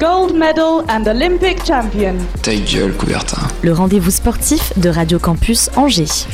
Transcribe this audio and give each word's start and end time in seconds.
Gold 0.00 0.34
medal 0.34 0.84
and 0.88 1.06
Olympic 1.08 1.64
champion. 1.64 2.14
Ta 2.42 2.54
gueule, 2.54 2.92
Coubertin. 2.96 3.42
le 3.62 3.72
rendez-vous 3.72 4.10
sportif 4.10 4.72
de 4.78 4.88
Radio 4.90 5.18
Campus 5.18 5.70
Angers. 5.76 6.26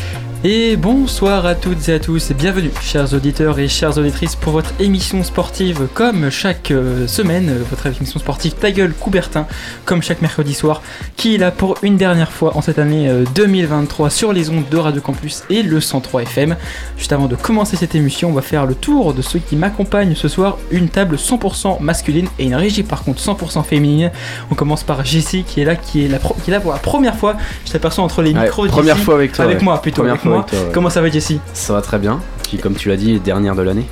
Et 0.46 0.76
bonsoir 0.76 1.46
à 1.46 1.54
toutes 1.54 1.88
et 1.88 1.94
à 1.94 1.98
tous 1.98 2.30
et 2.30 2.34
bienvenue 2.34 2.70
chers 2.82 3.14
auditeurs 3.14 3.58
et 3.58 3.66
chères 3.66 3.96
auditrices 3.96 4.36
pour 4.36 4.52
votre 4.52 4.74
émission 4.78 5.22
sportive 5.24 5.88
comme 5.94 6.28
chaque 6.28 6.70
euh, 6.70 7.06
semaine, 7.06 7.48
euh, 7.48 7.62
votre 7.70 7.86
émission 7.86 8.20
sportive 8.20 8.52
Ta 8.52 8.70
gueule 8.70 8.92
Coubertin 8.92 9.46
comme 9.86 10.02
chaque 10.02 10.20
mercredi 10.20 10.52
soir 10.52 10.82
qui 11.16 11.34
est 11.34 11.38
là 11.38 11.50
pour 11.50 11.78
une 11.82 11.96
dernière 11.96 12.30
fois 12.30 12.58
en 12.58 12.60
cette 12.60 12.78
année 12.78 13.08
euh, 13.08 13.24
2023 13.34 14.10
sur 14.10 14.34
les 14.34 14.50
ondes 14.50 14.68
de 14.70 14.76
Radio 14.76 15.00
Campus 15.00 15.44
et 15.48 15.62
le 15.62 15.80
103 15.80 16.24
FM. 16.24 16.56
Juste 16.98 17.14
avant 17.14 17.24
de 17.24 17.36
commencer 17.36 17.76
cette 17.78 17.94
émission, 17.94 18.28
on 18.28 18.34
va 18.34 18.42
faire 18.42 18.66
le 18.66 18.74
tour 18.74 19.14
de 19.14 19.22
ceux 19.22 19.38
qui 19.38 19.56
m'accompagnent 19.56 20.14
ce 20.14 20.28
soir, 20.28 20.58
une 20.70 20.90
table 20.90 21.16
100% 21.16 21.80
masculine 21.80 22.28
et 22.38 22.44
une 22.44 22.54
régie 22.54 22.82
par 22.82 23.02
contre 23.02 23.22
100% 23.22 23.64
féminine. 23.64 24.10
On 24.50 24.54
commence 24.54 24.82
par 24.82 25.06
Jessie 25.06 25.42
qui 25.44 25.62
est 25.62 25.64
là 25.64 25.74
qui 25.74 26.04
est, 26.04 26.08
la 26.08 26.18
pro- 26.18 26.36
qui 26.44 26.50
est 26.50 26.52
là 26.52 26.60
pour 26.60 26.72
la 26.72 26.78
première 26.80 27.16
fois. 27.16 27.34
Je 27.64 27.72
t'aperçois 27.72 28.04
entre 28.04 28.20
les 28.20 28.34
Ouais, 28.34 28.42
micros 28.42 28.66
première 28.66 28.98
fois 28.98 29.14
avec 29.14 29.32
toi. 29.32 29.46
Avec 29.46 29.60
ouais. 29.60 29.64
moi 29.64 29.80
plutôt 29.80 30.02
Première 30.02 30.12
avec 30.12 30.20
fois 30.22 30.30
moi. 30.32 30.33
Avec 30.34 30.46
toi, 30.50 30.58
ouais. 30.58 30.70
Comment 30.72 30.90
ça 30.90 31.00
va 31.00 31.08
Jessie 31.10 31.40
Ça 31.52 31.72
va 31.72 31.82
très 31.82 31.98
bien. 31.98 32.20
Puis 32.42 32.58
comme 32.58 32.74
tu 32.74 32.88
l'as 32.88 32.96
dit, 32.96 33.18
dernière 33.20 33.54
de 33.54 33.62
l'année. 33.62 33.86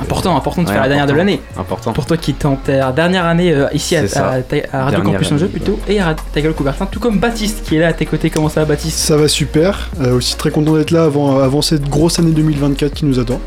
Important, 0.00 0.36
important 0.36 0.62
de 0.62 0.68
Ouais, 0.68 0.72
faire 0.72 0.82
la 0.82 0.88
dernière 0.88 1.06
de 1.06 1.12
l'année. 1.12 1.40
Important. 1.56 1.92
Pour 1.92 2.06
toi 2.06 2.16
qui 2.16 2.34
en 2.44 2.56
ta 2.56 2.92
dernière 2.92 3.24
année 3.24 3.52
euh, 3.52 3.66
ici 3.72 3.96
à, 3.96 4.02
Radio 4.02 4.42
Dernière 4.72 5.02
Campus 5.02 5.32
Angers 5.32 5.44
année, 5.44 5.52
plutôt 5.52 5.78
et 5.88 6.00
à 6.00 6.14
Ta 6.32 6.40
gueule 6.40 6.54
Coubertin, 6.54 6.86
tout 6.86 7.00
comme 7.00 7.18
Baptiste 7.18 7.64
qui 7.64 7.76
est 7.76 7.80
là 7.80 7.88
à 7.88 7.92
tes 7.92 8.06
côtés. 8.06 8.30
Comment 8.30 8.48
ça 8.48 8.60
va 8.60 8.66
Baptiste? 8.66 8.98
Ça 8.98 9.16
va 9.16 9.28
super. 9.28 9.90
Euh, 10.00 10.16
aussi 10.16 10.36
très 10.36 10.50
content 10.50 10.74
d'être 10.74 10.90
là 10.90 11.04
avant, 11.04 11.40
avant 11.40 11.62
cette 11.62 11.88
grosse 11.88 12.18
année 12.18 12.32
2024 12.32 12.94
qui 12.94 13.04
nous 13.04 13.18
attend. 13.18 13.40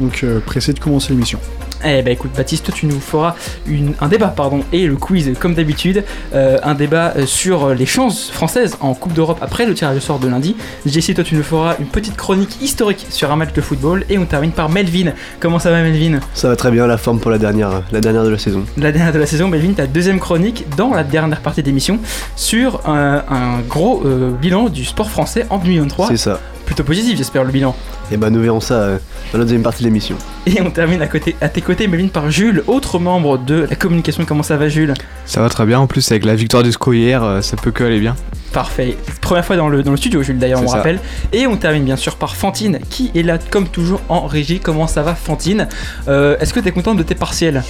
Donc 0.00 0.24
euh, 0.24 0.40
pressé 0.40 0.72
de 0.72 0.80
commencer 0.80 1.12
l'émission. 1.12 1.38
Eh 1.86 2.02
ben 2.02 2.12
écoute 2.12 2.30
Baptiste, 2.36 2.64
toi, 2.66 2.74
tu 2.76 2.86
nous 2.86 2.98
feras 3.00 3.34
une- 3.66 3.94
un 4.00 4.08
débat 4.08 4.28
pardon 4.28 4.60
et 4.72 4.86
le 4.86 4.96
quiz 4.96 5.32
comme 5.38 5.54
d'habitude, 5.54 6.04
Euh, 6.34 6.58
un 6.62 6.74
débat 6.74 7.12
euh, 7.16 7.26
sur 7.26 7.68
les 7.74 7.86
chances 7.86 8.30
françaises 8.30 8.76
en 8.80 8.94
Coupe 8.94 9.12
d'Europe 9.12 9.38
après 9.42 9.66
le 9.66 9.74
tirage 9.74 9.96
au 9.96 10.00
sort 10.00 10.18
de 10.18 10.26
lundi. 10.28 10.56
Jessie, 10.86 11.14
toi 11.14 11.22
tu 11.24 11.34
nous 11.36 11.42
feras 11.42 11.76
une 11.78 11.86
petite 11.86 12.16
chronique 12.16 12.60
historique 12.62 13.06
sur 13.10 13.30
un 13.30 13.36
match 13.36 13.52
de 13.52 13.60
football 13.60 14.04
et 14.08 14.18
on 14.18 14.24
termine 14.24 14.50
par 14.52 14.68
Melvin. 14.68 15.12
Comment 15.40 15.58
ça 15.58 15.70
va 15.70 15.82
Melvin? 15.82 16.20
Ça 16.34 16.48
va 16.48 16.56
très 16.56 16.70
bien, 16.70 16.86
la 16.86 16.96
forme 16.98 17.20
pour 17.20 17.30
la 17.30 17.38
dernière, 17.38 17.82
la 17.92 18.00
dernière 18.00 18.24
de 18.24 18.30
la 18.30 18.38
saison. 18.38 18.64
La 18.76 18.90
dernière 18.92 19.12
de 19.12 19.18
la 19.18 19.26
saison, 19.26 19.48
Melvin, 19.48 19.72
ta 19.74 19.86
deuxième 19.86 20.18
chronique 20.20 20.64
dans 20.76 20.92
la 20.94 21.04
dernière 21.04 21.40
partie 21.40 21.62
d'émission 21.62 21.98
sur 22.36 22.80
un, 22.88 23.22
un 23.28 23.60
gros 23.68 24.02
euh, 24.04 24.30
bilan 24.30 24.68
du 24.68 24.84
sport 24.84 25.10
français 25.10 25.46
en 25.50 25.58
2023. 25.58 26.08
C'est 26.08 26.16
ça. 26.16 26.40
Plutôt 26.66 26.82
positif, 26.84 27.16
j'espère, 27.18 27.44
le 27.44 27.52
bilan. 27.52 27.76
Et 28.10 28.16
bah 28.16 28.30
nous 28.30 28.40
verrons 28.40 28.60
ça 28.60 28.74
euh, 28.74 28.98
dans 29.32 29.38
la 29.38 29.44
deuxième 29.44 29.62
partie 29.62 29.82
de 29.82 29.88
l'émission. 29.88 30.16
Et 30.46 30.60
on 30.62 30.70
termine 30.70 31.02
à, 31.02 31.06
côté, 31.06 31.36
à 31.40 31.48
tes 31.48 31.60
côtés, 31.60 31.86
Melvin, 31.88 32.08
par 32.08 32.30
Jules, 32.30 32.64
autre 32.66 32.98
membre 32.98 33.38
de 33.38 33.66
la 33.68 33.76
communication. 33.76 34.24
Comment 34.26 34.42
ça 34.42 34.56
va, 34.56 34.68
Jules? 34.68 34.94
Ça 35.26 35.40
va 35.42 35.48
très 35.50 35.66
bien, 35.66 35.78
en 35.80 35.86
plus 35.86 36.10
avec 36.10 36.24
la 36.24 36.34
victoire 36.34 36.62
du 36.62 36.72
SCO 36.72 36.92
hier, 36.94 37.22
euh, 37.22 37.40
ça 37.42 37.56
peut 37.58 37.70
que 37.70 37.84
aller 37.84 38.00
bien. 38.00 38.16
Parfait. 38.52 38.96
Première 39.20 39.44
fois 39.44 39.56
dans 39.56 39.68
le, 39.68 39.82
dans 39.82 39.90
le 39.90 39.96
studio, 39.96 40.22
Jules, 40.22 40.38
d'ailleurs, 40.38 40.62
on 40.62 40.68
ça. 40.68 40.78
rappelle. 40.78 41.00
Et 41.32 41.46
on 41.46 41.56
termine 41.56 41.84
bien 41.84 41.96
sûr 41.96 42.16
par 42.16 42.34
Fantine, 42.36 42.78
qui 42.88 43.10
est 43.14 43.22
là, 43.22 43.36
comme 43.50 43.68
toujours, 43.68 44.00
en 44.08 44.26
régie. 44.26 44.60
Comment 44.60 44.86
ça 44.86 45.02
va, 45.02 45.14
Fantine? 45.14 45.68
Euh, 46.08 46.36
Est-ce 46.40 46.54
que 46.54 46.60
tu 46.60 46.68
es 46.68 46.72
contente 46.72 46.96
de 46.96 47.02
tes 47.02 47.14
partiels? 47.16 47.62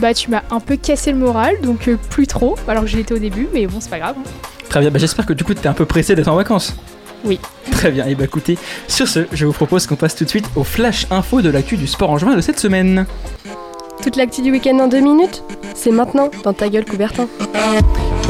Bah 0.00 0.12
tu 0.14 0.30
m'as 0.30 0.42
un 0.50 0.60
peu 0.60 0.76
cassé 0.76 1.12
le 1.12 1.18
moral, 1.18 1.54
donc 1.62 1.86
euh, 1.88 1.96
plus 2.10 2.26
trop, 2.26 2.56
alors 2.66 2.82
que 2.84 2.88
j'y 2.88 2.98
étais 3.00 3.14
au 3.14 3.18
début, 3.18 3.48
mais 3.54 3.66
bon 3.66 3.78
c'est 3.80 3.90
pas 3.90 3.98
grave. 3.98 4.14
hein. 4.18 4.30
Très 4.70 4.80
bien, 4.80 4.90
bah, 4.90 4.98
j'espère 4.98 5.26
que 5.26 5.32
du 5.32 5.44
coup, 5.44 5.52
tu 5.52 5.60
es 5.62 5.66
un 5.66 5.72
peu 5.74 5.84
pressé 5.84 6.14
d'être 6.14 6.28
en 6.28 6.36
vacances. 6.36 6.74
Oui. 7.24 7.38
Très 7.70 7.90
bien, 7.90 8.06
et 8.06 8.14
bah 8.14 8.24
écoutez, 8.24 8.58
sur 8.88 9.08
ce, 9.08 9.26
je 9.32 9.46
vous 9.46 9.52
propose 9.52 9.86
qu'on 9.86 9.96
passe 9.96 10.14
tout 10.14 10.24
de 10.24 10.28
suite 10.28 10.46
au 10.56 10.64
flash 10.64 11.06
info 11.10 11.40
de 11.40 11.50
l'actu 11.50 11.76
du 11.76 11.86
sport 11.86 12.10
en 12.10 12.18
juin 12.18 12.36
de 12.36 12.40
cette 12.40 12.58
semaine. 12.58 13.06
Toute 14.02 14.16
l'actu 14.16 14.40
du 14.40 14.50
week-end 14.50 14.78
en 14.78 14.88
deux 14.88 15.00
minutes 15.00 15.42
C'est 15.74 15.90
maintenant 15.90 16.30
dans 16.42 16.52
ta 16.54 16.68
gueule 16.68 16.84
Coubertin. 16.84 17.26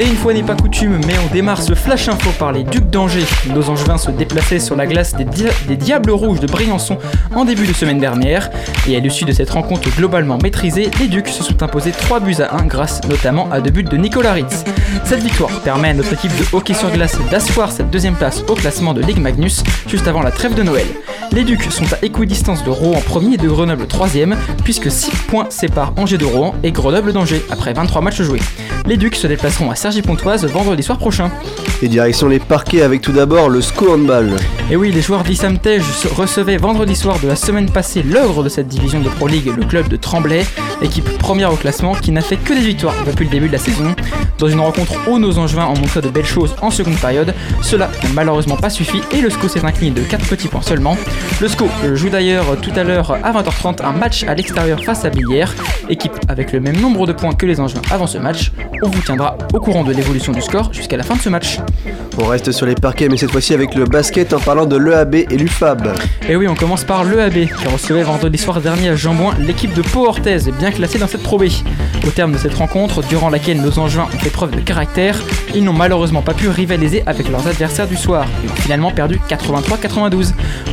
Et 0.00 0.04
une 0.04 0.16
fois 0.16 0.32
n'est 0.32 0.42
pas 0.42 0.54
coutume, 0.56 0.98
mais 1.06 1.14
on 1.18 1.32
démarre 1.32 1.60
ce 1.60 1.74
flash 1.74 2.08
info 2.08 2.30
par 2.38 2.52
les 2.52 2.64
Ducs 2.64 2.88
d'Angers. 2.88 3.26
Nos 3.54 3.68
Angevins 3.68 3.98
se 3.98 4.10
déplaçaient 4.10 4.58
sur 4.58 4.74
la 4.74 4.86
glace 4.86 5.14
des, 5.14 5.24
des 5.24 5.76
Diables 5.76 6.10
Rouges 6.10 6.40
de 6.40 6.46
Briançon 6.46 6.96
en 7.34 7.44
début 7.44 7.66
de 7.66 7.72
semaine 7.74 7.98
dernière. 7.98 8.50
Et 8.88 8.96
à 8.96 8.98
l'issue 8.98 9.26
de 9.26 9.32
cette 9.32 9.50
rencontre 9.50 9.90
globalement 9.96 10.38
maîtrisée, 10.38 10.90
les 11.00 11.06
Ducs 11.06 11.28
se 11.28 11.44
sont 11.44 11.62
imposés 11.62 11.92
3 11.92 12.20
buts 12.20 12.36
à 12.40 12.56
1 12.56 12.64
grâce 12.64 13.02
notamment 13.08 13.50
à 13.52 13.60
deux 13.60 13.70
buts 13.70 13.84
de 13.84 13.96
Nicolas 13.96 14.32
Ritz. 14.32 14.64
Cette 15.04 15.22
victoire 15.22 15.50
permet 15.60 15.90
à 15.90 15.94
notre 15.94 16.14
équipe 16.14 16.34
de 16.36 16.56
hockey 16.56 16.74
sur 16.74 16.90
glace 16.90 17.18
d'asseoir 17.30 17.70
cette 17.70 17.90
deuxième 17.90 18.14
place 18.14 18.42
au 18.48 18.54
classement 18.54 18.94
de 18.94 19.02
Ligue 19.02 19.20
Magnus 19.20 19.62
juste 19.86 20.08
avant 20.08 20.22
la 20.22 20.30
trêve 20.30 20.54
de 20.54 20.62
Noël. 20.62 20.86
Les 21.32 21.44
Ducs 21.44 21.70
sont 21.70 21.84
à 21.92 21.98
équidistance 22.02 22.64
de 22.64 22.70
Rouen 22.70 23.00
premier 23.02 23.34
et 23.34 23.36
de 23.36 23.48
Grenoble 23.48 23.86
troisième, 23.86 24.34
puisque 24.64 24.90
6 24.90 25.10
points 25.28 25.46
séparent 25.60 25.92
Angers 25.96 26.16
de 26.16 26.24
Rouen 26.24 26.54
et 26.62 26.72
Grenoble 26.72 27.12
d'Angers 27.12 27.44
après 27.50 27.74
23 27.74 28.00
matchs 28.00 28.22
joués. 28.22 28.40
Les 28.86 28.96
Ducs 28.96 29.14
se 29.14 29.26
déplaceront 29.26 29.70
à 29.70 29.74
Cergy-Pontoise 29.74 30.46
vendredi 30.46 30.82
soir 30.82 30.96
prochain. 30.96 31.30
Et 31.82 31.88
direction 31.88 32.28
les 32.28 32.38
parquets 32.38 32.80
avec 32.80 33.02
tout 33.02 33.12
d'abord 33.12 33.50
le 33.50 33.60
SCO 33.60 33.92
Handball. 33.94 34.36
Et 34.70 34.76
oui, 34.76 34.90
les 34.90 35.02
joueurs 35.02 35.22
d'Issam 35.22 35.58
Tej 35.58 35.82
recevaient 36.16 36.56
vendredi 36.56 36.96
soir 36.96 37.18
de 37.20 37.28
la 37.28 37.36
semaine 37.36 37.70
passée 37.70 38.02
l'ogre 38.02 38.42
de 38.42 38.48
cette 38.48 38.68
division 38.68 39.00
de 39.00 39.08
Pro 39.10 39.28
League, 39.28 39.52
le 39.54 39.64
club 39.64 39.88
de 39.88 39.96
Tremblay, 39.96 40.46
équipe 40.80 41.18
première 41.18 41.52
au 41.52 41.56
classement 41.56 41.94
qui 41.94 42.10
n'a 42.10 42.22
fait 42.22 42.38
que 42.38 42.54
des 42.54 42.60
victoires 42.60 42.94
depuis 43.06 43.26
le 43.26 43.30
début 43.30 43.48
de 43.48 43.52
la 43.52 43.58
saison. 43.58 43.94
Dans 44.38 44.48
une 44.48 44.60
rencontre 44.60 44.94
où 45.08 45.18
nos 45.18 45.38
Angevins 45.38 45.66
ont 45.66 45.76
montré 45.76 46.00
de 46.00 46.08
belles 46.08 46.24
choses 46.24 46.54
en 46.62 46.70
seconde 46.70 46.96
période, 46.96 47.34
cela 47.60 47.90
n'a 48.02 48.08
malheureusement 48.14 48.56
pas 48.56 48.70
suffi 48.70 49.02
et 49.12 49.20
le 49.20 49.28
SCO 49.28 49.48
s'est 49.48 49.64
incliné 49.64 49.90
de 49.90 50.02
4 50.02 50.26
petits 50.26 50.48
points 50.48 50.62
seulement. 50.62 50.96
Le 51.40 51.48
SCO 51.48 51.68
joue 51.94 52.08
d'ailleurs 52.08 52.58
tout 52.62 52.72
à 52.74 52.82
l'heure 52.82 53.12
à 53.22 53.32
20h30 53.32 53.84
un 53.84 53.92
match 53.92 54.24
à 54.24 54.34
l'extérieur 54.34 54.82
face 54.82 55.04
à 55.04 55.10
Billière, 55.10 55.49
équipe 55.88 56.12
avec 56.28 56.52
le 56.52 56.60
même 56.60 56.76
nombre 56.80 57.06
de 57.06 57.12
points 57.12 57.32
que 57.34 57.46
les 57.46 57.60
Angevins 57.60 57.82
avant 57.90 58.06
ce 58.06 58.18
match. 58.18 58.52
On 58.82 58.88
vous 58.88 59.00
tiendra 59.02 59.36
au 59.52 59.60
courant 59.60 59.84
de 59.84 59.92
l'évolution 59.92 60.32
du 60.32 60.40
score 60.40 60.72
jusqu'à 60.72 60.96
la 60.96 61.02
fin 61.02 61.16
de 61.16 61.20
ce 61.20 61.28
match. 61.28 61.58
On 62.18 62.26
reste 62.26 62.52
sur 62.52 62.66
les 62.66 62.74
parquets 62.74 63.08
mais 63.08 63.16
cette 63.16 63.30
fois-ci 63.30 63.54
avec 63.54 63.74
le 63.74 63.84
basket 63.84 64.32
en 64.32 64.40
parlant 64.40 64.66
de 64.66 64.76
l'EAB 64.76 65.14
et 65.14 65.36
l'UFAB. 65.36 65.94
Et 66.28 66.36
oui, 66.36 66.48
on 66.48 66.54
commence 66.54 66.84
par 66.84 67.04
l'EAB 67.04 67.46
qui 67.46 67.68
recevait 67.72 68.02
vendredi 68.02 68.38
soir 68.38 68.60
dernier 68.60 68.90
à 68.90 68.96
Jambouin 68.96 69.34
l'équipe 69.38 69.74
de 69.74 69.82
Pau 69.82 70.06
Orthez, 70.06 70.38
bien 70.58 70.70
classée 70.70 70.98
dans 70.98 71.06
cette 71.06 71.22
Pro 71.22 71.38
B. 71.38 71.44
Au 72.06 72.10
terme 72.10 72.32
de 72.32 72.38
cette 72.38 72.54
rencontre, 72.54 73.02
durant 73.02 73.28
laquelle 73.28 73.60
nos 73.60 73.78
Angevins 73.78 74.08
ont 74.14 74.18
fait 74.18 74.30
preuve 74.30 74.52
de 74.52 74.60
caractère, 74.60 75.20
ils 75.54 75.62
n'ont 75.64 75.72
malheureusement 75.72 76.22
pas 76.22 76.34
pu 76.34 76.48
rivaliser 76.48 77.02
avec 77.06 77.28
leurs 77.28 77.46
adversaires 77.46 77.88
du 77.88 77.96
soir 77.96 78.26
et 78.44 78.50
ont 78.50 78.54
finalement 78.54 78.90
perdu 78.90 79.20
83-92. 79.28 80.32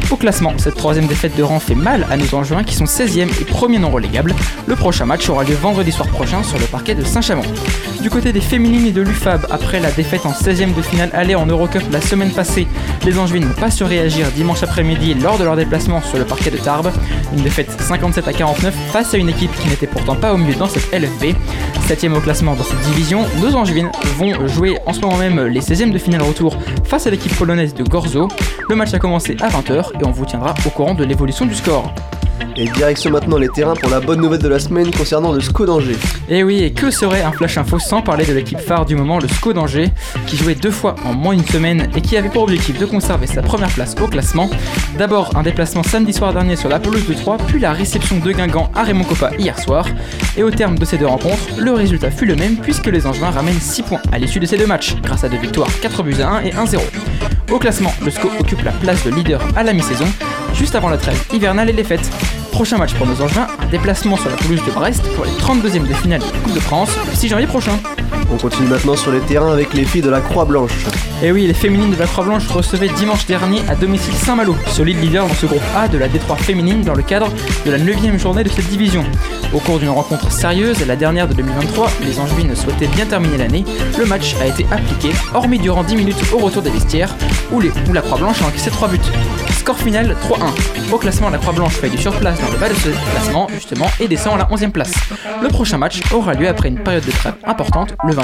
Au 0.10 0.16
classement, 0.16 0.54
cette 0.58 0.76
troisième 0.76 1.08
défaite 1.08 1.36
de 1.36 1.44
rang 1.44 1.60
fait 1.60 1.76
mal 1.76 2.06
à 2.10 2.18
nos 2.18 2.34
Angevins 2.34 2.64
qui 2.64 2.76
sont 2.76 2.86
16e 2.86 3.28
et 3.42 3.46
premier 3.46 3.78
non 3.80 3.90
relégable. 3.90 4.34
Le 4.68 4.76
prochain 4.76 5.06
match 5.06 5.30
aura 5.30 5.46
lieu 5.46 5.56
vendredi 5.56 5.94
soir 5.94 6.10
prochain 6.10 6.44
sur 6.44 6.60
le 6.60 6.66
parquet 6.66 6.94
de 6.94 7.02
Saint-Chamond. 7.02 7.46
Du 8.02 8.10
côté 8.10 8.34
des 8.34 8.42
féminines 8.42 8.86
et 8.86 8.92
de 8.92 9.02
l'UFAB, 9.02 9.48
après 9.50 9.80
la 9.80 9.92
défaite 9.92 10.26
en 10.26 10.32
16e 10.32 10.74
de 10.74 10.82
finale 10.82 11.10
aller 11.14 11.36
en 11.36 11.46
Eurocup 11.46 11.84
la 11.90 12.02
semaine 12.02 12.32
passée, 12.32 12.68
les 13.06 13.18
Angevines 13.18 13.48
n'ont 13.48 13.54
pas 13.54 13.72
su 13.72 13.86
réagir 13.86 14.30
dimanche 14.32 14.64
après-midi 14.64 15.14
lors 15.14 15.38
de 15.38 15.46
leur 15.46 15.56
déplacement 15.56 16.02
sur 16.02 16.18
le 16.18 16.26
parquet 16.26 16.52
de 16.52 16.58
Tarbes. 16.58 16.92
Une 17.34 17.44
défaite 17.44 17.72
57 17.80 18.28
à 18.28 18.34
49 18.34 18.76
face 18.92 19.14
à 19.14 19.18
une 19.18 19.30
équipe 19.30 19.56
qui 19.58 19.70
n'était 19.70 19.88
pourtant 19.88 20.16
pas 20.16 20.34
au 20.34 20.38
mieux 20.38 20.56
dans 20.56 20.68
cette 20.68 20.92
LFB. 20.92 21.34
7ème 21.88 22.18
au 22.18 22.20
classement 22.20 22.54
dans 22.54 22.66
cette 22.66 22.82
division, 22.82 23.24
nos 23.42 23.56
Angevines 23.56 23.90
vont 24.18 24.48
jouer 24.50 24.78
en 24.86 24.92
ce 24.92 25.00
moment 25.00 25.16
même 25.16 25.46
les 25.46 25.62
16e 25.62 25.92
de 25.92 25.98
finale 25.98 26.24
retour 26.24 26.58
face 26.84 27.08
à 27.08 27.10
l'équipe 27.10 27.34
polonaise 27.38 27.74
de 27.74 27.84
Gorzo. 27.86 28.28
Le 28.70 28.75
match 28.75 28.94
a 28.94 29.00
commencé 29.00 29.38
à 29.40 29.48
20h 29.48 29.92
et 30.02 30.06
on 30.06 30.12
vous 30.12 30.25
tiendra 30.25 30.54
au 30.66 30.70
courant 30.72 30.94
de 30.94 31.06
l'évolution 31.06 31.46
du 31.46 31.56
score. 31.56 31.94
Et 32.56 32.66
direction 32.66 33.12
maintenant 33.12 33.38
les 33.38 33.50
terrains 33.50 33.75
pour 33.75 33.89
la 33.89 34.00
bonne 34.00 34.19
nouvelle 34.19 34.42
de 34.42 34.48
la 34.48 34.60
semaine 34.60 34.89
concernant 34.92 35.31
le 35.31 35.42
SCO 35.42 35.66
d'Angers. 35.66 35.98
Et 36.28 36.44
oui, 36.44 36.63
et 36.63 36.74
que 36.74 36.89
serait 36.89 37.22
un 37.22 37.31
flash 37.31 37.57
info 37.57 37.78
sans 37.78 38.01
parler 38.01 38.25
de 38.25 38.34
l'équipe 38.34 38.60
phare 38.60 38.86
du 38.86 38.95
moment, 38.95 39.19
le 39.19 39.28
SCO 39.28 39.54
d'Angers, 39.54 39.92
qui 40.25 40.38
jouait 40.38 40.56
deux 40.56 40.72
fois 40.72 40.95
en 41.06 41.13
moins 41.13 41.36
d'une 41.36 41.45
semaine 41.45 41.89
et 41.95 42.01
qui 42.01 42.18
avait 42.18 42.30
pour 42.30 42.44
objectif 42.44 42.80
de 42.80 42.86
conserver 42.86 43.28
sa 43.28 43.42
première 43.42 43.69
place 43.69 43.95
au 44.01 44.07
classement. 44.07 44.50
D'abord 44.98 45.36
un 45.36 45.44
déplacement 45.44 45.84
samedi 45.84 46.13
soir 46.13 46.34
dernier 46.34 46.56
sur 46.56 46.69
la 46.69 46.80
pelouse 46.80 47.07
de 47.07 47.13
Troyes, 47.13 47.38
puis 47.48 47.60
la 47.60 47.74
réception 47.74 48.18
de 48.18 48.31
Guingamp 48.31 48.72
à 48.74 48.84
Raymond 48.84 49.04
Coppa 49.04 49.31
hier 49.38 49.60
soir. 49.60 49.86
Et 50.36 50.44
au 50.44 50.50
terme 50.50 50.80
de 50.80 50.86
ces 50.86 50.98
deux 50.98 51.07
rencontres, 51.07 51.60
le 51.60 51.72
résultat 51.74 52.10
fut 52.10 52.25
le 52.25 52.36
même 52.36 52.57
puisque 52.57 52.88
les 52.88 53.06
Angevins 53.06 53.31
ramènent 53.31 53.60
6 53.60 53.84
points 53.84 54.01
à 54.12 54.18
l'issue 54.18 54.39
de 54.39 54.45
ces 54.45 54.57
deux 54.57 54.68
matchs, 54.68 54.95
grâce 55.04 55.24
à 55.24 55.30
deux 55.30 55.38
victoires 55.38 55.69
4 55.81 56.04
buts 56.04 56.22
à 56.22 56.30
1 56.38 56.42
et 56.42 56.51
1-0. 56.51 56.80
Au 57.51 57.60
classement, 57.60 57.94
le 58.04 58.12
SCO 58.12 58.30
occupe 58.39 58.63
la 58.63 58.72
place 58.72 59.04
de 59.06 59.12
leader 59.12 59.42
à 59.56 59.63
la 59.63 59.74
mi-saison, 59.74 60.07
juste 60.57 60.75
avant 60.75 60.89
la 60.89 60.98
trêve 60.98 61.24
hivernale 61.31 61.69
et 61.69 61.74
les 61.74 61.83
fêtes. 61.83 62.09
Prochain 62.51 62.77
match 62.77 62.94
pour 62.95 63.06
nos 63.06 63.21
Angevins, 63.21 63.48
un 63.59 63.65
déplacement 63.68 64.18
sur 64.18 64.30
la 64.30 64.36
pelouse 64.36 64.63
de 64.65 64.71
Brest 64.71 65.04
pour 65.15 65.25
les 65.25 65.31
32e 65.31 65.88
de 65.88 65.94
finale 65.94 66.21
de 66.21 66.25
la 66.25 66.39
Coupe 66.39 66.54
de 66.54 66.59
France 66.59 66.89
le 67.07 67.15
6 67.15 67.30
janvier 67.30 67.48
prochain. 67.48 67.77
On 68.29 68.38
continue 68.38 68.68
maintenant 68.68 68.95
sur 68.95 69.12
les 69.12 69.21
terrains 69.21 69.53
avec 69.53 69.74
les 69.74 69.85
filles 69.85 70.01
de 70.01 70.09
la 70.09 70.19
Croix-Blanche. 70.19 70.71
Et 71.24 71.31
oui, 71.31 71.47
les 71.47 71.53
féminines 71.53 71.91
de 71.91 71.95
la 71.97 72.06
Croix-Blanche 72.06 72.47
recevaient 72.50 72.89
dimanche 72.89 73.25
dernier 73.25 73.62
à 73.69 73.75
domicile 73.75 74.13
Saint-Malo, 74.13 74.56
solide 74.68 75.01
leader 75.01 75.27
dans 75.27 75.33
ce 75.33 75.45
groupe 75.45 75.62
A 75.75 75.88
de 75.88 75.97
la 75.97 76.07
Détroit 76.09 76.35
féminine 76.35 76.81
dans 76.81 76.94
le 76.94 77.03
cadre 77.03 77.31
de 77.65 77.71
la 77.71 77.77
9 77.77 78.19
journée 78.19 78.44
de 78.44 78.50
cette 78.50 78.68
division. 78.68 79.03
Au 79.53 79.59
cours 79.59 79.79
d'une 79.79 79.89
rencontre 79.89 80.29
sérieuse, 80.31 80.85
la 80.85 80.97
dernière 80.97 81.27
de 81.27 81.33
2023, 81.33 81.89
les 82.01 82.19
Angevines 82.19 82.56
souhaitaient 82.56 82.88
bien 82.88 83.06
terminer 83.06 83.38
l'année. 83.38 83.63
Le 83.97 84.06
match 84.06 84.35
a 84.41 84.45
été 84.45 84.65
appliqué, 84.71 85.12
hormis 85.33 85.57
durant 85.57 85.83
10 85.83 85.95
minutes 85.95 86.21
au 86.33 86.38
retour 86.38 86.62
des 86.62 86.69
vestiaires, 86.69 87.15
où, 87.51 87.62
les, 87.62 87.71
où 87.89 87.94
la 87.94 88.01
Croix-Blanche 88.01 88.41
a 88.41 88.45
encaissé 88.45 88.69
3 88.69 88.89
buts. 88.89 89.00
Score 89.51 89.77
final 89.77 90.15
3-1. 90.29 90.94
Au 90.94 90.97
classement, 90.97 91.29
la 91.29 91.38
Croix-Blanche 91.38 91.74
fait 91.74 91.89
du 91.89 91.97
surplace 91.97 92.39
dans 92.39 92.51
le 92.51 92.57
bas 92.57 92.69
de 92.69 92.75
ce 92.75 92.89
classement, 93.12 93.47
justement, 93.53 93.88
et 94.00 94.07
descend 94.07 94.35
à 94.35 94.38
la 94.38 94.45
11e 94.45 94.71
place. 94.71 94.94
Le 95.41 95.47
prochain 95.47 95.77
match 95.77 96.01
aura 96.13 96.33
lieu 96.33 96.47
après 96.47 96.69
une 96.69 96.79
période 96.79 97.06
de 97.06 97.12
trêve 97.12 97.35
importante, 97.45 97.95
le 98.06 98.13
20 98.13 98.17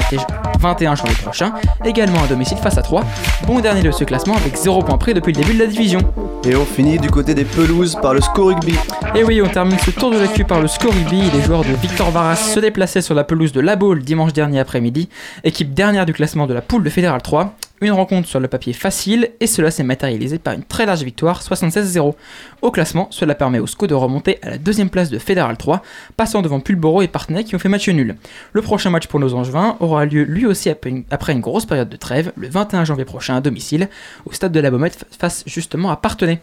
21 0.58 0.94
janvier 0.94 1.14
prochain, 1.22 1.52
également 1.84 2.22
à 2.22 2.26
domicile 2.26 2.58
face 2.58 2.78
à 2.78 2.82
3. 2.82 3.04
Bon 3.46 3.60
dernier 3.60 3.82
de 3.82 3.90
ce 3.90 4.04
classement 4.04 4.34
avec 4.36 4.56
0 4.56 4.82
points 4.82 4.98
près 4.98 5.14
depuis 5.14 5.32
le 5.32 5.40
début 5.40 5.54
de 5.54 5.60
la 5.60 5.66
division. 5.66 6.00
Et 6.46 6.56
on 6.56 6.64
finit 6.64 6.98
du 6.98 7.10
côté 7.10 7.34
des 7.34 7.44
pelouses 7.44 7.96
par 8.02 8.12
le 8.12 8.20
Sco 8.20 8.46
Rugby. 8.46 8.74
Et 9.14 9.24
oui, 9.24 9.40
on 9.42 9.48
termine 9.48 9.78
ce 9.78 9.90
tour 9.90 10.10
de 10.10 10.18
la 10.18 10.26
queue 10.26 10.44
par 10.44 10.60
le 10.60 10.68
Sco 10.68 10.90
Rugby. 10.90 11.22
Les 11.32 11.42
joueurs 11.42 11.62
de 11.62 11.72
Victor 11.80 12.10
Varas 12.10 12.36
se 12.36 12.60
déplaçaient 12.60 13.00
sur 13.00 13.14
la 13.14 13.24
pelouse 13.24 13.52
de 13.52 13.60
La 13.60 13.76
Baule 13.76 14.02
dimanche 14.02 14.32
dernier 14.32 14.60
après-midi, 14.60 15.08
équipe 15.42 15.72
dernière 15.72 16.04
du 16.04 16.12
classement 16.12 16.46
de 16.46 16.54
la 16.54 16.60
poule 16.60 16.82
de 16.82 16.90
Fédéral 16.90 17.22
3. 17.22 17.54
Une 17.80 17.90
rencontre 17.90 18.28
sur 18.28 18.38
le 18.38 18.46
papier 18.46 18.72
facile 18.72 19.30
et 19.40 19.48
cela 19.48 19.70
s'est 19.70 19.82
matérialisé 19.82 20.38
par 20.38 20.54
une 20.54 20.62
très 20.62 20.86
large 20.86 21.02
victoire 21.02 21.42
76-0. 21.42 22.14
Au 22.62 22.70
classement, 22.70 23.08
cela 23.10 23.34
permet 23.34 23.58
au 23.58 23.66
SCO 23.66 23.88
de 23.88 23.94
remonter 23.94 24.38
à 24.42 24.50
la 24.50 24.58
deuxième 24.58 24.90
place 24.90 25.10
de 25.10 25.18
Fédéral 25.18 25.56
3, 25.56 25.82
passant 26.16 26.40
devant 26.40 26.60
Pulboro 26.60 27.02
et 27.02 27.08
Partenay 27.08 27.42
qui 27.42 27.56
ont 27.56 27.58
fait 27.58 27.68
match 27.68 27.88
nul. 27.88 28.14
Le 28.52 28.62
prochain 28.62 28.90
match 28.90 29.08
pour 29.08 29.18
nos 29.18 29.34
Angevins 29.34 29.76
aura 29.80 30.06
lieu 30.06 30.22
lui 30.22 30.46
aussi 30.46 30.70
après 30.70 31.32
une 31.32 31.40
grosse 31.40 31.66
période 31.66 31.88
de 31.88 31.96
trêve, 31.96 32.32
le 32.36 32.48
21 32.48 32.84
janvier 32.84 33.04
prochain 33.04 33.36
à 33.36 33.40
domicile, 33.40 33.88
au 34.24 34.32
stade 34.32 34.52
de 34.52 34.60
la 34.60 34.70
Baumette 34.70 35.04
face 35.10 35.42
justement 35.46 35.90
à 35.90 35.96
Partenay. 35.96 36.40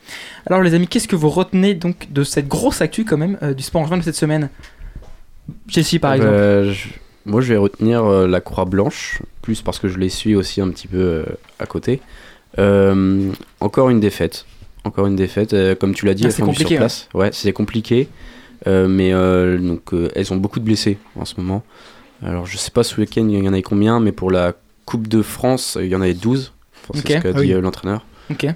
Alors 0.48 0.62
les 0.62 0.74
amis, 0.74 0.88
qu'est-ce 0.88 1.08
que 1.08 1.16
vous 1.16 1.30
retenez 1.30 1.76
donc 1.76 2.12
de 2.12 2.24
cette 2.24 2.50
grosse 2.50 2.82
actu 2.82 3.06
quand 3.06 3.18
même 3.18 3.38
euh, 3.42 3.54
du 3.54 3.64
sport 3.64 3.82
angevin 3.82 3.98
de 3.98 4.04
cette 4.04 4.16
semaine? 4.16 4.50
Chelsea 5.70 6.00
par 6.00 6.14
exemple 6.14 6.34
euh, 6.34 6.74
moi, 7.26 7.42
je 7.42 7.54
vais 7.54 7.58
retenir 7.58 8.04
euh, 8.04 8.28
la 8.28 8.42
Croix 8.42 8.66
Blanche, 8.66 9.22
plus 9.42 9.62
parce 9.62 9.80
que 9.80 9.88
je 9.88 9.98
les 9.98 10.10
suis 10.10 10.36
aussi 10.36 10.62
un 10.62 10.70
petit 10.70 10.88
peu 10.88 10.98
euh, 10.98 11.26
à 11.60 11.66
côté. 11.66 12.00
Euh, 12.60 13.32
encore 13.60 13.90
une 13.90 14.00
défaite. 14.00 14.46
Encore 14.84 15.08
une 15.08 15.16
défaite. 15.16 15.56
comme 15.80 15.94
tu 15.94 16.06
l'as 16.06 16.14
dit, 16.14 16.24
Ah, 16.24 16.28
elles 16.28 16.34
font 16.34 16.44
du 16.46 16.50
compliqué, 16.52 16.70
surplace. 16.76 17.10
Ouais, 17.14 17.30
c'est 17.34 17.54
compliqué. 17.54 18.08
mais 18.66 19.12
donc, 19.60 19.92
elles 20.16 20.34
ont 20.34 20.38
beaucoup 20.38 20.60
de 20.60 20.66
blessés 20.66 20.98
en 21.16 21.26
ce 21.26 21.36
moment. 21.38 21.64
Alors, 22.24 22.46
je 22.46 22.58
sais 22.58 22.72
pas 22.72 22.84
ce 22.84 23.00
week-end 23.00 23.28
il 23.30 23.44
y 23.44 23.48
en 23.48 23.54
avait 23.54 23.62
combien, 23.62 24.00
mais 24.00 24.12
pour 24.12 24.32
la 24.32 24.54
Coupe 24.86 25.08
de 25.08 25.22
France, 25.22 25.78
il 25.80 25.88
y 25.88 25.96
en 25.96 26.02
avait 26.02 26.14
12. 26.16 26.52
Enfin, 26.90 27.00
Ok. 27.00 27.06
C'est 27.08 27.18
ce 27.18 27.22
qu'a 27.22 27.30
Ah 27.30 27.42
dit 27.42 27.54
oui. 27.56 27.62
l'entraîneur. 27.62 28.06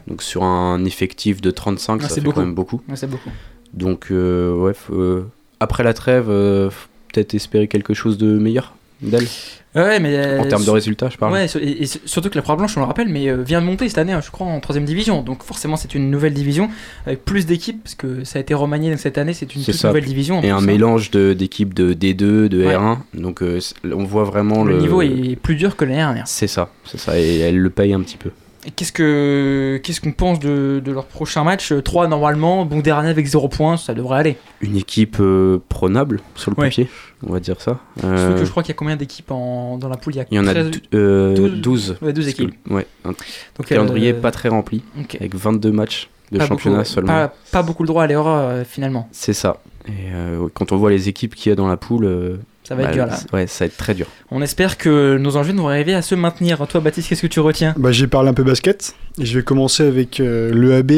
Donc, 0.07 0.21
sur 0.23 0.43
un 0.43 0.83
effectif 0.85 1.41
de 1.41 1.51
35, 1.51 1.99
Ah, 1.99 2.03
ça 2.03 2.09
c'est 2.09 2.15
fait 2.15 2.21
beaucoup. 2.21 2.35
quand 2.39 2.45
même 2.45 2.55
beaucoup. 2.55 2.81
Ouais, 2.89 2.95
c'est 2.95 3.07
beaucoup. 3.09 3.29
Donc, 3.73 4.07
euh, 4.09 4.53
ouais, 4.55 4.73
faut, 4.73 4.93
euh, 4.95 5.27
après 5.59 5.83
la 5.83 5.93
trêve, 5.93 6.27
euh, 6.29 6.69
peut-être 7.13 7.33
espérer 7.33 7.67
quelque 7.67 7.93
chose 7.93 8.17
de 8.17 8.37
meilleur 8.37 8.73
d'elle. 9.01 9.27
Ouais, 9.75 9.99
mais 9.99 10.15
euh, 10.15 10.39
En 10.39 10.47
termes 10.47 10.63
de 10.63 10.69
résultats, 10.69 11.09
je 11.09 11.17
parle. 11.17 11.33
Ouais, 11.33 11.47
et, 11.61 11.83
et 11.83 11.85
surtout 11.85 12.29
que 12.29 12.35
la 12.35 12.41
Croix 12.41 12.55
Blanche, 12.55 12.77
on 12.77 12.79
le 12.79 12.85
rappelle, 12.85 13.09
mais 13.09 13.27
euh, 13.27 13.43
vient 13.43 13.59
de 13.59 13.65
monter 13.65 13.89
cette 13.89 13.97
année, 13.97 14.13
hein, 14.13 14.21
je 14.23 14.31
crois, 14.31 14.47
en 14.47 14.59
troisième 14.61 14.85
division. 14.85 15.21
Donc 15.21 15.43
forcément, 15.43 15.75
c'est 15.75 15.93
une 15.95 16.09
nouvelle 16.09 16.33
division 16.33 16.69
avec 17.05 17.25
plus 17.25 17.45
d'équipes 17.45 17.83
parce 17.83 17.95
que 17.95 18.23
ça 18.23 18.39
a 18.39 18.41
été 18.41 18.53
remanié 18.53 18.89
donc, 18.91 18.99
cette 18.99 19.17
année. 19.17 19.33
C'est 19.33 19.53
une 19.53 19.63
toute 19.63 19.73
ça. 19.73 19.89
nouvelle 19.89 20.05
division. 20.05 20.41
Et 20.41 20.49
un 20.49 20.57
plus, 20.57 20.63
hein. 20.63 20.67
mélange 20.67 21.11
d'équipes 21.11 21.73
de, 21.73 21.93
D2, 21.93 22.47
de 22.47 22.65
Ouais. 22.65 22.73
R1. 22.75 22.99
Donc 23.15 23.41
euh, 23.41 23.59
on 23.83 24.05
voit 24.05 24.23
vraiment 24.23 24.63
Le 24.63 24.75
le, 24.75 24.79
niveau 24.81 25.01
est 25.01 25.35
plus 25.35 25.55
dur 25.55 25.75
que 25.75 25.83
l'année 25.83 25.97
dernière. 25.97 26.27
C'est 26.27 26.47
ça, 26.47 26.69
c'est 26.85 26.99
ça. 26.99 27.19
Et 27.19 27.39
elle 27.39 27.57
le 27.57 27.69
paye 27.69 27.93
un 27.93 28.01
petit 28.01 28.17
peu. 28.17 28.31
Qu'est-ce 28.75 28.91
que 28.91 29.79
qu'est-ce 29.83 30.01
qu'on 30.01 30.11
pense 30.11 30.39
de, 30.39 30.81
de 30.83 30.91
leur 30.91 31.05
prochain 31.05 31.43
match? 31.43 31.71
3 31.83 32.07
normalement, 32.07 32.65
bon 32.65 32.79
dernier 32.79 33.09
avec 33.09 33.25
0 33.25 33.47
points, 33.49 33.77
ça 33.77 33.93
devrait 33.93 34.19
aller. 34.19 34.37
Une 34.61 34.75
équipe 34.77 35.17
euh, 35.19 35.59
prenable 35.69 36.19
sur 36.35 36.51
le 36.51 36.57
Ouais. 36.57 36.67
papier, 36.67 36.89
on 37.27 37.31
va 37.33 37.39
dire 37.39 37.61
ça. 37.61 37.79
Surtout 37.99 38.07
Euh, 38.15 38.39
que 38.39 38.45
je 38.45 38.49
crois 38.51 38.63
qu'il 38.63 38.71
y 38.71 38.75
a 38.75 38.77
combien 38.77 38.95
d'équipes 38.95 39.31
en- 39.31 39.77
dans 39.77 39.89
la 39.89 39.97
poule? 39.97 40.13
Il 40.13 40.17
y 40.17 40.21
a, 40.21 40.25
il 40.31 40.35
y 40.35 40.39
en 40.39 40.47
a 40.47 40.51
13 40.53 40.71
dou- 40.71 40.79
euh, 40.95 41.35
12. 41.35 41.61
12. 41.61 41.97
Ouais, 42.01 42.13
12 42.13 42.25
Parce 42.25 42.37
que- 42.37 42.43
équipes. 42.43 42.55
ouais, 42.71 42.87
un 43.03 43.09
Donc, 43.09 43.65
calendrier 43.67 44.13
euh, 44.13 44.19
pas 44.21 44.31
très 44.31 44.49
rempli, 44.49 44.83
avec 45.19 45.35
22 45.35 45.71
matchs 45.71 46.09
de 46.31 46.39
Pas 46.39 46.47
championnat 46.47 46.77
beaucoup, 46.77 46.89
seulement. 46.89 47.07
Pas, 47.13 47.33
pas 47.51 47.61
beaucoup 47.63 47.83
le 47.83 47.87
droit 47.87 48.03
à 48.03 48.07
l'erreur 48.07 48.27
euh, 48.27 48.63
finalement. 48.63 49.07
C'est 49.11 49.33
ça. 49.33 49.57
Et 49.87 49.91
euh, 50.13 50.47
quand 50.55 50.71
on 50.71 50.77
voit 50.77 50.89
les 50.89 51.07
équipes 51.09 51.35
qu'il 51.35 51.51
y 51.51 51.53
a 51.53 51.55
dans 51.55 51.67
la 51.67 51.77
poule, 51.77 52.05
euh, 52.05 52.37
Ça 52.67 52.75
va 52.75 52.83
être 52.83 52.93
dur, 52.93 53.05
là. 53.05 53.17
Ouais, 53.31 53.47
ça 53.47 53.65
va 53.65 53.67
être 53.67 53.77
très 53.77 53.93
dur. 53.93 54.07
On 54.31 54.41
espère 54.41 54.77
que 54.77 55.17
nos 55.17 55.37
enjeux 55.37 55.53
vont 55.53 55.67
arriver 55.69 55.93
à 55.93 56.01
se 56.01 56.15
maintenir. 56.15 56.65
Toi, 56.67 56.81
Baptiste, 56.81 57.09
qu'est-ce 57.09 57.21
que 57.21 57.27
tu 57.27 57.39
retiens? 57.39 57.73
Bah, 57.77 57.91
j'ai 57.91 58.07
parlé 58.07 58.29
un 58.29 58.33
peu 58.33 58.43
basket 58.43 58.95
et 59.19 59.25
je 59.25 59.37
vais 59.37 59.43
commencer 59.43 59.83
avec 59.83 60.19
euh, 60.19 60.51
le 60.51 60.75
AB 60.75 60.91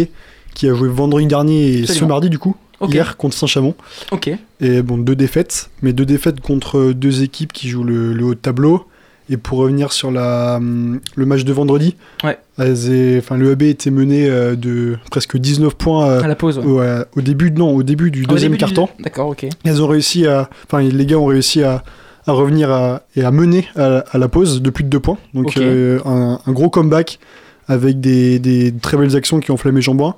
qui 0.54 0.68
a 0.70 0.74
joué 0.74 0.88
vendredi 0.90 1.28
dernier 1.28 1.68
et 1.80 1.86
ce 1.86 2.04
mardi 2.06 2.30
du 2.30 2.40
coup, 2.40 2.56
hier 2.88 3.18
contre 3.18 3.36
Saint-Chamond. 3.36 3.76
Ok. 4.12 4.32
Et 4.60 4.82
bon, 4.82 4.98
deux 4.98 5.16
défaites, 5.16 5.70
mais 5.82 5.94
deux 5.94 6.06
défaites 6.06 6.40
contre 6.42 6.94
deux 6.94 7.22
équipes 7.22 7.54
qui 7.54 7.70
jouent 7.70 7.84
le, 7.84 8.14
le 8.14 8.24
haut 8.26 8.34
de 8.34 8.40
tableau. 8.40 8.88
Et 9.30 9.36
pour 9.38 9.58
revenir 9.60 9.92
sur 9.92 10.10
la, 10.10 10.60
le 10.62 11.26
match 11.26 11.44
de 11.44 11.52
vendredi, 11.52 11.96
Ouais. 12.24 12.38
enfin, 12.58 13.38
le 13.38 13.52
AB 13.52 13.64
était 13.64 13.92
mené 13.92 14.30
euh, 14.30 14.56
de 14.56 14.98
presque 15.12 15.38
19 15.38 15.76
points 15.76 16.10
euh, 16.10 16.22
À 16.22 16.28
la 16.28 16.36
pause, 16.36 16.60
ouais. 16.60 16.66
au, 17.14 17.20
au 17.20 17.22
début, 17.22 17.52
non, 17.52 17.76
au 17.76 17.84
début 17.84 18.10
du 18.10 18.24
Au 18.24 18.28
deuxième 18.28 18.54
début 18.54 18.66
du- 18.66 18.74
carton. 18.74 18.90
D'accord, 19.00 19.28
ok. 19.30 19.46
Elles 19.66 19.82
ont 19.84 19.88
réussi 19.88 20.26
à, 20.28 20.50
enfin 20.66 20.82
les 20.82 21.06
gars 21.06 21.18
ont 21.18 21.26
réussi 21.26 21.62
à, 21.64 21.84
à 22.26 22.32
revenir 22.32 22.72
à- 22.72 23.02
et 23.18 23.24
à 23.24 23.32
mener 23.32 23.68
à, 23.76 23.98
à 24.12 24.18
la 24.18 24.30
pause 24.30 24.62
de 24.62 24.70
plus 24.70 24.86
de 24.86 24.90
deux 24.90 25.00
points. 25.02 25.18
Donc 25.34 25.58
euh, 25.58 26.00
un, 26.06 26.40
un 26.46 26.52
gros 26.54 26.70
comeback 26.70 27.20
avec 27.68 28.00
des, 28.00 28.40
des 28.40 28.74
très 28.82 28.96
belles 28.96 29.16
actions 29.18 29.42
qui 29.42 29.52
ont 29.52 29.56
enflammé 29.56 29.82
Jean-Bouin. 29.82 30.16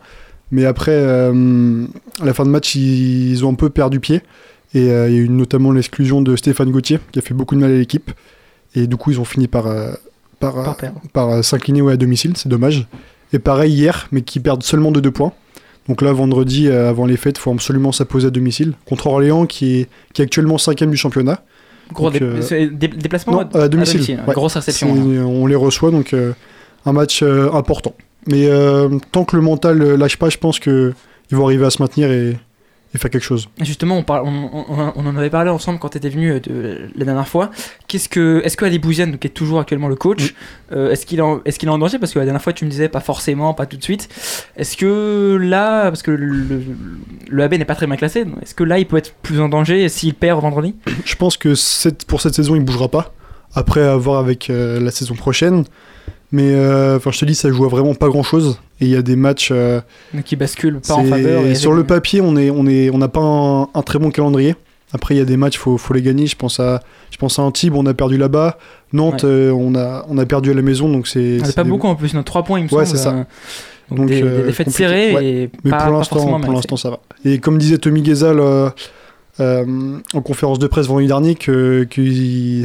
Mais 0.52 0.66
après, 0.66 0.92
euh, 0.94 1.86
à 2.22 2.26
la 2.26 2.34
fin 2.36 2.44
de 2.44 2.50
match, 2.50 2.76
ils, 2.76 3.32
ils 3.32 3.44
ont 3.46 3.50
un 3.52 3.56
peu 3.56 3.70
perdu 3.72 4.00
pied. 4.00 4.22
Et 4.76 4.92
euh, 4.92 5.10
il 5.10 5.16
y 5.16 5.18
a 5.18 5.22
eu 5.22 5.30
notamment 5.30 5.72
l'exclusion 5.72 6.22
de 6.22 6.36
Stéphane 6.36 6.70
Gauthier, 6.70 7.00
qui 7.12 7.18
a 7.18 7.24
fait 7.24 7.34
beaucoup 7.34 7.56
de 7.56 7.60
mal 7.62 7.72
à 7.72 7.76
l'équipe. 7.76 8.12
Et 8.75 8.88
du 8.88 8.95
coup, 8.98 9.12
ils 9.12 9.19
ont 9.19 9.25
fini 9.25 9.48
par, 9.48 9.68
euh, 9.68 9.92
par, 10.39 10.54
Par 10.54 10.77
euh, 10.83 10.89
par, 11.13 11.30
euh, 11.30 11.42
s'incliner 11.42 11.81
ouais, 11.81 11.94
à 11.94 11.98
domicile, 11.98 12.33
c'est 12.36 12.50
dommage. 12.50 12.88
Et 13.33 13.39
pareil 13.39 13.74
hier, 13.74 14.07
mais 14.12 14.21
qui 14.21 14.39
perdent 14.39 14.63
seulement 14.63 14.92
de 14.92 15.00
deux 15.00 15.12
points. 15.12 15.33
Donc 15.88 16.01
là, 16.01 16.12
vendredi, 16.13 16.68
euh, 16.68 16.89
avant 16.89 17.06
les 17.06 17.18
fêtes, 17.18 17.38
il 17.38 17.42
faut 17.42 17.51
absolument 17.51 17.92
s'imposer 17.92 18.27
à 18.27 18.30
domicile. 18.30 18.74
Contre 18.86 19.07
Orléans, 19.07 19.45
qui 19.45 19.80
est, 19.81 19.89
qui 20.13 20.21
est 20.21 20.25
actuellement 20.25 20.57
cinquième 20.57 20.92
du 20.92 20.98
championnat. 20.98 21.42
Gros 21.92 22.12
Donc, 22.12 22.19
dé- 22.21 22.42
c'est 22.42 22.68
dé- 22.68 22.88
déplacement 22.88 23.33
non, 23.42 23.60
à 23.60 23.68
domicile. 23.68 24.01
ouais. 24.27 24.33
Grosse 24.33 24.54
réception. 24.56 24.94
Hein. 24.94 25.24
On 25.25 25.48
les 25.48 25.55
reçoit, 25.55 25.89
donc 25.89 26.15
un 26.86 26.91
match 26.94 27.24
important. 27.24 27.96
Mais 28.27 28.48
tant 29.12 29.25
que 29.25 29.36
le 29.36 29.41
mental 29.41 29.79
lâche 29.96 30.17
pas, 30.17 30.29
je 30.29 30.38
pense 30.38 30.60
qu'ils 30.60 30.94
vont 31.32 31.46
arriver 31.46 31.65
à 31.65 31.72
se 31.72 31.82
maintenir 31.82 32.12
et, 32.12 32.38
et 32.93 32.98
faire 32.98 33.12
quelque 33.12 33.24
chose. 33.24 33.50
Justement, 33.62 33.98
on, 33.98 34.03
parle- 34.03 34.27
on, 34.27 34.50
on- 34.67 34.93
on 34.96 35.05
en 35.05 35.15
avait 35.15 35.29
parlé 35.29 35.50
ensemble 35.51 35.77
quand 35.79 35.89
tu 35.89 35.98
étais 36.00 36.10
venu 36.10 36.31
euh, 36.31 36.39
de, 36.39 36.89
la 36.96 37.05
dernière 37.05 37.27
fois. 37.27 37.51
Qu'est-ce 37.88 38.10
que, 38.10 38.41
est-ce 38.43 38.58
que 38.58 38.65
Ali 38.65 38.79
Bouziane, 38.79 39.17
qui 39.19 39.27
est 39.27 39.31
toujours 39.31 39.60
actuellement 39.60 39.88
le 39.89 39.96
coach, 39.96 40.34
euh, 40.72 40.89
est-ce 40.91 41.05
qu'il 41.05 41.19
est, 41.19 41.58
qu'il 41.58 41.69
est 41.69 41.72
en 41.72 41.77
danger? 41.77 42.00
Parce 42.00 42.13
que 42.13 42.19
la 42.19 42.25
dernière 42.25 42.41
fois, 42.41 42.51
tu 42.53 42.65
me 42.65 42.69
disais 42.72 42.89
pas 42.89 43.00
forcément, 43.00 43.53
pas 43.53 43.65
tout 43.67 43.77
de 43.77 43.84
suite. 43.84 44.10
Est-ce 44.58 44.75
que 44.75 45.38
là, 45.39 45.89
parce 45.91 46.01
que 46.01 46.12
le, 46.12 46.25
le, 46.25 46.62
le 47.29 47.43
AB 47.43 47.53
n'est 47.53 47.65
pas 47.65 47.75
très 47.75 47.86
bien 47.88 47.96
classé, 47.96 48.25
est-ce 48.41 48.55
que 48.55 48.63
là, 48.63 48.79
il 48.79 48.88
peut 48.88 48.98
être 48.98 49.13
plus 49.22 49.39
en 49.39 49.50
danger 49.50 49.88
s'il 49.89 50.15
perd 50.15 50.41
vendredi? 50.41 50.74
Je 51.05 51.15
pense 51.15 51.38
que 51.38 51.53
cette, 51.55 52.05
pour 52.05 52.22
cette 52.22 52.34
saison, 52.34 52.55
il 52.55 52.62
bougera 52.65 52.88
pas. 52.88 53.13
Après, 53.53 53.81
à 53.81 53.96
voir 53.98 54.19
avec 54.19 54.50
euh, 54.50 54.79
la 54.79 54.91
saison 54.91 55.15
prochaine. 55.15 55.63
Mais 56.31 56.53
euh, 56.53 57.00
je 57.00 57.19
te 57.19 57.25
dis, 57.25 57.33
ça 57.36 57.50
joue 57.50 57.65
à 57.65 57.69
vraiment 57.69 57.95
pas 57.95 58.07
grand 58.07 58.21
chose. 58.24 58.59
Et 58.81 58.86
il 58.86 58.91
y 58.91 58.95
a 58.95 59.01
des 59.01 59.15
matchs. 59.15 59.50
euh, 59.51 59.81
qui 60.25 60.36
bascule 60.36 60.79
pas 60.79 60.93
en 60.95 61.03
faveur. 61.03 61.45
et- 61.45 61.55
Sur 61.55 61.74
le 61.74 61.83
papier, 61.83 62.21
on 62.21 62.36
est, 62.38 62.50
on 62.51 62.67
est, 62.67 62.89
on 62.91 62.98
n'a 63.00 63.07
pas 63.07 63.21
un, 63.21 63.63
un 63.74 63.81
très 63.81 63.98
bon 64.00 64.12
calendrier. 64.12 64.55
Après, 64.93 65.13
il 65.15 65.17
y 65.17 65.21
a 65.21 65.25
des 65.25 65.38
matchs, 65.38 65.57
faut, 65.57 65.77
faut 65.77 65.93
les 65.93 66.01
gagner. 66.01 66.27
Je 66.27 66.36
pense 66.36 66.59
à, 66.59 66.81
je 67.12 67.17
pense 67.17 67.38
à 67.39 67.43
Antibes, 67.43 67.75
on 67.75 67.86
a 67.86 67.93
perdu 67.93 68.17
là-bas. 68.17 68.57
Nantes, 68.93 69.24
Ouais. 69.24 69.29
euh, 69.29 69.51
on 69.51 69.75
a, 69.75 70.05
on 70.09 70.17
a 70.17 70.25
perdu 70.25 70.51
à 70.51 70.53
la 70.53 70.62
maison, 70.63 70.89
donc 70.89 71.07
c'est. 71.07 71.39
On 71.41 71.50
a 71.50 71.51
pas 71.51 71.63
des- 71.63 71.69
beaucoup 71.69 71.88
en 71.88 71.95
plus, 71.95 72.13
notre 72.13 72.25
3 72.25 72.43
points, 72.43 72.59
il 72.59 72.65
me 72.65 72.74
Ouais, 72.74 72.86
semble. 72.86 72.98
ça. 72.98 73.12
Donc, 73.89 73.98
Donc, 73.98 74.07
des, 74.09 74.21
des 74.21 74.43
défaites 74.43 74.69
serrées 74.69 75.13
Ouais. 75.15 75.25
et 75.25 75.50
Mais 75.63 75.71
pas, 75.71 75.86
pour 75.86 75.93
l'instant, 76.53 76.77
ça 76.77 76.89
va. 76.91 77.00
Et 77.25 77.39
comme 77.39 77.57
disait 77.57 77.79
Tommy 77.79 78.01
Ghezal 78.03 78.39
en 79.39 80.21
conférence 80.24 80.59
de 80.59 80.67
presse 80.67 80.88
vendredi 80.88 81.07
dernier, 81.07 81.36
que, 81.36 81.88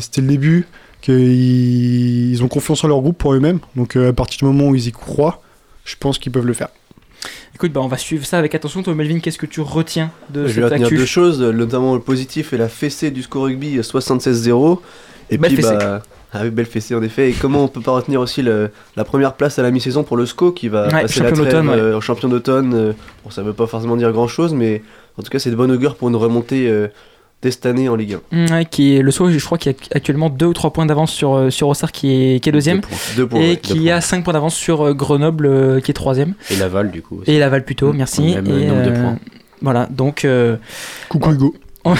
c'était 0.01 0.21
le 0.21 0.27
début, 0.27 0.67
qu'ils 1.05 2.31
ils 2.31 2.43
ont 2.43 2.49
confiance 2.49 2.83
en 2.85 2.89
leur 2.89 3.01
groupe 3.01 3.19
pour 3.19 3.35
eux-mêmes. 3.35 3.61
Donc 3.77 3.97
euh, 3.97 4.11
à 4.11 4.13
partir 4.13 4.39
du 4.39 4.45
moment 4.47 4.71
où 4.71 4.75
ils 4.75 4.89
y 4.89 4.93
croient, 4.93 5.43
je 5.85 5.97
pense 5.99 6.19
qu'ils 6.19 6.33
peuvent 6.33 6.47
le 6.47 6.55
faire. 6.55 6.69
Écoute, 7.55 7.73
bah, 7.73 7.81
on 7.83 7.89
va 7.89 7.97
suivre 7.99 8.25
ça 8.27 8.39
avec 8.39 8.55
attention. 8.55 8.83
Toi, 8.83 8.95
Melvin, 8.95 9.21
qu'est-ce 9.21 9.39
que 9.39 9.47
tu 9.47 9.61
retiens 9.61 10.11
de 10.31 10.43
Je 10.43 10.47
vais 10.49 10.55
cette 10.55 10.65
retenir 10.65 10.87
actu 10.87 10.97
deux 10.97 11.07
choses, 11.07 11.41
notamment 11.41 11.95
le 11.95 12.01
positif 12.01 12.53
et 12.53 12.57
la 12.59 12.69
fessée 12.69 13.11
du 13.11 13.23
score 13.23 13.45
rugby 13.45 13.79
76-0. 13.79 14.81
Et 15.31 15.39
Belle 15.39 15.53
puis, 15.55 15.63
fessée. 15.63 15.77
bah, 15.77 16.03
ah 16.33 16.41
oui, 16.43 16.51
belle 16.51 16.67
fessée 16.67 16.95
en 16.97 17.03
effet. 17.03 17.31
Et 17.31 17.33
comment 17.33 17.63
on 17.65 17.69
peut 17.69 17.81
pas 17.81 17.93
retenir 17.93 18.21
aussi 18.21 18.43
le- 18.43 18.71
la 18.97 19.05
première 19.05 19.35
place 19.35 19.59
à 19.59 19.63
la 19.63 19.71
mi-saison 19.71 20.03
pour 20.03 20.17
le 20.17 20.27
SCO 20.27 20.51
qui 20.53 20.69
va 20.69 20.87
Ouais, 20.89 21.03
passer 21.03 21.21
la 21.21 21.29
champion 21.29 21.45
trêve 21.45 21.69
ouais. 21.69 21.77
euh, 21.77 21.97
en 21.97 22.01
champion 22.01 22.29
d'automne. 22.29 22.75
euh, 22.75 22.93
bon, 23.25 23.31
ça 23.31 23.43
veut 23.43 23.53
pas 23.53 23.67
forcément 23.69 23.97
dire 23.97 24.11
grand 24.13 24.27
chose, 24.29 24.53
mais 24.53 24.83
en 25.17 25.23
tout 25.23 25.31
cas, 25.31 25.39
c'est 25.39 25.51
de 25.51 25.57
bon 25.57 25.71
augure 25.71 25.95
pour 25.95 26.09
une 26.09 26.17
remontée 26.17 26.69
euh, 26.69 26.89
dès 27.45 27.51
cette 27.53 27.67
année 27.67 27.89
en 27.89 27.95
Ligue 27.95 28.17
1. 28.33 28.47
Ouais, 28.57 28.65
qui 28.65 28.97
est 28.97 29.03
le 29.03 29.11
SCO, 29.13 29.31
je 29.31 29.45
crois 29.45 29.59
qu'il 29.59 29.71
y 29.71 29.75
a 29.75 29.79
actuellement 29.97 30.31
2 30.31 30.47
ou 30.47 30.53
3 30.53 30.73
points 30.73 30.87
d'avance 30.87 31.13
sur, 31.13 31.35
euh, 31.37 31.51
sur 31.51 31.69
Auxerre 31.69 31.93
qui 31.93 32.11
est, 32.35 32.41
qui 32.41 32.49
est 32.49 32.53
deuxième. 32.53 32.81
Deux 32.81 32.87
points. 32.89 32.99
Deux 33.17 33.27
points, 33.29 33.41
et 33.41 33.51
ouais, 33.51 33.57
qui 33.59 33.75
deux 33.85 33.91
a 33.91 34.01
5 34.01 34.25
points 34.25 34.33
d'avance 34.33 34.55
sur 34.57 34.81
euh, 34.83 34.95
Grenoble 34.95 35.47
euh, 35.47 35.81
qui 35.81 35.91
est 35.91 35.95
troisième. 35.95 36.35
Et 36.51 36.57
Laval, 36.57 36.91
du 36.91 37.03
coup. 37.03 37.21
aussi. 37.21 37.31
Et 37.31 37.39
Laval 37.39 37.65
plutôt, 37.65 37.93
merci. 37.93 38.35
Même 38.35 38.47
et, 38.47 38.67
nombre 38.67 38.83
de 38.85 38.91
points. 38.91 39.19
Voilà, 39.63 39.87
donc. 39.91 40.25
euh, 40.25 40.57
Coucou 41.09 41.31
Hugo. 41.33 41.55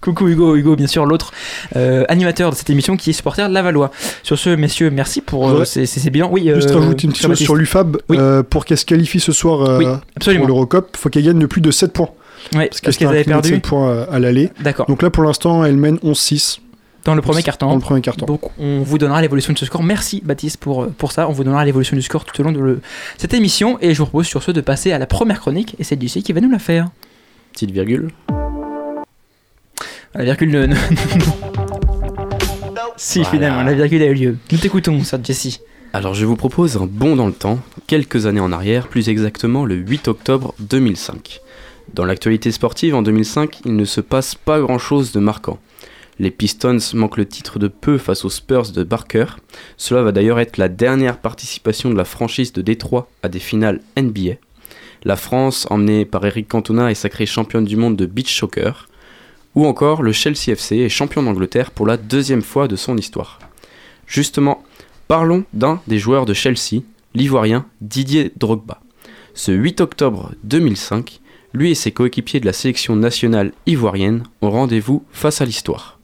Coucou 0.00 0.28
Hugo, 0.28 0.56
Hugo 0.56 0.76
bien 0.76 0.86
sûr 0.86 1.04
l'autre 1.04 1.30
euh, 1.76 2.04
animateur 2.08 2.50
de 2.50 2.56
cette 2.56 2.70
émission 2.70 2.96
qui 2.96 3.10
est 3.10 3.12
supporter 3.12 3.50
Lavallois. 3.50 3.90
Sur 4.22 4.38
ce, 4.38 4.48
messieurs, 4.48 4.90
merci 4.90 5.20
pour 5.20 5.46
euh, 5.50 5.58
Ouais. 5.58 5.64
ces, 5.66 5.84
ces- 5.84 6.00
ces 6.00 6.08
bilans. 6.08 6.30
Oui, 6.32 6.50
Juste 6.54 6.70
euh, 6.70 6.78
rajouter 6.78 7.04
une 7.04 7.12
petite 7.12 7.26
chose 7.26 7.36
sur 7.38 7.54
l'UFAB. 7.54 7.98
Oui. 8.08 8.16
euh, 8.18 8.42
pour 8.42 8.64
qu'elle 8.64 8.78
se 8.78 8.86
qualifie 8.86 9.20
ce 9.20 9.32
soir 9.32 9.60
euh, 9.60 9.76
Oui, 9.78 9.84
absolument. 10.16 10.46
pour 10.46 10.54
l'Eurocup, 10.54 10.86
il 10.94 10.98
faut 10.98 11.10
qu'elle 11.10 11.24
gagne 11.24 11.38
de 11.38 11.44
plus 11.46 11.60
de 11.60 11.70
7 11.70 11.92
points. 11.92 12.08
Ouais, 12.54 12.66
Parce, 12.68 12.80
parce 12.80 12.96
qu'elle 12.96 13.08
qu'elles 13.08 13.16
avaient 13.16 13.24
perdu 13.24 13.48
7 13.50 13.62
points 13.62 13.90
euh, 13.90 14.06
à 14.10 14.18
l'aller. 14.18 14.50
D'accord. 14.60 14.86
Donc 14.86 15.02
là, 15.02 15.10
pour 15.10 15.22
l'instant, 15.24 15.64
elle 15.64 15.76
mène 15.76 15.96
11-6. 15.96 16.58
dans 17.04 17.14
le 17.14 17.22
premier 17.22 17.42
carton. 17.42 17.68
Dans 17.68 17.74
le 17.74 17.80
premier 17.80 18.00
carton. 18.00 18.26
Donc 18.26 18.42
on 18.58 18.82
vous 18.82 18.98
donnera 18.98 19.20
l'évolution 19.22 19.52
de 19.52 19.58
ce 19.58 19.66
score. 19.66 19.82
Merci 19.82 20.22
Baptiste 20.24 20.56
pour, 20.58 20.82
euh, 20.84 20.94
pour 20.96 21.12
ça. 21.12 21.28
On 21.28 21.32
vous 21.32 21.44
donnera 21.44 21.64
l'évolution 21.64 21.96
du 21.96 22.02
score 22.02 22.24
tout 22.24 22.38
au 22.40 22.44
long 22.44 22.52
de 22.52 22.60
le- 22.60 22.80
cette 23.18 23.34
émission. 23.34 23.78
Et 23.80 23.94
je 23.94 23.98
vous 23.98 24.06
propose 24.06 24.26
sur 24.26 24.42
ce 24.42 24.50
de 24.50 24.60
passer 24.60 24.92
à 24.92 24.98
la 24.98 25.06
première 25.06 25.40
chronique. 25.40 25.76
Et 25.78 25.84
c'est 25.84 26.00
JC 26.00 26.22
qui 26.22 26.32
va 26.32 26.40
nous 26.40 26.50
la 26.50 26.58
faire. 26.58 26.88
Petite 27.52 27.70
virgule. 27.70 28.10
La 30.14 30.24
virgule 30.24 30.50
ne... 30.50 30.66
ne- 30.66 30.74
si 32.96 33.18
Voilà. 33.20 33.30
finalement, 33.30 33.62
la 33.62 33.72
virgule 33.74 34.02
a 34.02 34.06
eu 34.06 34.14
lieu. 34.14 34.36
Nous 34.52 34.58
t'écoutons, 34.58 35.02
ça 35.04 35.18
Jessie. 35.22 35.60
Alors 35.92 36.14
je 36.14 36.24
vous 36.24 36.36
propose 36.36 36.76
un 36.76 36.86
bond 36.86 37.16
dans 37.16 37.26
le 37.26 37.32
temps, 37.32 37.58
quelques 37.86 38.26
années 38.26 38.40
en 38.40 38.52
arrière, 38.52 38.86
plus 38.88 39.08
exactement 39.08 39.64
le 39.64 39.74
8 39.74 40.08
octobre 40.08 40.54
2005. 40.60 41.40
Dans 41.94 42.04
l'actualité 42.04 42.52
sportive 42.52 42.94
en 42.94 43.02
2005, 43.02 43.62
il 43.64 43.74
ne 43.74 43.84
se 43.84 44.00
passe 44.00 44.36
pas 44.36 44.60
grand-chose 44.60 45.10
de 45.12 45.18
marquant. 45.18 45.58
Les 46.20 46.30
Pistons 46.30 46.78
manquent 46.94 47.16
le 47.16 47.26
titre 47.26 47.58
de 47.58 47.66
peu 47.66 47.98
face 47.98 48.24
aux 48.24 48.30
Spurs 48.30 48.70
de 48.70 48.84
Barker. 48.84 49.24
Cela 49.76 50.02
va 50.02 50.12
d'ailleurs 50.12 50.38
être 50.38 50.56
la 50.56 50.68
dernière 50.68 51.18
participation 51.18 51.90
de 51.90 51.96
la 51.96 52.04
franchise 52.04 52.52
de 52.52 52.62
Détroit 52.62 53.08
à 53.22 53.28
des 53.28 53.38
finales 53.40 53.80
NBA. 53.98 54.34
La 55.02 55.16
France, 55.16 55.66
emmenée 55.70 56.04
par 56.04 56.24
Eric 56.24 56.46
Cantona, 56.46 56.90
est 56.90 56.94
sacrée 56.94 57.26
championne 57.26 57.64
du 57.64 57.76
monde 57.76 57.96
de 57.96 58.06
beach 58.06 58.38
soccer. 58.38 58.86
Ou 59.56 59.66
encore, 59.66 60.02
le 60.02 60.12
Chelsea 60.12 60.52
FC 60.52 60.76
est 60.76 60.88
champion 60.88 61.22
d'Angleterre 61.22 61.70
pour 61.70 61.86
la 61.86 61.96
deuxième 61.96 62.42
fois 62.42 62.68
de 62.68 62.76
son 62.76 62.96
histoire. 62.96 63.40
Justement, 64.06 64.62
parlons 65.08 65.44
d'un 65.54 65.80
des 65.88 65.98
joueurs 65.98 66.26
de 66.26 66.34
Chelsea, 66.34 66.82
l'ivoirien 67.14 67.66
Didier 67.80 68.30
Drogba. 68.36 68.80
Ce 69.34 69.52
8 69.52 69.80
octobre 69.80 70.32
2005, 70.44 71.20
lui 71.52 71.70
et 71.70 71.74
ses 71.74 71.92
coéquipiers 71.92 72.40
de 72.40 72.46
la 72.46 72.52
sélection 72.52 72.96
nationale 72.96 73.52
ivoirienne 73.66 74.24
ont 74.42 74.50
rendez-vous 74.50 75.04
face 75.12 75.40
à 75.40 75.44
l'histoire. 75.44 75.98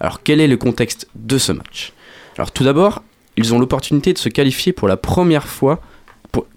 Alors 0.00 0.22
quel 0.22 0.40
est 0.40 0.48
le 0.48 0.56
contexte 0.56 1.08
de 1.14 1.38
ce 1.38 1.52
match? 1.52 1.92
Alors 2.36 2.50
tout 2.50 2.64
d'abord, 2.64 3.02
ils 3.36 3.54
ont 3.54 3.58
l'opportunité 3.58 4.12
de 4.12 4.18
se 4.18 4.28
qualifier 4.28 4.72
pour 4.72 4.88
la 4.88 4.96
première 4.96 5.46
fois 5.46 5.80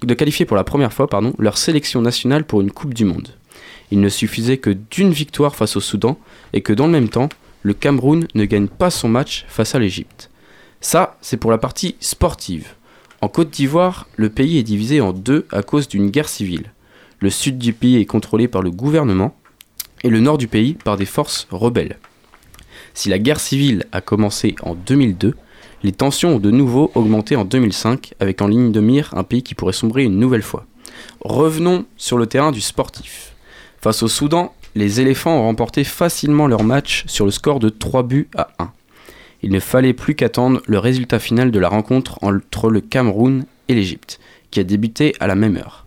de 0.02 0.14
qualifier 0.14 0.46
pour 0.46 0.58
la 0.58 0.66
leur 1.38 1.58
sélection 1.58 2.02
nationale 2.02 2.44
pour 2.44 2.62
une 2.62 2.72
Coupe 2.72 2.94
du 2.94 3.06
Monde. 3.06 3.30
Il 3.92 4.02
ne 4.02 4.10
suffisait 4.10 4.58
que 4.58 4.76
d'une 4.92 5.12
victoire 5.12 5.56
face 5.56 5.76
au 5.76 5.80
Soudan 5.80 6.20
et 6.54 6.62
que 6.62 6.74
dans 6.74 6.86
le 6.86 6.92
même 6.92 7.10
temps, 7.10 7.30
le 7.64 7.74
Cameroun 7.74 8.28
ne 8.36 8.46
gagne 8.46 8.68
pas 8.68 8.90
son 8.90 9.10
match 9.10 9.46
face 9.48 9.76
à 9.76 9.80
l'Égypte. 9.80 10.30
Ça, 10.82 11.18
c'est 11.22 11.38
pour 11.38 11.52
la 11.52 11.58
partie 11.58 11.96
sportive. 12.00 12.74
En 13.22 13.28
Côte 13.28 13.50
d'Ivoire, 13.50 14.08
le 14.16 14.30
pays 14.30 14.58
est 14.58 14.64
divisé 14.64 15.02
en 15.02 15.12
deux 15.12 15.46
à 15.52 15.62
cause 15.62 15.88
d'une 15.88 16.10
guerre 16.10 16.30
civile. 16.30 16.72
Le 17.22 17.30
sud 17.30 17.58
du 17.58 17.74
pays 17.74 17.98
est 17.98 18.06
contrôlé 18.06 18.48
par 18.48 18.62
le 18.62 18.72
gouvernement 18.72 19.36
et 20.04 20.10
le 20.10 20.20
nord 20.20 20.38
du 20.38 20.48
pays 20.48 20.76
par 20.76 20.96
des 20.96 21.06
forces 21.06 21.48
rebelles. 21.52 21.98
Si 22.94 23.10
la 23.10 23.20
guerre 23.20 23.40
civile 23.40 23.86
a 23.92 24.02
commencé 24.02 24.56
en 24.62 24.74
2002, 24.74 25.36
les 25.84 25.92
tensions 25.92 26.36
ont 26.36 26.40
de 26.40 26.52
nouveau 26.52 26.92
augmenté 26.96 27.36
en 27.36 27.46
2005 27.46 28.14
avec 28.20 28.42
en 28.42 28.48
ligne 28.48 28.72
de 28.72 28.80
mire 28.80 29.14
un 29.16 29.24
pays 29.24 29.44
qui 29.44 29.56
pourrait 29.56 29.74
sombrer 29.74 30.04
une 30.04 30.18
nouvelle 30.18 30.44
fois. 30.44 30.66
Revenons 31.22 31.86
sur 31.98 32.18
le 32.18 32.26
terrain 32.26 32.52
du 32.52 32.62
sportif. 32.62 33.34
Face 33.82 34.04
au 34.04 34.08
Soudan, 34.08 34.54
les 34.76 35.02
éléphants 35.02 35.38
ont 35.38 35.44
remporté 35.44 35.84
facilement 35.84 36.48
leur 36.48 36.64
match 36.64 37.04
sur 37.08 37.26
le 37.26 37.32
score 37.32 37.60
de 37.60 37.70
3 37.70 38.04
buts 38.04 38.30
à 38.36 38.50
1. 38.60 38.72
Il 39.42 39.52
ne 39.52 39.60
fallait 39.60 39.94
plus 39.94 40.16
qu'attendre 40.16 40.62
le 40.66 40.80
résultat 40.80 41.20
final 41.20 41.52
de 41.52 41.60
la 41.60 41.70
rencontre 41.70 42.20
entre 42.22 42.70
le 42.70 42.82
Cameroun 42.82 43.46
et 43.70 43.74
l'Égypte, 43.74 44.20
qui 44.52 44.60
a 44.60 44.64
débuté 44.64 45.16
à 45.20 45.28
la 45.28 45.36
même 45.36 45.56
heure. 45.56 45.86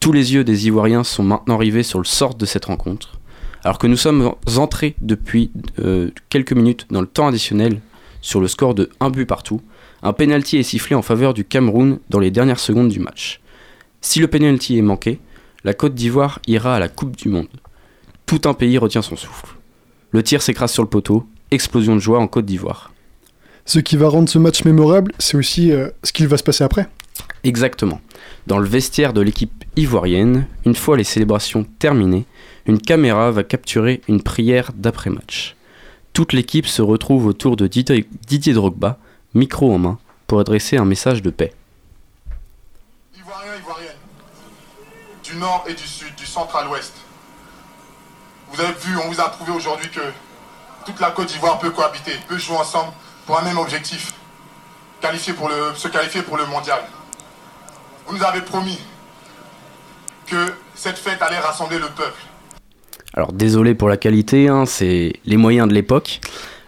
Tous 0.00 0.12
les 0.12 0.34
yeux 0.34 0.44
des 0.44 0.66
Ivoiriens 0.66 1.04
sont 1.04 1.24
maintenant 1.24 1.56
rivés 1.56 1.82
sur 1.82 1.98
le 1.98 2.04
sort 2.04 2.34
de 2.34 2.46
cette 2.46 2.66
rencontre. 2.66 3.18
Alors 3.64 3.78
que 3.78 3.88
nous 3.88 3.96
sommes 3.96 4.34
entrés 4.56 4.94
depuis 5.00 5.50
euh, 5.80 6.10
quelques 6.28 6.52
minutes 6.52 6.86
dans 6.90 7.00
le 7.00 7.06
temps 7.06 7.26
additionnel 7.26 7.80
sur 8.20 8.40
le 8.40 8.46
score 8.48 8.74
de 8.74 8.90
1 9.00 9.10
but 9.10 9.26
partout, 9.26 9.60
un 10.02 10.12
penalty 10.12 10.58
est 10.58 10.62
sifflé 10.62 10.94
en 10.94 11.02
faveur 11.02 11.34
du 11.34 11.44
Cameroun 11.44 11.98
dans 12.08 12.20
les 12.20 12.30
dernières 12.30 12.60
secondes 12.60 12.88
du 12.88 13.00
match. 13.00 13.40
Si 14.00 14.20
le 14.20 14.28
penalty 14.28 14.78
est 14.78 14.82
manqué, 14.82 15.18
la 15.64 15.74
Côte 15.74 15.94
d'Ivoire 15.94 16.38
ira 16.46 16.76
à 16.76 16.78
la 16.78 16.88
Coupe 16.88 17.16
du 17.16 17.28
Monde. 17.28 17.48
Tout 18.26 18.42
un 18.44 18.54
pays 18.54 18.78
retient 18.78 19.02
son 19.02 19.16
souffle. 19.16 19.56
Le 20.12 20.22
tir 20.22 20.40
s'écrase 20.40 20.72
sur 20.72 20.84
le 20.84 20.88
poteau, 20.88 21.26
explosion 21.50 21.94
de 21.96 22.00
joie 22.00 22.20
en 22.20 22.28
Côte 22.28 22.46
d'Ivoire. 22.46 22.92
Ce 23.64 23.80
qui 23.80 23.96
va 23.96 24.08
rendre 24.08 24.28
ce 24.28 24.38
match 24.38 24.64
mémorable, 24.64 25.12
c'est 25.18 25.36
aussi 25.36 25.72
euh, 25.72 25.90
ce 26.04 26.12
qu'il 26.12 26.28
va 26.28 26.36
se 26.36 26.42
passer 26.42 26.62
après. 26.62 26.88
Exactement. 27.44 28.00
Dans 28.46 28.58
le 28.58 28.66
vestiaire 28.66 29.12
de 29.12 29.20
l'équipe 29.20 29.64
ivoirienne, 29.76 30.46
une 30.64 30.74
fois 30.74 30.96
les 30.96 31.04
célébrations 31.04 31.64
terminées, 31.78 32.26
une 32.66 32.80
caméra 32.80 33.30
va 33.30 33.44
capturer 33.44 34.02
une 34.08 34.22
prière 34.22 34.72
d'après-match. 34.74 35.56
Toute 36.12 36.32
l'équipe 36.32 36.66
se 36.66 36.82
retrouve 36.82 37.26
autour 37.26 37.56
de 37.56 37.66
Didier 37.66 38.52
Drogba, 38.54 38.98
micro 39.34 39.72
en 39.72 39.78
main, 39.78 39.98
pour 40.26 40.40
adresser 40.40 40.76
un 40.76 40.84
message 40.84 41.22
de 41.22 41.30
paix. 41.30 41.52
Ivoiriens, 43.16 43.56
Ivoiriennes, 43.56 43.96
du 45.24 45.36
nord 45.36 45.64
et 45.68 45.74
du 45.74 45.86
sud, 45.86 46.14
du 46.16 46.26
centre 46.26 46.56
à 46.56 46.64
l'ouest. 46.64 46.92
Vous 48.50 48.60
avez 48.60 48.72
vu, 48.80 48.96
on 48.96 49.10
vous 49.10 49.20
a 49.20 49.28
prouvé 49.30 49.52
aujourd'hui 49.52 49.88
que 49.90 50.00
toute 50.84 51.00
la 51.00 51.10
Côte 51.10 51.28
d'Ivoire 51.28 51.58
peut 51.58 51.70
cohabiter, 51.70 52.12
peut 52.28 52.38
jouer 52.38 52.56
ensemble 52.56 52.92
pour 53.26 53.38
un 53.38 53.42
même 53.42 53.58
objectif, 53.58 54.12
qualifier 55.00 55.34
pour 55.34 55.48
le, 55.48 55.74
se 55.74 55.88
qualifier 55.88 56.22
pour 56.22 56.36
le 56.36 56.46
mondial. 56.46 56.80
Vous 58.08 58.16
nous 58.16 58.24
avez 58.24 58.40
promis 58.40 58.78
que 60.26 60.52
cette 60.74 60.96
fête 60.96 61.20
allait 61.20 61.40
rassembler 61.40 61.78
le 61.78 61.88
peuple. 61.94 62.22
Alors 63.12 63.34
désolé 63.34 63.74
pour 63.74 63.90
la 63.90 63.98
qualité, 63.98 64.48
hein, 64.48 64.64
c'est 64.64 65.12
les 65.26 65.36
moyens 65.36 65.68
de 65.68 65.74
l'époque. 65.74 66.20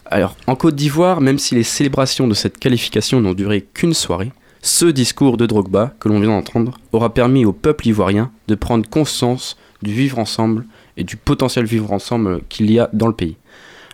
Alors 0.05 0.37
en 0.47 0.55
Côte 0.55 0.75
d'Ivoire, 0.75 1.23
même 1.23 1.39
si 1.39 1.55
les 1.55 1.63
célébrations 1.63 2.29
de 2.29 2.35
cette 2.35 2.59
qualification 2.59 3.23
n'ont 3.23 3.33
duré 3.33 3.63
qu'une 3.63 3.95
soirée, 3.95 4.33
ce 4.61 4.85
discours 4.85 5.39
de 5.39 5.47
Drogba 5.47 5.95
que 5.99 6.11
l'on 6.11 6.21
vient 6.21 6.29
d'entendre 6.29 6.79
aura 6.93 7.15
permis 7.15 7.47
au 7.47 7.55
peuple 7.55 7.89
ivoirien 7.89 8.31
de 8.49 8.55
prendre 8.55 8.87
conscience 8.87 9.57
du 9.81 9.95
vivre 9.95 10.19
ensemble 10.19 10.67
et 10.99 11.05
du 11.05 11.17
potentiel 11.17 11.65
vivre 11.65 11.91
ensemble 11.91 12.43
qu'il 12.51 12.71
y 12.71 12.79
a 12.79 12.91
dans 12.93 13.07
le 13.07 13.15
pays. 13.15 13.37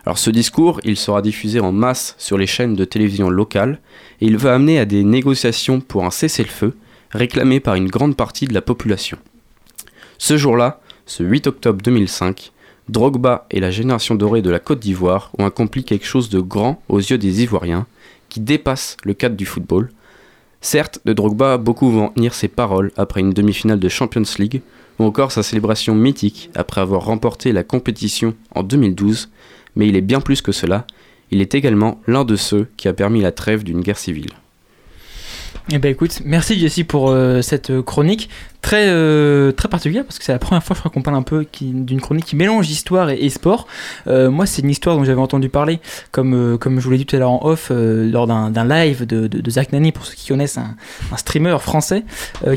Alors 0.05 0.19
ce 0.19 0.31
discours, 0.31 0.81
il 0.83 0.97
sera 0.97 1.23
diffusé 1.23 1.61
en 1.61 1.71
masse 1.71 2.17
sur 2.19 2.39
les 2.39 2.49
chaînes 2.49 2.75
de 2.75 2.85
télévision 2.85 3.31
locales 3.31 3.79
et 4.21 4.27
il 4.27 4.37
va 4.37 4.55
amener 4.55 4.81
à 4.81 4.85
des 4.85 5.05
négociations 5.05 5.81
pour 5.81 6.05
un 6.05 6.11
cessez-le-feu 6.11 6.75
réclamé 7.11 7.61
par 7.61 7.75
une 7.75 7.89
grande 7.89 8.17
partie 8.17 8.47
de 8.47 8.55
la 8.55 8.63
population. 8.63 9.19
Ce 10.19 10.37
jour-là, 10.37 10.81
ce 11.07 11.23
8 11.23 11.47
octobre 11.47 11.83
2005, 11.83 12.53
Drogba 12.89 13.47
et 13.51 13.61
la 13.61 13.71
génération 13.71 14.15
dorée 14.15 14.43
de 14.43 14.51
la 14.51 14.61
Côte 14.61 14.81
d'Ivoire 14.81 15.31
ont 15.39 15.47
accompli 15.47 15.85
quelque 15.85 16.07
chose 16.07 16.29
de 16.29 16.41
grand 16.41 16.83
aux 16.89 16.99
yeux 16.99 17.19
des 17.19 17.43
Ivoiriens, 17.43 17.87
qui 18.29 18.41
dépasse 18.41 18.97
le 19.05 19.15
cadre 19.15 19.37
du 19.37 19.47
football. 19.47 19.91
Certes, 20.61 21.01
de 21.05 21.13
Drogba, 21.13 21.59
beaucoup 21.59 21.91
vont 21.91 22.09
tenir 22.09 22.35
ses 22.35 22.49
paroles 22.49 22.93
après 22.97 23.21
une 23.21 23.33
demi-finale 23.33 23.81
de 23.81 23.89
Champions 23.89 24.23
League, 24.39 24.63
ou 24.99 25.05
encore 25.05 25.33
sa 25.33 25.43
célébration 25.43 25.95
mythique 25.95 26.51
après 26.55 26.81
avoir 26.81 27.05
remporté 27.05 27.53
la 27.53 27.63
compétition 27.63 28.35
en 28.55 28.63
2012, 28.63 29.29
mais 29.75 29.89
il 29.89 29.97
est 29.97 30.01
bien 30.01 30.21
plus 30.21 30.41
que 30.41 30.53
cela, 30.53 30.87
il 31.31 31.41
est 31.41 31.55
également 31.55 32.01
l'un 32.07 32.25
de 32.25 32.37
ceux 32.37 32.69
qui 32.77 32.89
a 32.89 32.93
permis 32.93 33.21
la 33.21 33.33
trêve 33.33 33.65
d'une 33.65 33.81
guerre 33.81 33.99
civile. 33.99 34.31
Eh 35.73 35.79
ben 35.79 35.91
écoute, 35.91 36.23
merci 36.25 36.57
Jessie 36.61 36.85
pour 36.85 37.11
euh, 37.11 37.43
cette 37.43 37.71
euh, 37.71 37.83
chronique 37.83 38.31
très 38.67 38.89
euh, 38.89 39.53
très 39.53 39.69
particulière 39.69 40.05
parce 40.05 40.19
que 40.19 40.25
c'est 40.25 40.33
la 40.33 40.41
première 40.41 40.61
fois 40.65 40.75
je 40.75 40.81
crois 40.81 40.91
qu'on 40.91 41.01
parle 41.03 41.17
un 41.17 41.23
peu 41.23 41.47
d'une 41.61 42.01
chronique 42.01 42.25
qui 42.25 42.35
mélange 42.35 42.69
histoire 42.69 43.11
et, 43.11 43.19
et 43.25 43.31
sport. 43.31 43.69
Euh, 44.09 44.29
moi 44.29 44.45
c'est 44.45 44.63
une 44.63 44.71
histoire 44.71 44.97
dont 44.97 45.05
j'avais 45.05 45.21
entendu 45.21 45.49
parler 45.49 45.79
comme 46.11 46.35
euh, 46.35 46.59
comme 46.59 46.81
je 46.81 46.85
vous 46.85 46.91
l'ai 46.91 46.99
dit 46.99 47.07
tout 47.07 47.15
à 47.15 47.21
l'heure 47.21 47.31
en 47.31 47.47
off 47.47 47.71
lors 47.71 48.27
d'un 48.27 48.65
live 48.69 49.07
de, 49.07 49.29
de, 49.29 49.41
de 49.41 49.51
Zach 49.51 49.73
Nani 49.73 49.93
pour 49.93 50.05
ceux 50.05 50.15
qui 50.15 50.27
connaissent 50.27 50.59
un, 50.59 50.75
un 51.13 51.17
streamer 51.17 51.57
français 51.61 52.03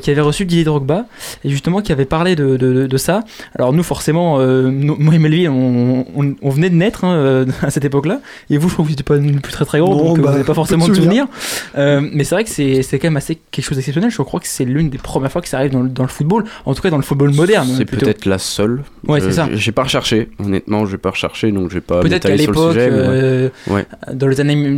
qui 0.02 0.10
avait 0.10 0.22
reçu 0.22 0.46
Didier 0.46 0.64
Drogba 0.64 1.06
et 1.44 1.50
justement 1.52 1.82
qui 1.82 1.92
avait 1.92 2.06
parlé 2.06 2.36
de, 2.36 2.58
de, 2.58 2.98
ça. 2.98 3.24
Alors 3.56 3.72
nous 3.72 3.84
forcément 3.84 4.40
nous- 4.40 4.96
moi 4.98 5.14
et 5.14 5.20
Melville 5.20 5.50
on, 5.50 6.06
on, 6.16 6.36
on 6.42 6.50
venait 6.50 6.72
de 6.72 6.76
naître 6.76 7.04
hein, 7.04 7.46
à 7.62 7.70
cette 7.70 7.86
époque-là 7.86 8.20
et 8.50 8.58
vous 8.58 8.68
je 8.68 8.74
crois 8.74 8.84
que 8.84 8.88
vous 8.88 8.94
n'étiez 8.94 9.04
pas 9.04 9.18
non 9.18 9.40
plus 9.40 9.52
très 9.54 9.66
très 9.66 9.80
gros 9.80 9.94
Non, 9.94 10.04
donc 10.06 10.18
euh, 10.18 10.22
bah, 10.22 10.28
vous 10.30 10.34
n'avez 10.34 10.44
pas 10.44 10.56
forcément 10.56 10.88
de 10.88 10.96
souvenirs. 10.96 11.28
Mais 11.76 12.24
c'est 12.24 12.34
vrai 12.34 12.44
que 12.46 12.50
c'est 12.50 13.00
quand 13.00 13.08
même 13.08 13.18
assez 13.18 13.36
quelque 13.52 13.66
chose 13.66 13.78
d'exceptionnel. 13.78 14.10
Je 14.10 14.22
crois 14.24 14.40
que 14.40 14.48
c'est 14.48 14.66
l'une 14.66 14.90
des 14.90 14.98
premières 14.98 15.32
fois 15.32 15.42
que 15.42 15.48
ça 15.48 15.58
arrive 15.58 15.72
dans 15.72 15.84
le, 15.84 15.90
dans 16.00 16.06
le 16.06 16.10
football, 16.10 16.46
en 16.66 16.74
tout 16.74 16.82
cas 16.82 16.90
dans 16.90 16.98
le 16.98 17.04
football 17.04 17.34
moderne. 17.34 17.68
C'est 17.78 17.84
peut-être 17.86 18.26
la 18.26 18.38
seule. 18.40 18.84
Ouais, 19.08 19.20
c'est 19.20 19.34
ça. 19.34 19.50
J'ai 19.54 19.72
pas 19.74 19.84
recherché, 19.84 20.30
honnêtement, 20.44 20.86
j'ai 20.86 20.98
pas 20.98 21.12
recherché, 21.12 21.52
donc 21.52 21.70
je 21.70 21.76
vais 21.76 21.82
pas 21.82 22.00
Peut-être 22.00 22.26
qu'à 22.28 22.36
l'époque, 22.36 22.76
ouais. 22.76 22.90
euh, 22.90 23.50
Ouais. 23.68 23.86
dans 24.14 24.28
les 24.28 24.40
années, 24.40 24.78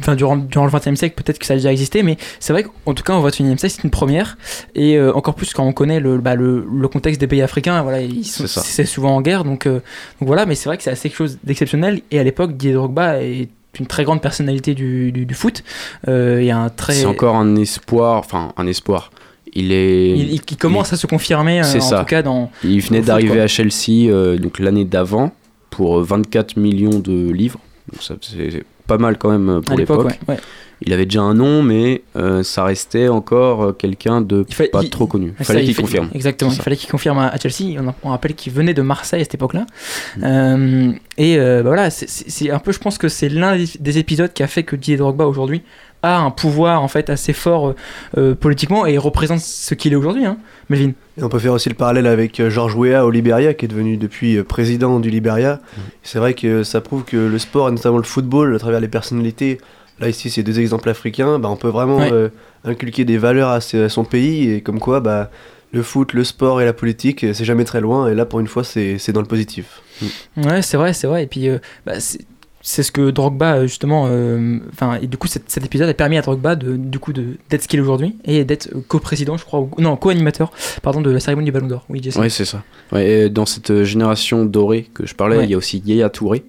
enfin 0.00 0.16
durant, 0.16 0.36
durant 0.36 0.64
le 0.64 0.70
20e 0.72 0.96
siècle, 0.96 1.14
peut-être 1.22 1.38
que 1.38 1.44
ça 1.46 1.52
a 1.52 1.56
déjà 1.56 1.70
existé, 1.70 2.02
mais 2.02 2.16
c'est 2.40 2.52
vrai 2.54 2.64
qu'en 2.64 2.94
tout 2.94 3.02
cas, 3.04 3.14
au 3.14 3.28
21e 3.28 3.58
siècle, 3.58 3.74
c'est 3.76 3.84
une 3.84 3.90
première, 3.90 4.38
et 4.74 4.96
euh, 4.96 5.12
encore 5.12 5.34
plus 5.34 5.52
quand 5.52 5.64
on 5.64 5.72
connaît 5.74 6.00
le, 6.00 6.16
bah, 6.18 6.34
le, 6.34 6.66
le 6.74 6.88
contexte 6.88 7.20
des 7.20 7.26
pays 7.26 7.42
africains, 7.42 7.82
voilà, 7.82 7.98
C'est 8.22 8.86
souvent 8.86 9.14
en 9.16 9.20
guerre, 9.20 9.44
donc, 9.44 9.66
euh, 9.66 9.74
donc 10.20 10.26
voilà, 10.26 10.46
mais 10.46 10.54
c'est 10.54 10.68
vrai 10.70 10.78
que 10.78 10.82
c'est 10.82 10.90
assez 10.90 11.08
quelque 11.10 11.18
chose 11.18 11.38
d'exceptionnel, 11.44 12.00
et 12.10 12.18
à 12.18 12.24
l'époque, 12.24 12.52
Didier 12.52 12.72
Drogba 12.72 13.22
est 13.22 13.48
une 13.78 13.86
très 13.86 14.04
grande 14.04 14.22
personnalité 14.22 14.72
du, 14.74 15.10
du, 15.12 15.26
du 15.26 15.34
foot, 15.34 15.62
euh, 16.08 16.38
et 16.38 16.50
un 16.52 16.68
très... 16.70 16.92
C'est 16.94 17.06
encore 17.06 17.34
un 17.36 17.56
espoir, 17.56 18.18
enfin 18.18 18.52
un 18.56 18.66
espoir. 18.66 19.10
Il 19.54 19.72
est. 19.72 20.10
Il, 20.18 20.32
il- 20.34 20.40
il 20.50 20.56
commence 20.56 20.92
à 20.92 20.96
se 20.96 21.06
confirmer, 21.06 21.60
euh, 21.60 21.64
en 21.76 21.80
ça. 21.80 22.00
tout 22.00 22.04
cas, 22.06 22.22
dans... 22.22 22.50
Il 22.64 22.80
venait 22.80 23.00
d'arriver 23.02 23.40
à 23.40 23.46
Chelsea 23.46 24.08
euh, 24.10 24.36
donc 24.38 24.58
l'année 24.58 24.84
d'avant 24.84 25.32
pour 25.70 25.98
euh, 25.98 26.02
24 26.02 26.56
millions 26.56 26.98
de 26.98 27.30
livres. 27.30 27.60
Donc 27.92 28.02
ça 28.02 28.14
c'est 28.20 28.64
pas 28.86 28.98
mal 28.98 29.16
quand 29.18 29.30
même 29.30 29.48
euh, 29.48 29.60
pour 29.60 29.76
l'époque, 29.76 30.08
l'époque. 30.08 30.18
ouais, 30.28 30.34
ouais. 30.34 30.40
Il 30.86 30.92
avait 30.92 31.06
déjà 31.06 31.22
un 31.22 31.34
nom, 31.34 31.62
mais 31.62 32.02
euh, 32.16 32.42
ça 32.42 32.64
restait 32.64 33.08
encore 33.08 33.62
euh, 33.62 33.72
quelqu'un 33.72 34.20
de 34.20 34.44
fa- 34.50 34.64
pas 34.68 34.82
il- 34.82 34.90
trop 34.90 35.06
connu. 35.06 35.32
Il 35.38 35.44
Ça, 35.44 35.52
fallait 35.54 35.64
qu'il 35.64 35.74
fait- 35.74 35.82
confirme. 35.82 36.10
Exactement, 36.14 36.50
il 36.50 36.56
ça. 36.56 36.62
fallait 36.62 36.76
qu'il 36.76 36.90
confirme 36.90 37.18
à, 37.18 37.28
à 37.28 37.38
Chelsea. 37.38 37.80
On, 38.02 38.08
rappelle 38.10 38.34
qu'il 38.34 38.52
venait 38.52 38.74
de 38.74 38.82
Marseille 38.82 39.20
à 39.20 39.24
cette 39.24 39.34
époque-là. 39.34 39.66
Mm. 40.18 40.22
Euh, 40.24 40.92
et 41.16 41.38
euh, 41.38 41.62
bah 41.62 41.70
voilà, 41.70 41.90
c'est 41.90 42.50
un 42.50 42.58
peu, 42.58 42.72
je 42.72 42.80
pense 42.80 42.98
que 42.98 43.08
c'est 43.08 43.28
l'un 43.28 43.56
des, 43.56 43.66
des 43.78 43.98
épisodes 43.98 44.32
qui 44.32 44.42
a 44.42 44.46
fait 44.48 44.64
que 44.64 44.74
Didier 44.76 44.96
Drogba 44.96 45.26
aujourd'hui 45.26 45.62
a 46.04 46.18
un 46.18 46.30
pouvoir 46.30 46.82
en 46.82 46.88
fait 46.88 47.10
assez 47.10 47.32
fort 47.32 47.68
euh, 47.68 47.74
euh, 48.18 48.34
politiquement 48.34 48.86
et 48.86 48.98
représente 48.98 49.40
ce 49.40 49.74
qu'il 49.74 49.92
est 49.92 49.96
aujourd'hui, 49.96 50.24
hein, 50.26 50.36
Melvin. 50.68 50.92
Et 51.18 51.22
on 51.22 51.28
peut 51.28 51.38
faire 51.38 51.52
aussi 51.52 51.68
le 51.68 51.74
parallèle 51.74 52.06
avec 52.06 52.40
euh, 52.40 52.50
George 52.50 52.74
Weah 52.74 53.04
au 53.06 53.10
Liberia, 53.10 53.54
qui 53.54 53.64
est 53.64 53.68
devenu 53.68 53.96
depuis 53.96 54.42
président 54.42 55.00
du 55.00 55.10
Liberia. 55.10 55.60
C'est 56.02 56.18
vrai 56.18 56.34
que 56.34 56.62
ça 56.64 56.80
prouve 56.80 57.04
que 57.04 57.16
le 57.16 57.38
sport, 57.38 57.68
et 57.68 57.72
notamment 57.72 57.98
le 57.98 58.02
football, 58.04 58.54
à 58.54 58.58
travers 58.58 58.80
les 58.80 58.88
personnalités, 58.88 59.58
là 60.00 60.08
ici 60.08 60.28
c'est 60.30 60.42
deux 60.42 60.58
exemples 60.60 60.88
africains, 60.88 61.38
bah, 61.38 61.48
on 61.48 61.56
peut 61.56 61.68
vraiment 61.68 61.98
Ouais. 61.98 62.12
euh, 62.12 62.28
inculquer 62.64 63.04
des 63.04 63.18
valeurs 63.18 63.50
à, 63.50 63.60
son 63.60 64.04
pays, 64.04 64.50
et 64.50 64.60
comme 64.60 64.80
quoi 64.80 65.00
bah, 65.00 65.30
le 65.72 65.82
foot, 65.82 66.12
le 66.12 66.24
sport 66.24 66.60
et 66.60 66.64
la 66.64 66.72
politique, 66.72 67.26
c'est 67.32 67.44
jamais 67.44 67.64
très 67.64 67.80
loin, 67.80 68.08
et 68.08 68.14
là 68.14 68.24
pour 68.26 68.40
une 68.40 68.46
fois 68.46 68.62
c'est 68.64 68.98
c'est 68.98 69.12
dans 69.12 69.20
le 69.20 69.26
positif. 69.26 69.80
Ouais, 70.36 70.62
c'est 70.62 70.76
vrai, 70.76 70.92
c'est 70.92 71.06
vrai. 71.06 71.22
Et 71.24 71.26
puis, 71.28 71.48
euh, 71.48 71.58
bah, 71.86 71.94
c'est 72.66 72.74
c'est 72.74 72.82
ce 72.82 72.90
que 72.90 73.10
Drogba, 73.10 73.56
euh, 73.56 73.62
justement, 73.66 74.06
euh, 74.08 74.58
enfin, 74.72 74.98
et 75.02 75.06
du 75.06 75.16
coup, 75.18 75.26
cet, 75.28 75.50
cet 75.50 75.64
épisode 75.66 75.88
a 75.88 75.94
permis 75.94 76.16
à 76.16 76.22
Drogba 76.22 76.56
de, 76.56 76.76
du 76.76 76.98
coup, 76.98 77.12
de- 77.12 77.36
d'être 77.50 77.62
ce 77.62 77.68
qu'il 77.68 77.78
est 77.78 77.82
aujourd'hui 77.82 78.16
et 78.24 78.42
d'être 78.44 78.70
co-président, 78.88 79.36
je 79.36 79.44
crois, 79.44 79.60
ou, 79.60 79.70
non, 79.78 79.96
co-animateur, 79.96 80.50
pardon, 80.82 81.00
de 81.02 81.10
la 81.10 81.20
cérémonie 81.20 81.44
du 81.44 81.52
Ballon 81.52 81.66
d'Or. 81.66 81.84
Oui, 81.90 82.00
Jason. 82.02 82.20
Ouais, 82.20 82.30
c'est 82.30 82.46
ça. 82.46 82.64
Ouais, 82.90 83.06
et 83.08 83.28
dans 83.28 83.44
cette 83.46 83.70
euh, 83.70 83.84
génération 83.84 84.44
dorée 84.46 84.88
que 84.94 85.06
je 85.06 85.14
parlais, 85.14 85.36
Ouais. 85.36 85.44
il 85.44 85.50
y 85.50 85.54
a 85.54 85.58
aussi 85.58 85.82
Yaya 85.84 86.08
Touré. 86.08 86.42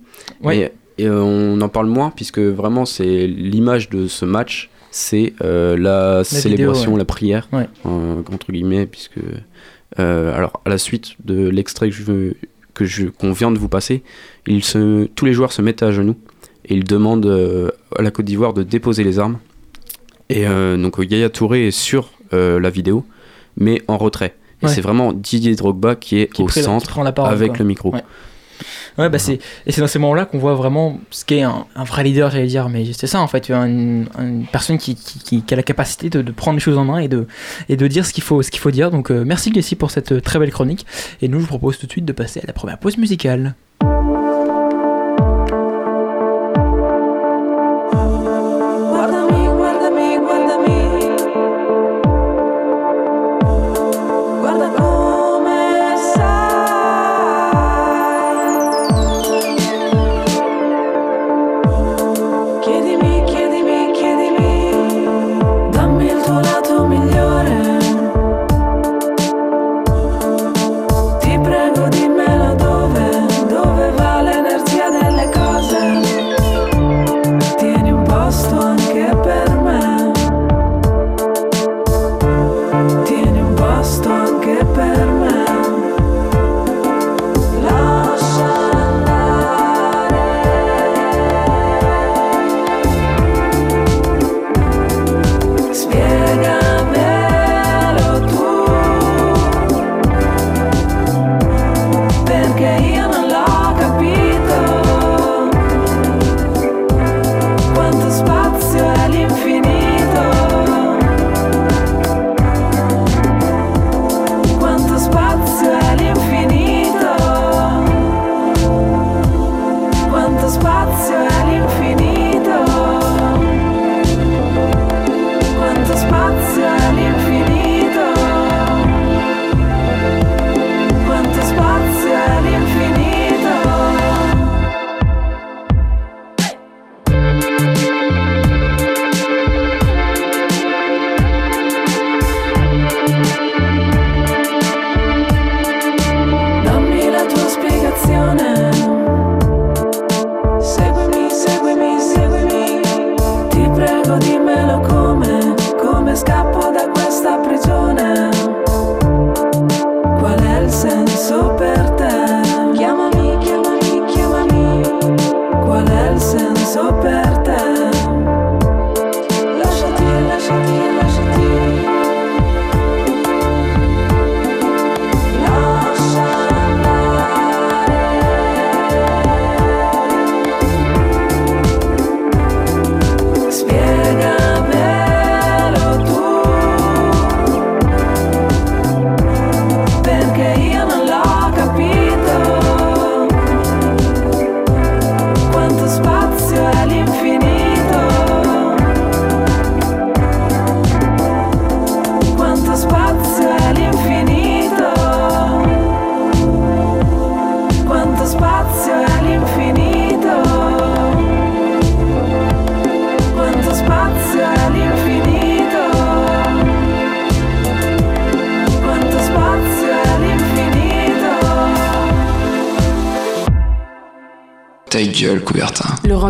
Et, 0.50 0.72
et, 0.98 1.08
euh, 1.08 1.22
on 1.22 1.60
en 1.62 1.68
parle 1.70 1.88
moins 1.88 2.10
puisque 2.16 2.40
vraiment 2.40 2.86
c'est 2.86 3.28
l'image 3.28 3.90
de 3.90 4.08
ce 4.08 4.24
match, 4.24 4.70
c'est 4.92 5.34
euh, 5.44 5.76
la, 5.78 6.24
célébration, 6.24 6.92
vidéo, 6.92 6.98
la 6.98 7.06
prière 7.06 7.50
entre 7.84 8.52
guillemets, 8.52 8.86
puisque 8.86 9.20
alors 9.98 10.62
à 10.66 10.70
la 10.70 10.78
suite 10.78 11.16
de 11.24 11.48
l'extrait 11.50 11.90
que 11.90 11.96
je 11.96 12.04
veux- 12.04 12.36
que 12.76 12.86
je 12.86 13.08
qu'on 13.08 13.32
vient 13.32 13.50
de 13.52 13.58
vous 13.58 13.70
passer, 13.70 14.04
ils 14.46 14.64
se, 14.64 15.06
tous 15.16 15.26
les 15.26 15.34
joueurs 15.34 15.52
se 15.52 15.64
mettent 15.64 15.82
à 15.82 15.92
genoux 15.92 16.16
et 16.66 16.76
ils 16.76 16.84
demandent 16.84 17.26
euh, 17.26 17.72
à 17.98 18.04
la 18.04 18.12
Côte 18.12 18.26
d'Ivoire 18.26 18.54
de 18.54 18.62
déposer 18.62 19.04
les 19.04 19.18
armes. 19.18 19.40
Et 20.30 20.48
euh, 20.48 20.78
donc 20.78 20.98
Yaya 21.00 21.30
Touré 21.30 21.68
est 21.68 21.72
sur 21.72 22.12
euh, 22.34 22.60
la 22.60 22.70
vidéo, 22.70 23.06
mais 23.58 23.82
en 23.88 23.98
retrait. 23.98 24.36
Et 24.62 24.66
Ouais. 24.68 24.72
c'est 24.72 24.82
vraiment 24.82 25.12
Didier 25.14 25.54
Drogba 25.56 25.96
qui 25.96 26.20
est 26.20 26.32
Qui 26.32 26.42
au 26.42 26.48
centre 26.50 26.88
prend 26.88 27.04
la 27.04 27.12
parole, 27.12 27.32
avec 27.34 27.50
quoi. 27.50 27.60
le 27.60 27.66
micro. 27.66 27.92
Ouais. 27.94 28.04
Ouais, 28.98 29.10
bah 29.10 29.20
c'est 29.20 29.40
et 29.66 29.72
c'est 29.72 29.82
dans 29.82 29.88
ces 29.88 30.00
moments-là 30.00 30.26
qu'on 30.26 30.38
voit 30.38 30.56
vraiment 30.56 31.00
ce 31.12 31.26
qu'est 31.26 31.42
un, 31.42 31.66
vrai 31.76 32.04
leader, 32.04 32.32
j'allais 32.32 32.48
dire, 32.48 32.70
mais 32.70 32.86
c'est 32.94 33.08
ça 33.08 33.22
en 33.22 33.28
fait, 33.28 33.50
une, 33.50 34.08
personne 34.52 34.78
qui, 34.78 34.98
a 35.52 35.56
la 35.56 35.64
capacité 35.64 36.10
de, 36.10 36.32
prendre 36.32 36.56
les 36.56 36.62
choses 36.62 36.78
en 36.78 36.86
main 36.86 37.00
et 37.00 37.08
de, 37.08 37.88
dire 37.88 38.06
ce 38.06 38.14
qu'il 38.14 38.24
faut, 38.24 38.42
dire. 38.72 38.92
Donc 38.92 39.12
euh, 39.12 39.24
merci 39.26 39.54
Jessie 39.54 39.76
pour 39.76 39.92
cette 39.92 40.14
euh, 40.14 40.22
très 40.22 40.40
belle 40.40 40.52
chronique. 40.52 40.86
Et 41.22 41.28
nous, 41.28 41.40
je 41.40 41.44
vous 41.44 41.50
propose 41.50 41.78
tout 41.78 41.88
de 41.88 41.92
suite 41.92 42.06
de 42.06 42.14
passer 42.14 42.40
à 42.42 42.48
la 42.48 42.54
première 42.54 42.78
pause 42.78 42.98
musicale. 42.98 43.56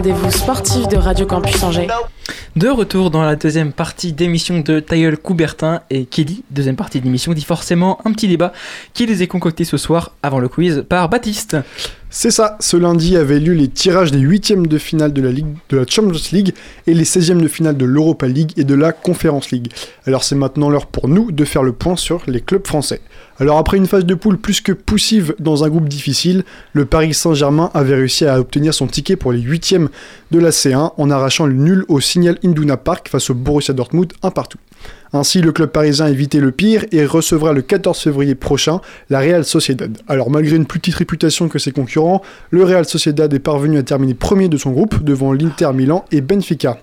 Rendez-vous 0.06 0.30
sportif 0.30 0.88
de 0.88 0.98
Radio 0.98 1.26
Campus 1.26 1.64
Angers. 1.64 1.88
De 2.56 2.70
retour 2.70 3.10
dans 3.10 3.24
la 3.24 3.36
deuxième 3.36 3.74
partie 3.74 4.14
d'émission 4.14 4.60
de 4.60 4.80
Tailleul 4.80 5.18
Coubertin 5.18 5.82
et 5.90 6.06
dit 6.06 6.44
deuxième 6.52 6.76
partie 6.76 7.02
d'émission 7.02 7.34
dit 7.34 7.44
forcément 7.44 8.00
un 8.06 8.12
petit 8.12 8.28
débat 8.28 8.54
qui 8.94 9.08
les 9.08 9.24
est 9.24 9.28
concocté 9.28 9.66
ce 9.66 9.78
soir 9.78 10.12
avant 10.22 10.38
le 10.38 10.48
quiz 10.48 10.86
par 10.88 11.10
Baptiste. 11.10 11.58
C'est 12.18 12.32
ça, 12.32 12.56
ce 12.62 12.78
lundi 12.78 13.18
avaient 13.18 13.42
lieu 13.42 13.52
les 13.52 13.68
tirages 13.68 14.14
des 14.14 14.20
huitièmes 14.20 14.68
de 14.68 14.78
finale 14.78 15.12
de 15.12 15.22
la, 15.22 15.86
Champions 15.86 16.18
League 16.32 16.54
et 16.88 16.94
les 16.94 17.04
16e 17.04 17.42
de 17.42 17.48
finale 17.50 17.76
de 17.76 17.84
l'Europa 17.84 18.26
League 18.26 18.54
et 18.56 18.64
de 18.64 18.74
la 18.74 18.94
Conference 18.94 19.52
League. 19.52 19.68
Alors 20.08 20.24
c'est 20.24 20.36
maintenant 20.36 20.70
l'heure 20.70 20.86
pour 20.86 21.10
nous 21.10 21.34
de 21.34 21.44
faire 21.44 21.62
le 21.62 21.74
point 21.74 21.98
sur 21.98 22.24
les 22.28 22.40
clubs 22.40 22.66
français. 22.66 23.02
Alors 23.38 23.58
après 23.58 23.76
une 23.76 23.86
phase 23.86 24.06
de 24.06 24.16
poule 24.16 24.38
plus 24.38 24.62
que 24.62 24.72
poussive 24.72 25.36
dans 25.40 25.66
un 25.66 25.70
groupe 25.70 25.90
difficile, 25.90 26.46
le 26.72 26.86
Paris 26.86 27.14
Saint-Germain 27.14 27.70
avait 27.74 27.96
réussi 27.96 28.26
à 28.26 28.40
obtenir 28.40 28.74
son 28.74 28.88
ticket 28.88 29.18
pour 29.18 29.34
les 29.34 29.42
huitièmes 29.42 29.90
de 30.32 30.40
la 30.40 30.52
C1 30.52 30.94
en 30.96 31.10
arrachant 31.12 31.46
le 31.46 31.56
nul 31.56 31.84
au 31.90 32.00
Signal 32.00 32.40
Induna 32.46 32.78
Park 32.78 33.10
face 33.10 33.30
au 33.30 33.34
Borussia 33.34 33.74
Dortmund 33.74 34.14
un 34.24 34.32
partout. 34.32 34.60
Ainsi, 35.16 35.40
le 35.40 35.54
club 35.54 35.70
parisien 35.70 36.08
a 36.08 36.10
évité 36.10 36.42
le 36.42 36.52
pire 36.52 36.84
et 36.92 37.06
recevra 37.06 37.54
le 37.54 37.62
14 37.62 37.98
février 37.98 38.36
prochain 38.36 38.82
la 39.10 39.20
Real 39.20 39.46
Sociedad. 39.46 39.98
Alors, 40.10 40.30
malgré 40.30 40.58
une 40.58 40.66
plus 40.66 40.80
petite 40.80 40.96
réputation 40.96 41.48
que 41.48 41.58
ses 41.58 41.72
concurrents, 41.72 42.22
le 42.50 42.66
Real 42.66 42.84
Sociedad 42.84 43.34
est 43.34 43.40
parvenu 43.40 43.78
à 43.78 43.84
terminer 43.84 44.14
premier 44.14 44.50
de 44.50 44.58
son 44.58 44.72
groupe 44.72 45.04
devant 45.04 45.32
l'Inter 45.32 45.72
Milan 45.74 46.04
et 46.12 46.20
Benfica. 46.20 46.80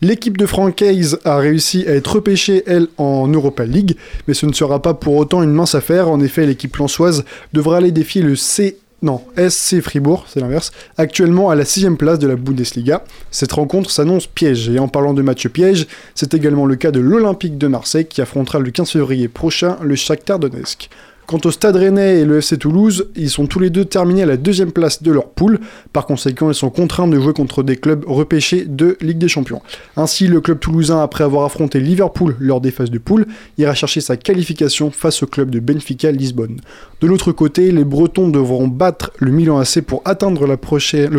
L'équipe 0.00 0.38
de 0.38 0.46
Francaise 0.46 1.18
a 1.24 1.36
réussi 1.36 1.84
à 1.86 1.92
être 1.92 2.14
repêchée, 2.14 2.62
elle, 2.66 2.88
en 2.96 3.28
Europa 3.28 3.66
League, 3.66 3.96
mais 4.26 4.32
ce 4.32 4.46
ne 4.46 4.54
sera 4.54 4.80
pas 4.80 4.94
pour 4.94 5.16
autant 5.16 5.42
une 5.42 5.52
mince 5.52 5.74
affaire. 5.74 6.08
En 6.08 6.20
effet, 6.20 6.46
l'équipe 6.46 6.74
lançoise 6.76 7.26
devra 7.52 7.76
aller 7.76 7.92
défier 7.92 8.22
le 8.22 8.36
C 8.36 8.78
non, 9.02 9.22
SC 9.36 9.80
Fribourg, 9.82 10.24
c'est 10.26 10.40
l'inverse, 10.40 10.72
actuellement 10.96 11.50
à 11.50 11.54
la 11.54 11.66
sixième 11.66 11.98
place 11.98 12.18
de 12.18 12.26
la 12.26 12.36
Bundesliga. 12.36 13.04
Cette 13.30 13.52
rencontre 13.52 13.90
s'annonce 13.90 14.26
piège, 14.26 14.70
et 14.70 14.78
en 14.78 14.88
parlant 14.88 15.12
de 15.12 15.20
match 15.20 15.46
piège, 15.48 15.86
c'est 16.14 16.32
également 16.32 16.64
le 16.64 16.76
cas 16.76 16.90
de 16.90 17.00
l'Olympique 17.00 17.58
de 17.58 17.66
Marseille 17.66 18.06
qui 18.06 18.22
affrontera 18.22 18.58
le 18.58 18.70
15 18.70 18.90
février 18.90 19.28
prochain 19.28 19.76
le 19.82 19.96
Shakhtar 19.96 20.38
Donetsk. 20.38 20.88
Quant 21.26 21.40
au 21.44 21.50
Stade 21.50 21.74
Rennais 21.74 22.20
et 22.20 22.24
le 22.24 22.38
FC 22.38 22.56
Toulouse, 22.56 23.08
ils 23.16 23.30
sont 23.30 23.48
tous 23.48 23.58
les 23.58 23.68
deux 23.68 23.84
terminés 23.84 24.22
à 24.22 24.26
la 24.26 24.36
deuxième 24.36 24.70
place 24.70 25.02
de 25.02 25.10
leur 25.10 25.30
poule. 25.30 25.58
Par 25.92 26.06
conséquent, 26.06 26.50
ils 26.50 26.54
sont 26.54 26.70
contraints 26.70 27.08
de 27.08 27.18
jouer 27.18 27.32
contre 27.32 27.64
des 27.64 27.76
clubs 27.76 28.04
repêchés 28.06 28.64
de 28.64 28.96
Ligue 29.00 29.18
des 29.18 29.26
Champions. 29.26 29.60
Ainsi, 29.96 30.28
le 30.28 30.40
club 30.40 30.60
toulousain, 30.60 31.02
après 31.02 31.24
avoir 31.24 31.44
affronté 31.44 31.80
Liverpool 31.80 32.36
lors 32.38 32.60
des 32.60 32.70
phases 32.70 32.92
de 32.92 32.98
poule, 32.98 33.26
ira 33.58 33.74
chercher 33.74 34.00
sa 34.00 34.16
qualification 34.16 34.92
face 34.92 35.24
au 35.24 35.26
club 35.26 35.50
de 35.50 35.58
Benfica 35.58 36.12
Lisbonne. 36.12 36.60
De 37.00 37.08
l'autre 37.08 37.32
côté, 37.32 37.72
les 37.72 37.84
Bretons 37.84 38.28
devront 38.28 38.68
battre 38.68 39.10
le 39.18 39.32
Milan 39.32 39.58
AC 39.58 39.80
pour 39.80 40.02
atteindre 40.04 40.46
le 40.46 40.56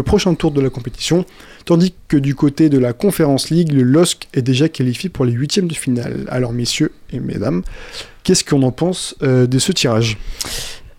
prochain 0.03 0.35
tour 0.35 0.51
de 0.51 0.61
la 0.61 0.69
compétition, 0.69 1.25
tandis 1.65 1.93
que 2.07 2.15
du 2.15 2.33
côté 2.33 2.69
de 2.69 2.77
la 2.77 2.93
Conference 2.93 3.49
League, 3.49 3.73
le 3.73 3.83
LOSC 3.83 4.29
est 4.33 4.41
déjà 4.41 4.69
qualifié 4.69 5.09
pour 5.09 5.25
les 5.25 5.33
huitièmes 5.33 5.67
de 5.67 5.75
finale. 5.75 6.25
Alors 6.29 6.53
messieurs 6.53 6.93
et 7.11 7.19
mesdames, 7.19 7.61
qu'est-ce 8.27 8.43
qu'on 8.43 8.61
en 8.63 8.71
pense 8.71 9.15
euh, 9.23 9.47
de 9.47 9.57
ce 9.57 9.71
tirage? 9.71 10.17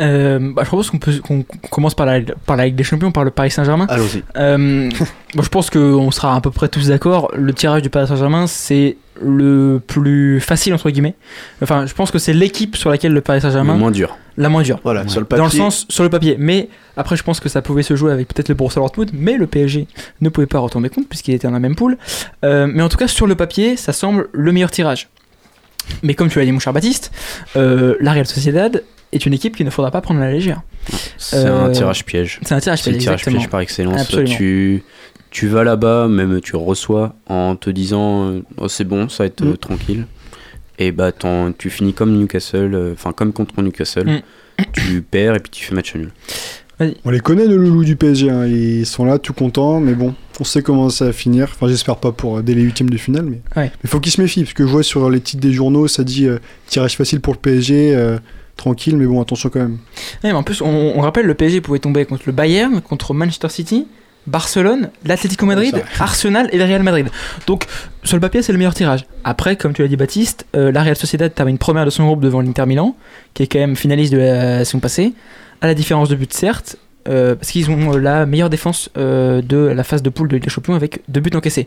Euh, 0.00 0.38
bah, 0.54 0.62
je 0.62 0.68
propose 0.68 0.90
qu'on 1.20 1.44
commence 1.70 1.94
par 1.94 2.06
la, 2.06 2.20
par 2.46 2.56
la 2.56 2.64
Ligue 2.66 2.76
des 2.76 2.84
Champions, 2.84 3.12
par 3.12 3.24
le 3.24 3.30
Paris 3.30 3.50
Saint-Germain. 3.50 3.84
Allons-y. 3.90 4.22
Euh, 4.38 4.88
bon, 5.34 5.42
je 5.42 5.48
pense 5.50 5.68
qu'on 5.68 6.10
sera 6.10 6.34
à 6.34 6.40
peu 6.40 6.50
près 6.50 6.68
tous 6.68 6.88
d'accord. 6.88 7.30
Le 7.36 7.52
tirage 7.52 7.82
du 7.82 7.90
Paris 7.90 8.06
Saint-Germain, 8.06 8.46
c'est 8.46 8.96
le 9.20 9.82
plus 9.86 10.40
facile, 10.40 10.72
entre 10.72 10.88
guillemets. 10.88 11.16
Enfin, 11.62 11.84
je 11.84 11.92
pense 11.92 12.10
que 12.10 12.18
c'est 12.18 12.32
l'équipe 12.32 12.76
sur 12.76 12.88
laquelle 12.88 13.12
le 13.12 13.20
Paris 13.20 13.42
Saint-Germain. 13.42 13.74
Le 13.74 13.78
moins 13.80 13.90
dur. 13.90 14.16
La 14.38 14.48
moins 14.48 14.62
dure. 14.62 14.80
Voilà, 14.84 15.06
sur 15.08 15.20
le 15.20 15.26
Dans 15.28 15.36
le 15.36 15.42
papier. 15.42 15.58
sens, 15.58 15.84
sur 15.90 16.04
le 16.04 16.08
papier. 16.10 16.36
Mais 16.38 16.70
après, 16.96 17.16
je 17.16 17.24
pense 17.24 17.40
que 17.40 17.50
ça 17.50 17.60
pouvait 17.60 17.82
se 17.82 17.94
jouer 17.94 18.12
avec 18.12 18.28
peut-être 18.32 18.48
le 18.48 18.54
Borussia 18.54 18.80
Dortmund, 18.80 19.10
mais 19.12 19.36
le 19.36 19.46
PSG 19.48 19.86
ne 20.22 20.28
pouvait 20.30 20.46
pas 20.46 20.60
retomber 20.60 20.88
compte 20.88 21.08
puisqu'il 21.08 21.34
était 21.34 21.48
dans 21.48 21.52
la 21.52 21.60
même 21.60 21.74
poule. 21.76 21.98
Euh, 22.44 22.66
mais 22.72 22.82
en 22.82 22.88
tout 22.88 22.96
cas, 22.96 23.08
sur 23.08 23.26
le 23.26 23.34
papier, 23.34 23.76
ça 23.76 23.92
semble 23.92 24.28
le 24.32 24.52
meilleur 24.52 24.70
tirage. 24.70 25.08
Mais 26.02 26.14
comme 26.14 26.28
tu 26.28 26.38
l'as 26.38 26.44
dit, 26.44 26.52
mon 26.52 26.58
cher 26.58 26.72
Baptiste, 26.72 27.12
euh, 27.56 27.96
la 28.00 28.12
Real 28.12 28.26
Sociedad 28.26 28.82
est 29.12 29.24
une 29.26 29.32
équipe 29.32 29.56
qu'il 29.56 29.64
ne 29.66 29.70
faudra 29.70 29.90
pas 29.90 30.00
prendre 30.00 30.20
à 30.20 30.24
la 30.26 30.32
légère. 30.32 30.60
C'est 31.16 31.36
Euh, 31.36 31.64
un 31.64 31.70
tirage 31.70 32.04
piège. 32.04 32.40
C'est 32.42 32.54
un 32.54 32.60
tirage 32.60 32.82
C'est 32.82 32.90
piège, 32.90 33.02
tirage 33.02 33.14
exactement. 33.20 33.38
piège 33.38 33.50
par 33.50 33.60
excellence. 33.60 34.00
Absolument. 34.00 34.34
Tu, 34.36 34.82
tu 35.30 35.48
vas 35.48 35.64
là-bas, 35.64 36.08
même 36.08 36.40
tu 36.40 36.56
reçois 36.56 37.14
en 37.26 37.56
te 37.56 37.70
disant 37.70 38.30
euh, 38.30 38.40
oh, 38.58 38.68
c'est 38.68 38.84
bon, 38.84 39.08
ça 39.08 39.22
va 39.24 39.26
être 39.28 39.42
euh, 39.42 39.52
Mm. 39.52 39.56
tranquille. 39.58 40.06
Et 40.80 40.92
bah 40.92 41.10
tu 41.58 41.70
finis 41.70 41.92
comme 41.92 42.16
Newcastle, 42.16 42.70
euh, 42.74 42.92
enfin 42.92 43.12
comme 43.12 43.32
contre 43.32 43.60
Newcastle. 43.62 44.06
Mm. 44.06 44.20
Tu 44.72 45.02
perds 45.02 45.34
et 45.36 45.40
puis 45.40 45.50
tu 45.50 45.64
fais 45.64 45.74
match 45.74 45.94
nul. 45.94 46.10
On 47.04 47.10
les 47.10 47.20
connaît, 47.20 47.46
le 47.46 47.56
loulou 47.56 47.84
du 47.84 47.96
PSG, 47.96 48.30
hein, 48.30 48.46
ils 48.46 48.86
sont 48.86 49.04
là 49.04 49.18
tout 49.18 49.32
contents, 49.32 49.80
mais 49.80 49.94
bon, 49.94 50.14
on 50.38 50.44
sait 50.44 50.62
comment 50.62 50.88
ça 50.90 51.06
va 51.06 51.12
finir. 51.12 51.48
Enfin, 51.52 51.66
j'espère 51.68 51.96
pas 51.96 52.12
pour 52.12 52.38
euh, 52.38 52.42
dès 52.42 52.54
les 52.54 52.62
huitièmes 52.62 52.90
de 52.90 52.96
finale, 52.96 53.24
mais 53.24 53.40
Ouais. 53.56 53.72
il 53.82 53.88
faut 53.90 53.98
qu'ils 53.98 54.12
se 54.12 54.20
méfient, 54.20 54.44
parce 54.44 54.54
que 54.54 54.64
je 54.64 54.70
vois 54.70 54.82
sur 54.84 55.10
les 55.10 55.20
titres 55.20 55.42
des 55.42 55.52
journaux, 55.52 55.88
ça 55.88 56.04
dit 56.04 56.26
euh, 56.26 56.38
tirage 56.68 56.96
facile 56.96 57.20
pour 57.20 57.32
le 57.34 57.38
PSG, 57.40 57.94
euh, 57.96 58.18
tranquille, 58.56 58.96
mais 58.96 59.06
bon, 59.06 59.20
attention 59.20 59.48
quand 59.48 59.58
même. 59.60 59.78
Ouais, 60.22 60.30
mais 60.30 60.32
en 60.32 60.42
plus, 60.44 60.62
on, 60.62 60.68
on 60.96 61.00
rappelle, 61.00 61.26
le 61.26 61.34
PSG 61.34 61.60
pouvait 61.60 61.80
tomber 61.80 62.04
contre 62.04 62.22
le 62.26 62.32
Bayern, 62.32 62.80
contre 62.80 63.12
Manchester 63.12 63.48
City, 63.48 63.86
Barcelone, 64.28 64.90
l'Atlético 65.04 65.46
Madrid, 65.46 65.82
Arsenal 65.98 66.48
et 66.52 66.58
le 66.58 66.64
Real 66.64 66.82
Madrid. 66.84 67.08
Donc, 67.48 67.64
sur 68.04 68.16
le 68.16 68.20
papier, 68.20 68.42
c'est 68.42 68.52
le 68.52 68.58
meilleur 68.58 68.74
tirage. 68.74 69.04
Après, 69.24 69.56
comme 69.56 69.72
tu 69.72 69.82
l'as 69.82 69.88
dit, 69.88 69.96
Baptiste, 69.96 70.46
euh, 70.54 70.70
la 70.70 70.82
Real 70.84 70.96
Sociedad 70.96 71.34
termine 71.34 71.58
première 71.58 71.84
de 71.84 71.90
son 71.90 72.04
groupe 72.06 72.20
devant 72.20 72.40
l'Inter 72.40 72.66
Milan, 72.66 72.94
qui 73.34 73.42
est 73.42 73.46
quand 73.48 73.58
même 73.58 73.74
finaliste 73.74 74.12
de 74.12 74.18
la 74.18 74.64
saison 74.64 74.80
passée, 74.80 75.12
à 75.60 75.66
la 75.66 75.74
différence 75.74 76.08
de 76.08 76.14
but, 76.16 76.32
certes, 76.32 76.76
euh, 77.08 77.34
parce 77.34 77.50
qu'ils 77.50 77.70
ont 77.70 77.94
euh, 77.94 77.98
la 77.98 78.26
meilleure 78.26 78.50
défense 78.50 78.90
euh, 78.98 79.40
de 79.42 79.56
la 79.56 79.84
phase 79.84 80.02
de 80.02 80.10
poule 80.10 80.28
de 80.28 80.34
Ligue 80.34 80.44
des 80.44 80.50
Champions 80.50 80.74
avec 80.74 81.00
deux 81.08 81.20
buts 81.20 81.30
encaissés. 81.34 81.66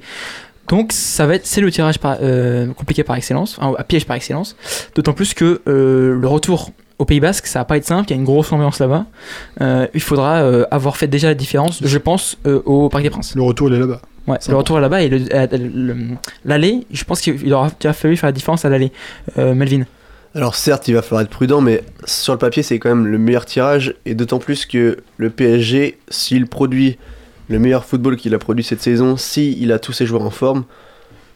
Donc 0.67 0.91
ça 0.93 1.25
va 1.25 1.35
être 1.35 1.45
c'est 1.47 1.61
le 1.61 1.71
tirage 1.71 1.99
par- 1.99 2.17
euh, 2.21 2.67
compliqué 2.73 3.03
par 3.03 3.15
excellence, 3.15 3.57
enfin, 3.59 3.73
à 3.77 3.83
piège 3.83 4.05
par 4.05 4.15
excellence. 4.15 4.55
D'autant 4.95 5.13
plus 5.13 5.33
que 5.33 5.61
le 5.65 6.27
retour 6.27 6.71
au 6.99 7.05
Pays 7.05 7.19
Basque, 7.19 7.47
ça 7.47 7.59
va 7.59 7.65
pas 7.65 7.77
être 7.77 7.85
simple. 7.85 8.09
Il 8.09 8.11
y 8.11 8.13
a 8.13 8.19
une 8.19 8.25
grosse 8.25 8.51
ambiance 8.53 8.79
là-bas. 8.79 9.05
Il 9.93 10.01
faudra 10.01 10.37
avoir 10.69 10.97
fait 10.97 11.07
déjà 11.07 11.27
la 11.29 11.33
différence, 11.33 11.79
je 11.83 11.97
pense, 11.97 12.37
au 12.45 12.89
Parc 12.89 13.03
des 13.03 13.09
Princes. 13.09 13.35
Le 13.35 13.41
retour, 13.41 13.69
il 13.69 13.75
est 13.75 13.79
là-bas. 13.79 14.01
Ouais, 14.27 14.37
le 14.47 14.55
retour 14.55 14.77
est 14.77 14.81
là-bas 14.81 15.01
et 15.01 15.09
le- 15.09 15.17
le- 15.17 15.97
l'aller, 16.45 16.85
je 16.91 17.03
pense 17.03 17.21
qu'il 17.21 17.51
aura 17.53 17.71
déjà 17.79 17.91
fallu 17.91 18.15
faire 18.15 18.27
la 18.27 18.33
différence 18.33 18.63
à 18.65 18.69
l'aller. 18.69 18.91
Euh, 19.39 19.55
Melvin. 19.55 19.83
Alors 20.33 20.55
certes, 20.55 20.87
il 20.87 20.93
va 20.93 21.01
falloir 21.01 21.21
être 21.21 21.29
prudent, 21.29 21.59
mais 21.61 21.83
sur 22.05 22.33
le 22.33 22.39
papier, 22.39 22.63
c'est 22.63 22.79
quand 22.79 22.89
même 22.89 23.05
le 23.07 23.17
meilleur 23.17 23.45
tirage, 23.45 23.95
et 24.05 24.15
d'autant 24.15 24.39
plus 24.39 24.65
que 24.65 24.97
le 25.17 25.29
PSG, 25.29 25.97
s'il 26.09 26.47
produit 26.47 26.97
le 27.49 27.59
meilleur 27.59 27.83
football 27.83 28.15
qu'il 28.15 28.33
a 28.33 28.39
produit 28.39 28.63
cette 28.63 28.81
saison, 28.81 29.17
s'il 29.17 29.61
il 29.61 29.71
a 29.73 29.79
tous 29.79 29.91
ses 29.91 30.05
joueurs 30.05 30.21
en 30.21 30.29
forme, 30.29 30.63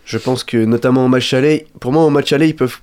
je 0.05 0.17
pense 0.17 0.43
que 0.45 0.57
notamment 0.63 1.03
au 1.05 1.07
match 1.09 1.33
aller, 1.33 1.67
pour 1.81 1.91
moi 1.91 2.03
au 2.05 2.09
match 2.09 2.31
aller, 2.31 2.47
ils 2.47 2.55
peuvent 2.55 2.77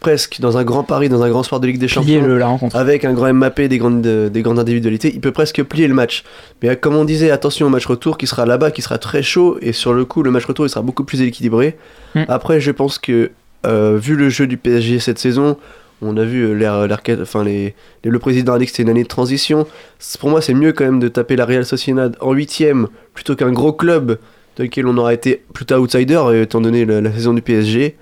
presque, 0.00 0.40
dans 0.40 0.58
un 0.58 0.64
grand 0.64 0.82
pari, 0.82 1.08
dans 1.08 1.22
un 1.22 1.28
grand 1.28 1.42
soir 1.42 1.60
de 1.60 1.66
Ligue 1.68 1.78
des 1.78 1.86
Plier 1.86 1.94
Champions, 2.16 2.26
le- 2.26 2.38
la 2.38 2.46
rencontre. 2.46 2.74
avec 2.76 3.04
un 3.04 3.12
grand 3.12 3.32
Mbappé, 3.32 3.68
des 3.68 3.78
grandes, 3.78 4.02
des 4.02 4.42
grandes 4.42 4.58
individualités, 4.58 5.10
il 5.14 5.20
peut 5.20 5.32
presque 5.32 5.62
plier 5.62 5.86
le 5.86 5.94
match. 5.94 6.24
Mais 6.62 6.76
comme 6.76 6.96
on 6.96 7.04
disait, 7.04 7.30
attention 7.30 7.66
au 7.66 7.70
match 7.70 7.86
retour 7.86 8.18
qui 8.18 8.26
sera 8.26 8.46
là-bas, 8.46 8.72
qui 8.72 8.82
sera 8.82 8.98
très 8.98 9.22
chaud, 9.22 9.58
et 9.62 9.72
sur 9.72 9.92
le 9.94 10.04
coup, 10.04 10.22
le 10.22 10.30
match 10.32 10.44
retour 10.44 10.66
il 10.66 10.70
sera 10.70 10.82
beaucoup 10.82 11.04
plus 11.04 11.22
équilibré. 11.22 11.76
Mm. 12.14 12.24
Après, 12.28 12.60
je 12.60 12.72
pense 12.72 12.98
que, 12.98 13.30
euh, 13.66 13.98
vu 14.00 14.16
le 14.16 14.28
jeu 14.28 14.46
du 14.46 14.56
PSG 14.56 14.98
cette 15.00 15.18
saison, 15.18 15.56
on 16.02 16.16
a 16.16 16.24
vu 16.24 16.42
euh, 16.42 16.52
l'air, 16.52 16.86
l'air- 16.86 17.00
enfin, 17.20 17.42
les, 17.44 17.74
les- 18.04 18.10
le 18.10 18.18
président 18.18 18.52
a 18.54 18.58
dit 18.58 18.64
que 18.66 18.70
c'était 18.70 18.82
une 18.82 18.90
année 18.90 19.02
de 19.02 19.08
transition. 19.08 19.66
C'est- 19.98 20.18
Pour 20.20 20.30
moi, 20.30 20.40
c'est 20.40 20.54
mieux 20.54 20.72
quand 20.72 20.84
même 20.84 21.00
de 21.00 21.08
taper 21.08 21.36
la 21.36 21.44
Real 21.46 21.64
Sociedad 21.64 22.16
en 22.20 22.32
huitième 22.32 22.88
plutôt 23.14 23.34
qu'un 23.34 23.52
gros 23.52 23.72
club 23.72 24.18
dans 24.56 24.64
lequel 24.64 24.86
on 24.86 24.96
aurait 24.98 25.14
été 25.14 25.42
plutôt 25.54 25.76
outsider, 25.76 26.14
euh, 26.16 26.42
étant 26.42 26.60
donné 26.60 26.84
la, 26.84 27.00
la 27.00 27.12
saison 27.12 27.32
du 27.34 27.42
PSG. 27.42 27.96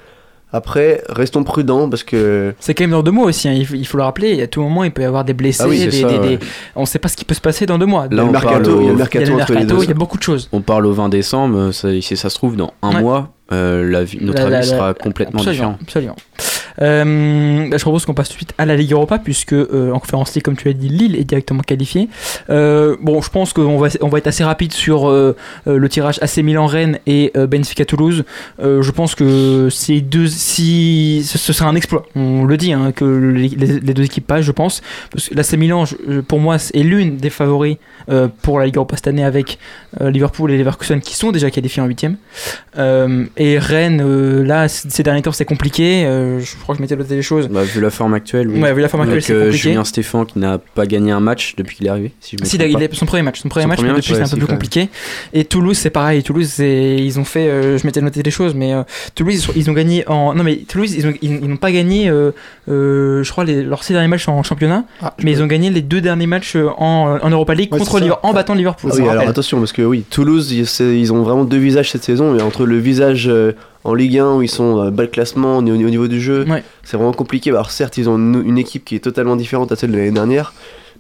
Après, 0.53 1.03
restons 1.09 1.43
prudents 1.43 1.89
parce 1.91 2.05
que. 2.05 2.55
C'est 2.61 2.75
quand 2.75 2.85
même 2.85 2.93
dans 2.93 3.03
deux 3.03 3.11
mois 3.11 3.25
aussi, 3.27 3.49
hein, 3.49 3.55
il, 3.55 3.67
faut, 3.67 3.75
il 3.75 3.85
faut 3.85 3.97
le 3.97 4.05
rappeler. 4.05 4.41
À 4.41 4.47
tout 4.47 4.63
moment, 4.63 4.85
il 4.85 4.93
peut 4.93 5.03
y 5.03 5.05
avoir 5.05 5.25
des 5.25 5.35
blessés. 5.35 5.65
Ah 5.65 5.69
oui, 5.69 5.79
c'est 5.79 5.87
des, 5.89 6.01
ça, 6.03 6.09
des- 6.09 6.19
ouais. 6.19 6.37
des- 6.37 6.47
On 6.77 6.83
ne 6.83 6.87
sait 6.87 7.01
pas 7.01 7.09
ce 7.09 7.17
qui 7.17 7.25
peut 7.25 7.35
se 7.35 7.41
passer 7.41 7.67
dans 7.67 7.77
deux 7.77 7.87
mois. 7.87 8.03
Là, 8.05 8.23
le 8.23 8.23
on 8.23 8.31
mercato, 8.31 8.53
parle 8.63 8.69
au- 8.77 8.81
il 8.83 8.85
y 8.85 8.89
a 8.89 8.93
le 8.93 8.97
mercato 8.99 9.25
il 9.25 9.27
y 9.29 9.33
a 9.33 9.37
le 9.37 9.43
entre 9.43 9.53
les 9.53 9.59
mercato, 9.59 9.77
deux. 9.79 9.83
il 9.85 9.89
y 9.89 9.91
a 9.91 9.95
beaucoup 9.95 10.17
de 10.19 10.23
choses. 10.23 10.49
On 10.53 10.61
parle 10.61 10.87
au 10.87 10.93
20 10.93 11.09
décembre, 11.09 11.59
euh, 11.59 11.73
ça, 11.73 11.89
si 12.01 12.17
ça 12.17 12.31
se 12.31 12.37
trouve, 12.37 12.55
dans 12.55 12.73
un 12.83 12.95
Ouais. 12.95 13.01
mois, 13.03 13.33
euh, 13.53 14.07
notre 14.21 14.49
la, 14.49 14.59
avis 14.59 14.69
sera 14.69 14.95
complètement 14.95 15.41
absolument, 15.41 15.79
différent. 15.87 16.17
Euh, 16.83 17.69
bah, 17.69 17.77
je 17.77 17.83
propose 17.83 18.05
qu'on 18.05 18.15
passe 18.15 18.29
tout 18.29 18.35
de 18.35 18.39
suite 18.39 18.55
à 18.59 18.65
la 18.65 18.75
Ligue 18.75 18.93
Europa, 18.93 19.19
puisque 19.19 19.53
euh, 19.53 19.93
en 19.93 20.01
conférence 20.01 20.37
comme 20.43 20.57
tu 20.57 20.69
as 20.69 20.73
dit, 20.73 20.89
Lille 20.89 21.15
est 21.15 21.25
directement 21.25 21.61
qualifié. 21.61 22.09
bon, 22.49 23.21
je 23.21 23.31
pense 23.31 23.53
qu'on 23.53 23.79
va, 23.79 23.89
on 24.01 24.09
va 24.09 24.19
être 24.19 24.27
assez 24.27 24.45
rapide 24.45 24.73
sur 24.73 25.09
le 25.11 25.89
tirage 25.89 26.19
AC 26.23 26.39
Milan-Rennes 26.39 26.99
et 27.07 27.33
Benfica-Toulouse. 27.35 28.25
je 28.59 28.91
pense 28.91 29.15
que 29.15 29.69
ces 29.71 30.01
deux, 30.01 30.27
si, 30.27 31.23
ce, 31.25 31.53
sera 31.53 31.69
un 31.69 31.77
exploit, 31.77 32.07
on 32.17 32.45
le 32.45 32.57
dit, 32.57 32.73
hein, 32.73 32.93
que 32.93 33.05
les, 33.05 33.49
deux 33.49 34.05
équipes 34.05 34.27
passent, 34.27 34.45
je 34.45 34.53
pense. 34.53 34.83
Parce 35.13 35.29
que 35.29 35.35
l'AC 35.35 35.53
Milan, 35.53 35.85
pour 36.27 36.41
moi, 36.41 36.57
est 36.57 36.83
l'une 36.83 37.19
des 37.19 37.31
favoris 37.31 37.77
pour 38.43 38.59
la 38.59 38.67
Ligue 38.67 38.77
Europa 38.77 38.97
cette 38.97 39.09
année 39.09 39.25
avec 39.25 39.59
Liverpool 40.01 40.51
et 40.51 40.59
Leverkusen 40.59 41.01
qui 41.01 41.15
sont 41.15 41.31
déjà 41.31 41.51
qualifiés 41.51 41.83
en 41.83 41.89
8ème 41.89 42.17
et 43.37 43.59
Rennes, 43.59 44.03
euh, 44.05 44.45
là, 44.45 44.69
ces 44.69 45.03
derniers 45.03 45.23
temps, 45.23 45.33
c'est 45.33 45.45
compliqué. 45.45 46.05
Euh, 46.07 46.41
je 46.41 46.57
crois 46.63 46.75
que 46.75 46.79
je 46.79 46.83
m'étais 46.83 46.97
noté 46.97 47.15
les 47.17 47.23
choses. 47.23 47.49
Bah, 47.49 47.63
vu 47.63 47.81
la 47.81 47.91
forme 47.91 48.15
actuelle, 48.15 48.49
oui. 48.49 48.61
Ouais, 48.61 48.73
vu 48.73 48.81
la 48.81 48.89
forme 48.89 49.03
actuelle, 49.03 49.23
c'est 49.23 49.33
euh, 49.33 49.45
compliqué. 49.47 49.69
Julien 49.71 49.85
Stéphan 49.85 50.25
qui 50.25 50.39
n'a 50.39 50.59
pas 50.59 50.87
gagné 50.87 51.11
un 51.13 51.21
match 51.21 51.55
depuis 51.57 51.77
qu'il 51.77 51.87
est 51.87 51.91
arrivé. 51.91 52.13
Si, 52.21 52.37
je 52.37 52.43
me 52.43 52.49
Si, 52.49 52.57
il 52.57 52.63
a 52.83 52.89
son 52.93 53.07
premier 53.07 53.23
match, 53.23 53.41
son 53.41 53.49
premier 53.49 53.63
Son 53.65 53.69
match, 53.69 53.79
premier 53.79 53.89
mais 53.91 53.95
match, 53.97 54.05
depuis 54.07 54.21
ouais, 54.21 54.27
c'est 54.27 54.35
un 54.35 54.39
peu 54.39 54.45
plus 54.47 54.53
compliqué. 54.55 54.89
Et 55.33 55.45
Toulouse, 55.45 55.77
c'est 55.77 55.91
pareil. 55.91 56.23
Toulouse, 56.23 56.59
ils 56.59 57.19
ont 57.19 57.25
fait, 57.25 57.49
euh, 57.49 57.79
je 57.79 57.87
m'étais 57.87 58.01
noté 58.01 58.23
des 58.23 58.31
choses, 58.31 58.55
mais 58.55 58.73
euh, 58.73 58.83
Toulouse, 59.15 59.35
ils, 59.35 59.41
sont- 59.41 59.53
ils 59.57 59.71
ont 59.71 59.75
gagné 59.75 60.07
en, 60.09 60.35
non 60.35 60.45
mais 60.45 60.57
Toulouse, 60.69 60.95
ils 60.95 61.07
ont- 61.07 61.15
ils 61.23 61.41
ils 61.43 61.49
n'ont 61.49 61.57
pas 61.57 61.73
gagné, 61.73 62.09
euh, 62.09 62.31
euh, 62.69 63.23
je 63.25 63.31
crois 63.31 63.45
les, 63.45 63.63
leurs 63.63 63.83
six 63.85 63.93
derniers 63.93 64.09
matchs 64.09 64.29
en 64.29 64.43
championnat, 64.43 64.85
mais 65.23 65.33
ils 65.33 65.43
ont 65.43 65.47
gagné 65.47 65.71
les 65.71 65.83
deux 65.83 66.01
derniers 66.01 66.27
matchs 66.27 66.57
en, 66.57 67.19
en 67.21 67.31
Europa 67.31 67.55
League 67.55 67.73
Ouais, 67.73 67.79
contre. 67.79 67.99
Liverpool, 68.01 68.31
en 68.31 68.33
battant 68.33 68.55
Liverpool. 68.55 68.91
Ah 68.93 68.97
oui, 68.97 69.01
me 69.03 69.07
alors 69.09 69.15
rappelle. 69.17 69.31
attention, 69.31 69.59
parce 69.59 69.73
que 69.73 69.83
oui, 69.83 70.05
Toulouse, 70.09 70.53
ils, 70.53 71.13
ont 71.13 71.23
vraiment 71.23 71.45
deux 71.45 71.59
visages 71.59 71.91
cette 71.91 72.05
saison. 72.05 72.37
Et 72.39 72.43
entre 72.43 72.65
le 72.67 72.79
visage 72.79 73.24
euh, 73.29 73.53
en 73.85 73.95
Ligue 73.95 74.19
1 74.19 74.37
où 74.37 74.43
ils 74.43 74.49
sont 74.49 74.91
bas 74.91 75.05
de 75.05 75.11
classement 75.11 75.59
au, 75.59 75.61
au 75.61 75.63
niveau 75.63 76.09
du 76.09 76.21
jeu, 76.21 76.45
c'est 76.83 76.97
vraiment 76.97 77.13
compliqué. 77.13 77.51
Alors 77.51 77.71
certes, 77.71 77.97
ils 77.99 78.09
ont 78.09 78.17
une, 78.17 78.43
une 78.47 78.59
équipe 78.59 78.85
qui 78.85 78.95
est 78.97 79.01
totalement 79.01 79.37
différente 79.37 79.73
à 79.73 79.77
celle 79.77 79.93
de 79.93 79.97
l'année 79.97 80.11
dernière. 80.11 80.53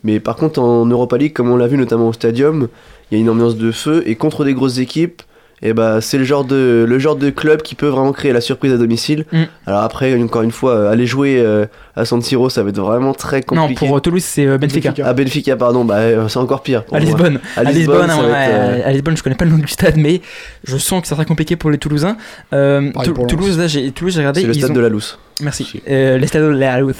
Mais 0.02 0.20
par 0.20 0.36
contre, 0.36 0.60
en 0.60 0.84
Europa 0.84 1.16
League, 1.16 1.32
comme 1.32 1.50
on 1.50 1.56
l'a 1.56 1.66
vu 1.66 1.78
notamment 1.78 2.08
au 2.08 2.12
Stadium, 2.12 2.68
il 3.10 3.16
y 3.16 3.18
a 3.18 3.20
une 3.22 3.30
ambiance 3.30 3.56
de 3.56 3.72
feu. 3.72 4.02
Et 4.06 4.16
contre 4.16 4.44
des 4.44 4.52
grosses 4.52 4.78
équipes, 4.78 5.22
et 5.64 5.72
bah, 5.72 6.00
c'est 6.00 6.18
le, 6.18 6.24
genre 6.24 6.44
de- 6.44 6.84
le 6.88 6.98
genre 6.98 7.16
de 7.16 7.30
club 7.30 7.62
qui 7.62 7.74
peut 7.74 7.86
vraiment 7.88 8.12
créer 8.12 8.32
la 8.32 8.40
surprise 8.40 8.72
à 8.72 8.76
domicile. 8.76 9.24
Mm. 9.32 9.42
Alors 9.66 9.80
après, 9.82 10.14
encore 10.22 10.42
une 10.42 10.50
fois, 10.52 10.72
euh, 10.76 10.92
aller 10.92 11.06
jouer 11.06 11.38
euh, 11.40 11.66
à 11.96 12.04
San 12.04 12.20
Siro, 12.22 12.48
ça 12.50 12.62
va 12.62 12.68
être 12.68 12.78
vraiment 12.80 13.14
très 13.14 13.38
Non, 13.50 13.62
compliqué. 13.62 13.86
pour 13.86 13.96
euh, 13.96 14.00
Toulouse, 14.00 14.22
c'est 14.22 14.46
euh, 14.46 14.58
Benfica. 14.58 14.92
Ah, 15.02 15.12
Benfica, 15.14 15.56
pardon, 15.56 15.84
bah, 15.84 15.96
euh, 15.96 16.28
c'est 16.28 16.38
encore 16.38 16.62
pire. 16.62 16.84
À. 16.92 17.00
Lisbonne. 17.00 17.40
À 17.56 17.64
Lisbonne, 17.64 18.10
ouais, 18.10 18.16
être, 18.16 18.50
euh, 18.52 18.80
à 18.84 18.92
Lisbonne, 18.92 19.16
je 19.16 19.22
connais 19.22 19.36
pas 19.36 19.44
le 19.46 19.50
nom 19.52 19.58
du 19.58 19.66
stade, 19.68 19.96
mais 19.96 20.20
je 20.64 20.76
sens 20.76 21.00
que 21.02 21.08
ça 21.08 21.14
sera 21.14 21.24
compliqué 21.24 21.56
pour 21.56 21.70
les 21.70 21.78
Toulousains. 21.78 22.16
Euh. 22.52 22.92
Toulouse, 23.28 23.58
là, 23.58 23.66
j'ai 23.66 23.90
Toulouse, 23.90 24.12
j'ai 24.14 24.20
regardé. 24.20 24.42
C'est 24.42 24.46
le 24.46 24.54
stade 24.54 24.70
ont- 24.70 24.74
de 24.74 24.80
la 24.80 24.88
Lousse. 24.90 25.18
Merci. 25.40 25.82
Euh, 25.88 26.16
les 26.16 26.26
stades 26.28 26.42
de 26.44 26.48
la 26.48 26.78
Lousse. 26.78 26.94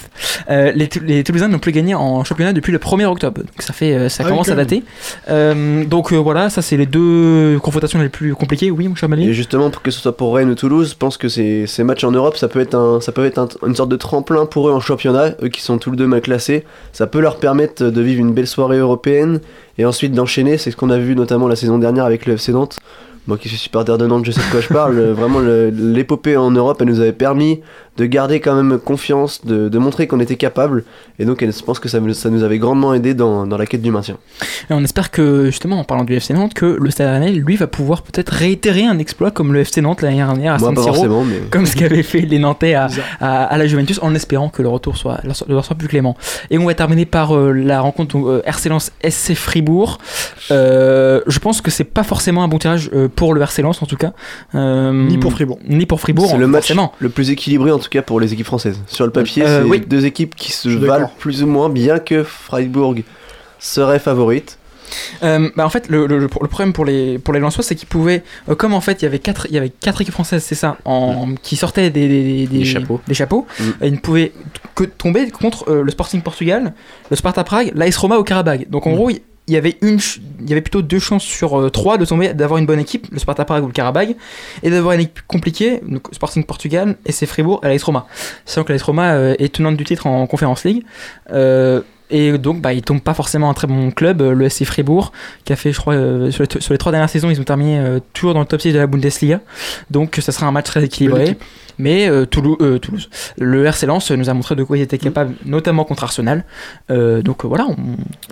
Euh, 0.51 0.73
les, 0.75 0.89
Tou- 0.89 1.01
les 1.05 1.23
Toulousains 1.23 1.47
n'ont 1.49 1.61
plus 1.61 1.71
gagné 1.73 1.95
en 1.95 2.25
championnat 2.25 2.53
depuis 2.53 2.73
le 2.73 2.79
1er 2.79 3.05
octobre. 3.07 3.39
Donc 3.43 3.61
ça 3.61 3.73
fait, 3.73 3.95
euh, 3.95 4.09
ça 4.09 4.25
Ah 4.27 4.29
commence 4.29 4.49
à 4.49 4.55
dater. 4.57 4.83
Euh, 5.29 5.85
donc 5.85 6.13
euh, 6.13 6.17
voilà, 6.17 6.51
ça 6.51 6.61
c'est 6.63 6.77
les 6.77 6.87
deux 6.87 7.59
confrontations 7.63 8.01
les 8.01 8.09
plus 8.09 8.35
compliquées. 8.35 8.71
Oui, 8.71 8.89
mon 8.89 8.95
cher 8.97 9.09
Mali. 9.09 9.29
Et 9.29 9.33
justement, 9.35 9.71
pour 9.71 9.83
que 9.83 9.91
ce 9.91 10.01
soit 10.01 10.17
pour 10.17 10.35
Rennes 10.35 10.51
ou 10.51 10.55
Toulouse, 10.57 10.91
je 10.91 10.97
pense 10.97 11.17
que 11.17 11.29
ces, 11.29 11.67
ces 11.67 11.85
matchs 11.85 12.05
en 12.05 12.11
Europe, 12.11 12.37
ça 12.37 12.49
peut 12.49 12.61
être, 12.61 12.75
un, 12.75 13.01
ça 13.01 13.13
peut 13.13 13.25
être 13.25 13.39
un- 13.39 13.49
une 13.67 13.77
sorte 13.77 13.91
de 13.91 13.97
tremplin 13.97 14.47
pour 14.47 14.69
eux 14.69 14.73
en 14.73 14.81
championnat, 14.81 15.35
eux 15.43 15.49
qui 15.49 15.61
sont 15.63 15.79
tous 15.79 15.93
les 15.93 15.97
deux 15.97 16.07
mal 16.09 16.21
classés. 16.21 16.65
Ça 16.93 17.07
peut 17.07 17.21
leur 17.21 17.37
permettre 17.37 17.85
de 17.85 18.01
vivre 18.01 18.21
une 18.21 18.33
belle 18.35 18.49
soirée 18.49 18.79
européenne 18.79 19.41
et 19.79 19.85
ensuite 19.85 20.13
d'enchaîner. 20.13 20.59
C'est 20.59 20.71
ce 20.73 20.77
qu'on 20.77 20.91
a 20.91 20.99
vu 20.99 21.15
notamment 21.15 21.47
la 21.47 21.57
saison 21.57 21.79
dernière 21.79 22.05
avec 22.05 22.27
le 22.27 22.35
FC 22.35 22.51
Nantes. 22.53 22.79
Moi 23.27 23.39
qui 23.39 23.49
suis 23.49 23.57
supporter 23.57 23.97
de 23.97 24.07
Nantes, 24.07 24.27
je 24.27 24.33
sais 24.33 24.41
de 24.43 24.51
quoi 24.51 24.61
je 24.61 24.69
parle. 24.69 24.99
Euh, 24.99 25.15
Vraiment, 25.17 25.41
l'épopée 25.41 26.37
en 26.37 26.51
Europe, 26.51 26.77
elle 26.83 26.89
nous 26.89 27.01
avait 27.01 27.13
permis 27.15 27.61
de 27.97 28.07
garder 28.07 28.41
quand 28.41 28.55
même 28.61 28.79
confiance, 28.79 29.45
de, 29.45 29.69
de 29.69 29.79
montrer 29.79 30.07
qu'on 30.07 30.19
était 30.21 30.37
capable. 30.37 30.85
Et 31.19 31.25
donc, 31.25 31.45
je 31.45 31.63
pense 31.63 31.79
que 31.79 31.89
ça, 31.89 32.01
nous 32.01 32.43
avait 32.43 32.59
grandement 32.59 32.93
aidé 32.95 33.15
dans, 33.15 33.47
dans 33.47 33.57
la 33.57 33.67
quête 33.67 33.83
du 33.83 33.91
maintien. 33.93 34.17
Et 34.69 34.73
on 34.75 34.83
espère 34.83 35.11
que, 35.13 35.47
justement, 35.47 35.79
en 35.79 35.85
parlant 35.85 36.03
du 36.05 36.15
FC 36.15 36.35
Nantes, 36.35 36.55
que 36.55 36.67
le 36.81 36.91
Stade 36.91 37.09
Rennais, 37.09 37.31
lui, 37.33 37.55
va 37.57 37.67
pouvoir 37.69 38.03
peut-être 38.03 38.31
réitérer 38.31 38.85
un 38.85 38.99
exploit 38.99 39.31
comme 39.31 39.53
le 39.53 39.61
FC 39.61 39.81
Nantes 39.81 40.03
l'année 40.03 40.17
dernière 40.17 40.55
à 40.55 40.59
Moi, 40.59 40.69
San 40.69 40.75
pas 40.75 40.83
Siro, 40.83 40.95
forcément, 40.95 41.25
mais- 41.25 41.41
comme 41.51 41.67
ce 41.67 41.77
qu'avaient 41.77 42.03
fait 42.03 42.21
les 42.23 42.39
Nantais 42.41 42.75
à, 42.75 42.89
à, 43.21 43.45
à 43.45 43.57
la 43.59 43.67
Juventus, 43.69 44.01
en 44.03 44.13
espérant 44.15 44.49
que 44.49 44.63
le 44.63 44.69
retour 44.69 44.97
soit, 44.97 45.21
le 45.25 45.31
retour 45.31 45.65
soit 45.65 45.77
plus 45.77 45.89
clément. 45.89 46.17
Et 46.51 46.59
on 46.59 46.65
va 46.67 46.75
terminer 46.75 47.07
par 47.07 47.37
euh, 47.37 47.53
la 47.53 47.81
rencontre 47.81 48.17
euh, 48.19 48.43
RC 48.45 48.69
Lens 48.71 48.91
SC 49.09 49.35
Fribourg. 49.35 49.99
Euh, 50.51 51.21
je 51.27 51.39
pense 51.39 51.61
que 51.61 51.71
c'est 51.71 51.85
pas 51.85 52.03
forcément 52.03 52.43
un 52.43 52.49
bon 52.49 52.59
tirage 52.59 52.91
euh, 52.93 53.09
pour 53.15 53.35
le 53.35 53.41
RC 53.41 53.63
Lens, 53.63 53.83
en 53.83 53.87
tout 53.87 53.97
cas. 53.97 54.13
Euh, 54.55 54.93
Ni 54.93 55.19
pour 55.19 55.33
Fribourg. 55.33 55.59
Ni 55.69 55.87
pour 55.87 56.01
Fribourg, 56.01 56.29
C'est 56.31 56.39
le 56.39 56.47
match 56.47 56.63
forcément. 56.65 56.93
le 56.99 57.09
plus 57.09 57.31
équilibré 57.31 57.71
en 57.71 57.79
tout 57.85 57.91
cas 57.91 58.03
pour 58.03 58.19
les 58.21 58.33
équipes 58.33 58.47
françaises. 58.47 58.81
Sur 58.89 59.05
le 59.07 59.13
papier, 59.13 59.43
Euh, 59.45 59.63
c'est 59.63 59.69
oui. 59.69 59.81
deux 59.87 60.05
équipes 60.07 60.35
qui 60.35 60.51
se 60.53 60.69
valent 60.69 61.11
plus 61.19 61.43
ou 61.43 61.47
moins, 61.47 61.69
bien 61.69 61.99
que 61.99 62.23
Freiburg 62.25 63.03
serait 63.59 63.99
favorite. 63.99 64.59
Euh, 65.25 65.49
bah 65.57 65.65
en 65.67 65.71
fait, 65.71 65.89
le, 65.89 66.07
le- 66.07 66.19
le 66.21 66.29
problème 66.29 66.73
pour 66.73 66.85
les, 66.85 67.19
pour 67.19 67.33
les 67.35 67.41
Lensois, 67.41 67.65
c'est 67.65 67.75
qu'ils 67.75 67.89
pouvaient, 67.89 68.23
euh, 68.49 68.55
comme 68.55 68.75
en 68.75 68.81
fait, 68.81 69.01
il 69.03 69.05
y 69.05 69.09
avait 69.09 69.19
quatre, 69.19 69.47
il 69.49 69.55
y 69.55 69.59
avait 69.59 69.71
quatre 69.71 70.01
équipes 70.03 70.15
françaises, 70.15 70.45
c'est 70.45 70.55
ça, 70.55 70.77
en, 70.85 71.35
qui 71.43 71.57
sortaient 71.57 71.91
des, 71.91 72.07
des, 72.07 72.47
des- 72.47 72.59
Des 72.59 72.65
chapeaux. 72.65 73.01
des 73.09 73.15
chapeaux, 73.15 73.47
et 73.81 73.89
ils 73.89 73.95
ne 73.95 73.99
pouvaient 73.99 74.33
que 74.77 74.85
tomber 74.85 75.31
contre 75.31 75.69
euh, 75.69 75.83
le 75.83 75.91
Sporting 75.91 76.21
Portugal, 76.23 76.75
le 77.11 77.17
Sparta 77.17 77.43
Prague, 77.45 77.73
l'AS 77.75 77.97
Roma 77.97 78.19
au 78.19 78.25
Karabag. 78.25 78.69
Donc 78.71 78.87
en 78.87 78.93
gros, 78.93 79.11
il 79.47 79.55
y 79.55 79.57
avait 79.57 79.77
une, 79.83 79.99
il 80.41 80.49
y 80.49 80.53
avait 80.53 80.63
plutôt 80.63 80.83
deux 80.83 80.99
chances 80.99 81.23
sur 81.23 81.61
euh, 81.61 81.71
trois 81.71 81.99
de 81.99 82.05
tomber, 82.05 82.33
d'avoir 82.33 82.59
une 82.59 82.67
bonne 82.67 82.79
équipe, 82.79 83.09
le 83.11 83.19
Sparta 83.19 83.45
Prague 83.45 83.65
ou 83.65 83.67
le 83.67 83.73
Karabag, 83.73 84.17
et 84.63 84.71
d'avoir 84.71 84.95
une 84.95 85.01
équipe 85.01 85.21
compliquée, 85.27 85.81
donc 85.87 86.09
Sporting 86.13 86.45
Portugal, 86.45 86.97
SC 87.09 87.27
Fribourg 87.27 87.61
et 87.63 87.69
l'AS 87.69 87.83
Roma. 87.83 88.07
Sachant 88.47 88.65
que 88.65 88.73
l'AS 88.73 88.83
Roma 88.83 89.15
euh, 89.15 89.35
est 89.39 89.55
tenante 89.55 89.77
du 89.77 89.85
titre 89.85 90.07
en 90.07 90.27
Conference 90.27 90.65
League. 90.65 90.85
Euh, 91.31 91.83
et 92.17 92.39
donc, 92.39 92.61
bah, 92.61 92.73
il 92.73 92.83
tombe 92.83 93.01
pas 93.01 93.13
forcément 93.15 93.51
un 93.51 93.55
très 93.55 93.67
bon 93.67 93.91
club, 93.91 94.23
euh, 94.23 94.35
le 94.35 94.49
SC 94.49 94.65
Fribourg, 94.65 95.11
qui 95.45 95.53
a 95.53 95.57
fait, 95.57 95.73
je 95.73 95.81
crois, 95.81 95.95
euh, 95.95 96.31
sur, 96.31 96.45
les, 96.45 96.61
sur 96.61 96.73
les 96.73 96.79
trois 96.79 96.93
dernières 96.93 97.11
saisons, 97.11 97.29
ils 97.29 97.41
ont 97.41 97.45
terminé 97.45 97.79
euh, 97.79 97.99
toujours 98.13 98.35
dans 98.35 98.41
le 98.41 98.47
top 98.47 98.61
6 98.61 98.73
de 98.73 98.79
la 98.79 98.87
Bundesliga. 98.87 99.41
Donc, 99.91 100.19
ça 100.21 100.31
sera 100.31 100.47
un 100.47 100.53
match 100.53 100.67
très 100.67 100.85
équilibré. 100.85 101.37
Mais 101.77 102.09
euh, 102.09 102.25
Toulouse, 102.25 102.57
Toulouse, 102.81 103.11
le 103.37 103.67
RC 103.67 103.87
Lens 103.87 104.09
nous 104.13 104.31
a 104.31 104.35
montré 104.35 104.55
de 104.55 104.63
quoi 104.63 104.79
il 104.79 104.83
était 104.83 104.97
capable, 104.99 105.35
notamment 105.45 105.85
contre 105.85 106.05
Arsenal. 106.05 106.45
Donc 106.89 107.45
voilà, 107.45 107.67
on, 107.69 107.77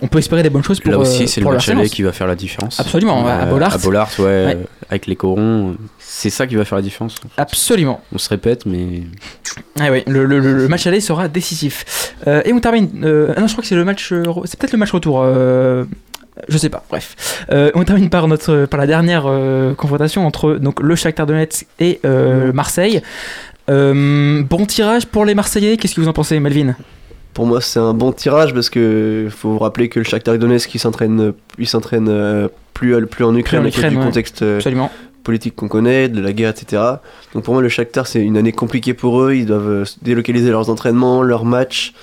on 0.01 0.07
peut 0.07 0.19
espérer 0.19 0.43
des 0.43 0.49
bonnes 0.49 0.63
choses 0.63 0.79
pour 0.79 0.91
Là 0.91 0.97
aussi, 0.97 1.27
c'est 1.27 1.41
le 1.41 1.49
match 1.49 1.67
aller 1.67 1.89
qui 1.89 2.03
va 2.03 2.13
faire 2.13 2.27
la 2.27 2.35
différence. 2.35 2.79
Absolument, 2.79 3.27
à 3.27 3.45
Bollard. 3.45 3.73
À 3.75 3.77
Bollard, 3.79 4.09
ouais, 4.19 4.25
Ouais. 4.45 4.57
avec 4.89 5.07
les 5.07 5.17
corons. 5.17 5.75
C'est 6.15 6.29
ça 6.29 6.45
qui 6.45 6.55
va 6.55 6.63
faire 6.63 6.75
la 6.77 6.83
différence. 6.83 7.15
Absolument. 7.37 7.99
On 8.13 8.19
se 8.19 8.29
répète, 8.29 8.67
mais. 8.67 9.01
Ah 9.79 9.89
oui, 9.91 10.03
le, 10.05 10.25
le- 10.25 10.39
le 10.39 10.67
match 10.67 10.85
aller 10.85 11.01
sera 11.01 11.27
décisif. 11.27 12.13
Euh, 12.27 12.43
et 12.45 12.53
on 12.53 12.59
termine. 12.59 12.89
euh, 13.03 13.33
ah 13.35 13.41
non, 13.41 13.47
je 13.47 13.53
crois 13.53 13.63
que 13.63 13.67
c'est 13.67 13.75
le 13.75 13.83
match. 13.83 14.11
euh, 14.11 14.23
c'est 14.45 14.59
peut-être 14.59 14.73
le 14.73 14.77
match 14.77 14.91
retour. 14.91 15.21
euh, 15.23 15.85
je 16.49 16.57
sais 16.59 16.69
pas. 16.69 16.83
Bref, 16.87 17.45
Euh, 17.51 17.71
on 17.73 17.83
termine 17.83 18.11
par 18.11 18.27
notre 18.27 18.65
par 18.67 18.79
la 18.79 18.85
dernière 18.85 19.23
euh, 19.25 19.73
confrontation 19.73 20.25
entre 20.27 20.53
donc 20.53 20.81
le 20.81 20.95
Shakhtar 20.95 21.25
Donetsk 21.25 21.65
et 21.79 21.99
euh, 22.05 22.53
Marseille. 22.53 23.01
Euh, 23.69 24.43
bon 24.43 24.65
tirage 24.67 25.07
pour 25.07 25.25
les 25.25 25.33
Marseillais. 25.35 25.77
Qu'est-ce 25.77 25.95
que 25.95 26.01
vous 26.01 26.07
en 26.07 26.13
pensez, 26.13 26.39
Melvin? 26.39 26.75
Pour 27.33 27.47
moi, 27.47 27.59
c'est 27.59 27.79
un 27.79 27.95
bon 27.95 28.11
tirage 28.11 28.53
parce 28.53 28.69
que 28.69 29.27
faut 29.31 29.53
vous 29.53 29.59
rappeler 29.59 29.89
que 29.89 29.99
le 29.99 30.05
Shakhtar 30.05 30.37
Donetsk, 30.37 30.75
il 30.75 30.79
s'entraîne, 30.79 31.33
il 31.57 31.67
s'entraîne 31.67 32.49
plus, 32.75 33.03
plus 33.07 33.23
en 33.25 33.35
Ukraine, 33.35 33.61
en 33.61 33.63
à 33.63 33.67
cause 33.69 33.77
Ukraine, 33.77 33.91
du 33.93 33.97
ouais. 33.97 34.03
contexte 34.05 34.43
Absolument. 34.43 34.91
Politique 35.23 35.55
qu'on 35.55 35.67
connaît, 35.67 36.09
de 36.09 36.21
la 36.21 36.33
guerre, 36.33 36.49
etc. 36.51 36.81
Donc 37.33 37.43
pour 37.43 37.53
moi, 37.53 37.63
le 37.63 37.69
Shakhtar, 37.69 38.07
c'est 38.07 38.21
une 38.21 38.37
année 38.37 38.51
compliquée 38.51 38.93
pour 38.93 39.21
eux. 39.21 39.33
Ils 39.33 39.45
doivent 39.45 39.69
euh, 39.69 39.85
délocaliser 40.01 40.51
leurs 40.51 40.69
entraînements, 40.69 41.23
leurs 41.23 41.45
matchs. 41.45 41.93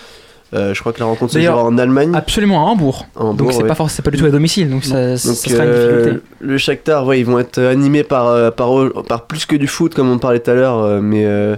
Euh, 0.52 0.74
je 0.74 0.80
crois 0.80 0.92
que 0.92 0.98
la 0.98 1.04
rencontre 1.06 1.32
se 1.32 1.38
jouera 1.40 1.62
en 1.62 1.78
Allemagne. 1.78 2.10
Absolument 2.14 2.66
à 2.66 2.70
Hambourg. 2.70 3.06
À 3.14 3.20
Hambourg, 3.20 3.34
donc 3.34 3.52
c'est 3.52 3.62
ouais. 3.62 3.68
pas 3.68 3.76
forcément 3.76 4.04
pas 4.04 4.10
du 4.10 4.18
tout 4.18 4.24
à 4.24 4.30
domicile. 4.30 4.68
Donc 4.68 4.84
ça, 4.84 5.16
ça 5.16 5.28
Donc, 5.28 5.36
sera 5.38 5.64
une 5.64 5.70
euh, 5.70 5.96
difficulté. 6.02 6.26
le 6.40 6.58
Shakhtar, 6.58 7.06
ouais, 7.06 7.20
ils 7.20 7.24
vont 7.26 7.38
être 7.38 7.58
animés 7.60 8.02
par, 8.02 8.52
par, 8.54 8.70
par 9.08 9.26
plus 9.26 9.46
que 9.46 9.54
du 9.54 9.68
foot, 9.68 9.94
comme 9.94 10.10
on 10.10 10.18
parlait 10.18 10.40
tout 10.40 10.50
à 10.50 10.54
l'heure, 10.54 11.00
mais 11.00 11.24
euh, 11.24 11.54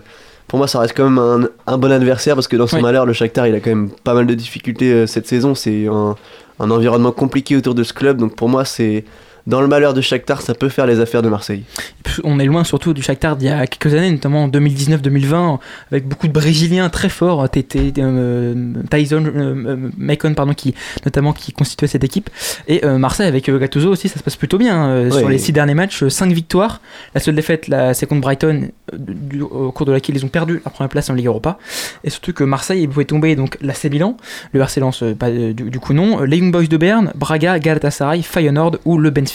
pour 0.47 0.59
moi, 0.59 0.69
ça 0.69 0.79
reste 0.81 0.95
quand 0.95 1.09
même 1.09 1.19
un, 1.19 1.49
un 1.67 1.79
bon 1.79 1.91
adversaire 1.91 2.35
parce 2.35 2.49
que 2.49 2.57
dans 2.57 2.67
son 2.67 2.77
Oui. 2.77 2.83
malheur, 2.83 3.07
le 3.07 3.15
Shakhtar, 3.15 3.47
il 3.47 3.55
a 3.55 3.61
quand 3.61 3.71
même 3.71 3.89
pas 4.05 4.13
mal 4.13 4.27
de 4.27 4.35
difficultés 4.35 5.07
cette 5.07 5.27
saison. 5.27 5.55
C'est 5.55 5.87
un, 5.87 6.15
un 6.61 6.71
environnement 6.71 7.13
compliqué 7.13 7.57
autour 7.57 7.75
de 7.75 7.85
ce 7.85 7.95
club, 7.95 8.19
donc 8.19 8.37
pour 8.37 8.51
moi, 8.51 8.67
c'est 8.67 9.05
dans 9.47 9.61
le 9.61 9.67
malheur 9.67 9.93
de 9.95 10.01
Shakhtar, 10.01 10.41
ça 10.41 10.55
peut 10.55 10.69
faire 10.69 10.87
les 10.87 11.01
affaires 11.01 11.23
de 11.23 11.29
Marseille. 11.29 11.65
on 12.25 12.39
est 12.39 12.45
loin 12.45 12.65
surtout 12.65 12.93
du 12.93 13.03
Shakhtar 13.03 13.37
d'il 13.37 13.49
y 13.49 13.51
a 13.51 13.67
quelques 13.67 13.95
années, 13.95 14.11
notamment 14.11 14.45
en 14.45 14.49
2019-2020, 14.49 15.59
avec 15.91 16.07
beaucoup 16.07 16.29
de 16.29 16.33
Brésiliens 16.33 16.89
très 16.91 17.09
forts, 17.09 17.49
TT, 17.49 17.95
euh, 17.99 18.73
Tyson, 18.91 19.25
euh, 19.25 19.55
euh, 19.67 19.91
Macon, 19.97 20.35
pardon, 20.35 20.55
qui 20.55 20.75
notamment 21.05 21.33
qui 21.33 21.53
constituait 21.53 21.89
cette 21.89 22.05
équipe, 22.05 22.31
et 22.69 22.83
Marseille 22.87 23.27
avec 23.27 23.51
Gattuso 23.51 23.91
aussi, 23.91 24.09
ça 24.09 24.19
se 24.19 24.25
passe 24.25 24.37
plutôt 24.37 24.59
bien. 24.59 25.11
Sur 25.11 25.29
les 25.29 25.39
six 25.39 25.53
derniers 25.53 25.75
matchs, 25.75 26.07
5 26.07 26.33
victoires. 26.33 26.81
La 27.15 27.21
seule 27.21 27.35
défaite, 27.35 27.71
c'est 27.95 28.07
contre 28.07 28.21
Brighton, 28.21 28.69
au 29.51 29.73
cours 29.73 29.87
de 29.87 29.93
laquelle 29.93 30.17
ils 30.17 30.25
ont 30.25 30.29
perdu 30.29 30.61
la 30.65 30.71
première 30.71 30.89
place 30.89 31.11
en 31.11 31.15
Ligue 31.15 31.27
Europa. 31.27 31.59
Et 32.05 32.11
surtout 32.11 32.33
que 32.33 32.45
Marseille, 32.45 32.83
ils 32.83 32.89
pouvaient 32.89 33.05
tomber 33.05 33.37
donc 33.37 33.59
l'AC 33.61 33.85
Milan, 33.85 34.17
le 34.53 34.61
RC 34.61 34.81
Lens, 34.81 35.05
pas, 35.19 35.31
du, 35.31 35.81
coup 35.81 35.93
non, 35.93 36.21
les 36.21 36.37
Young 36.37 36.53
Boys 36.53 36.67
de 36.67 36.77
Berne, 36.77 37.13
Braga, 37.15 37.59
Galatasaray, 37.59 38.23
Feyenoord 38.23 38.79
ou 38.85 38.99
le 38.99 39.11
Benfica. 39.11 39.32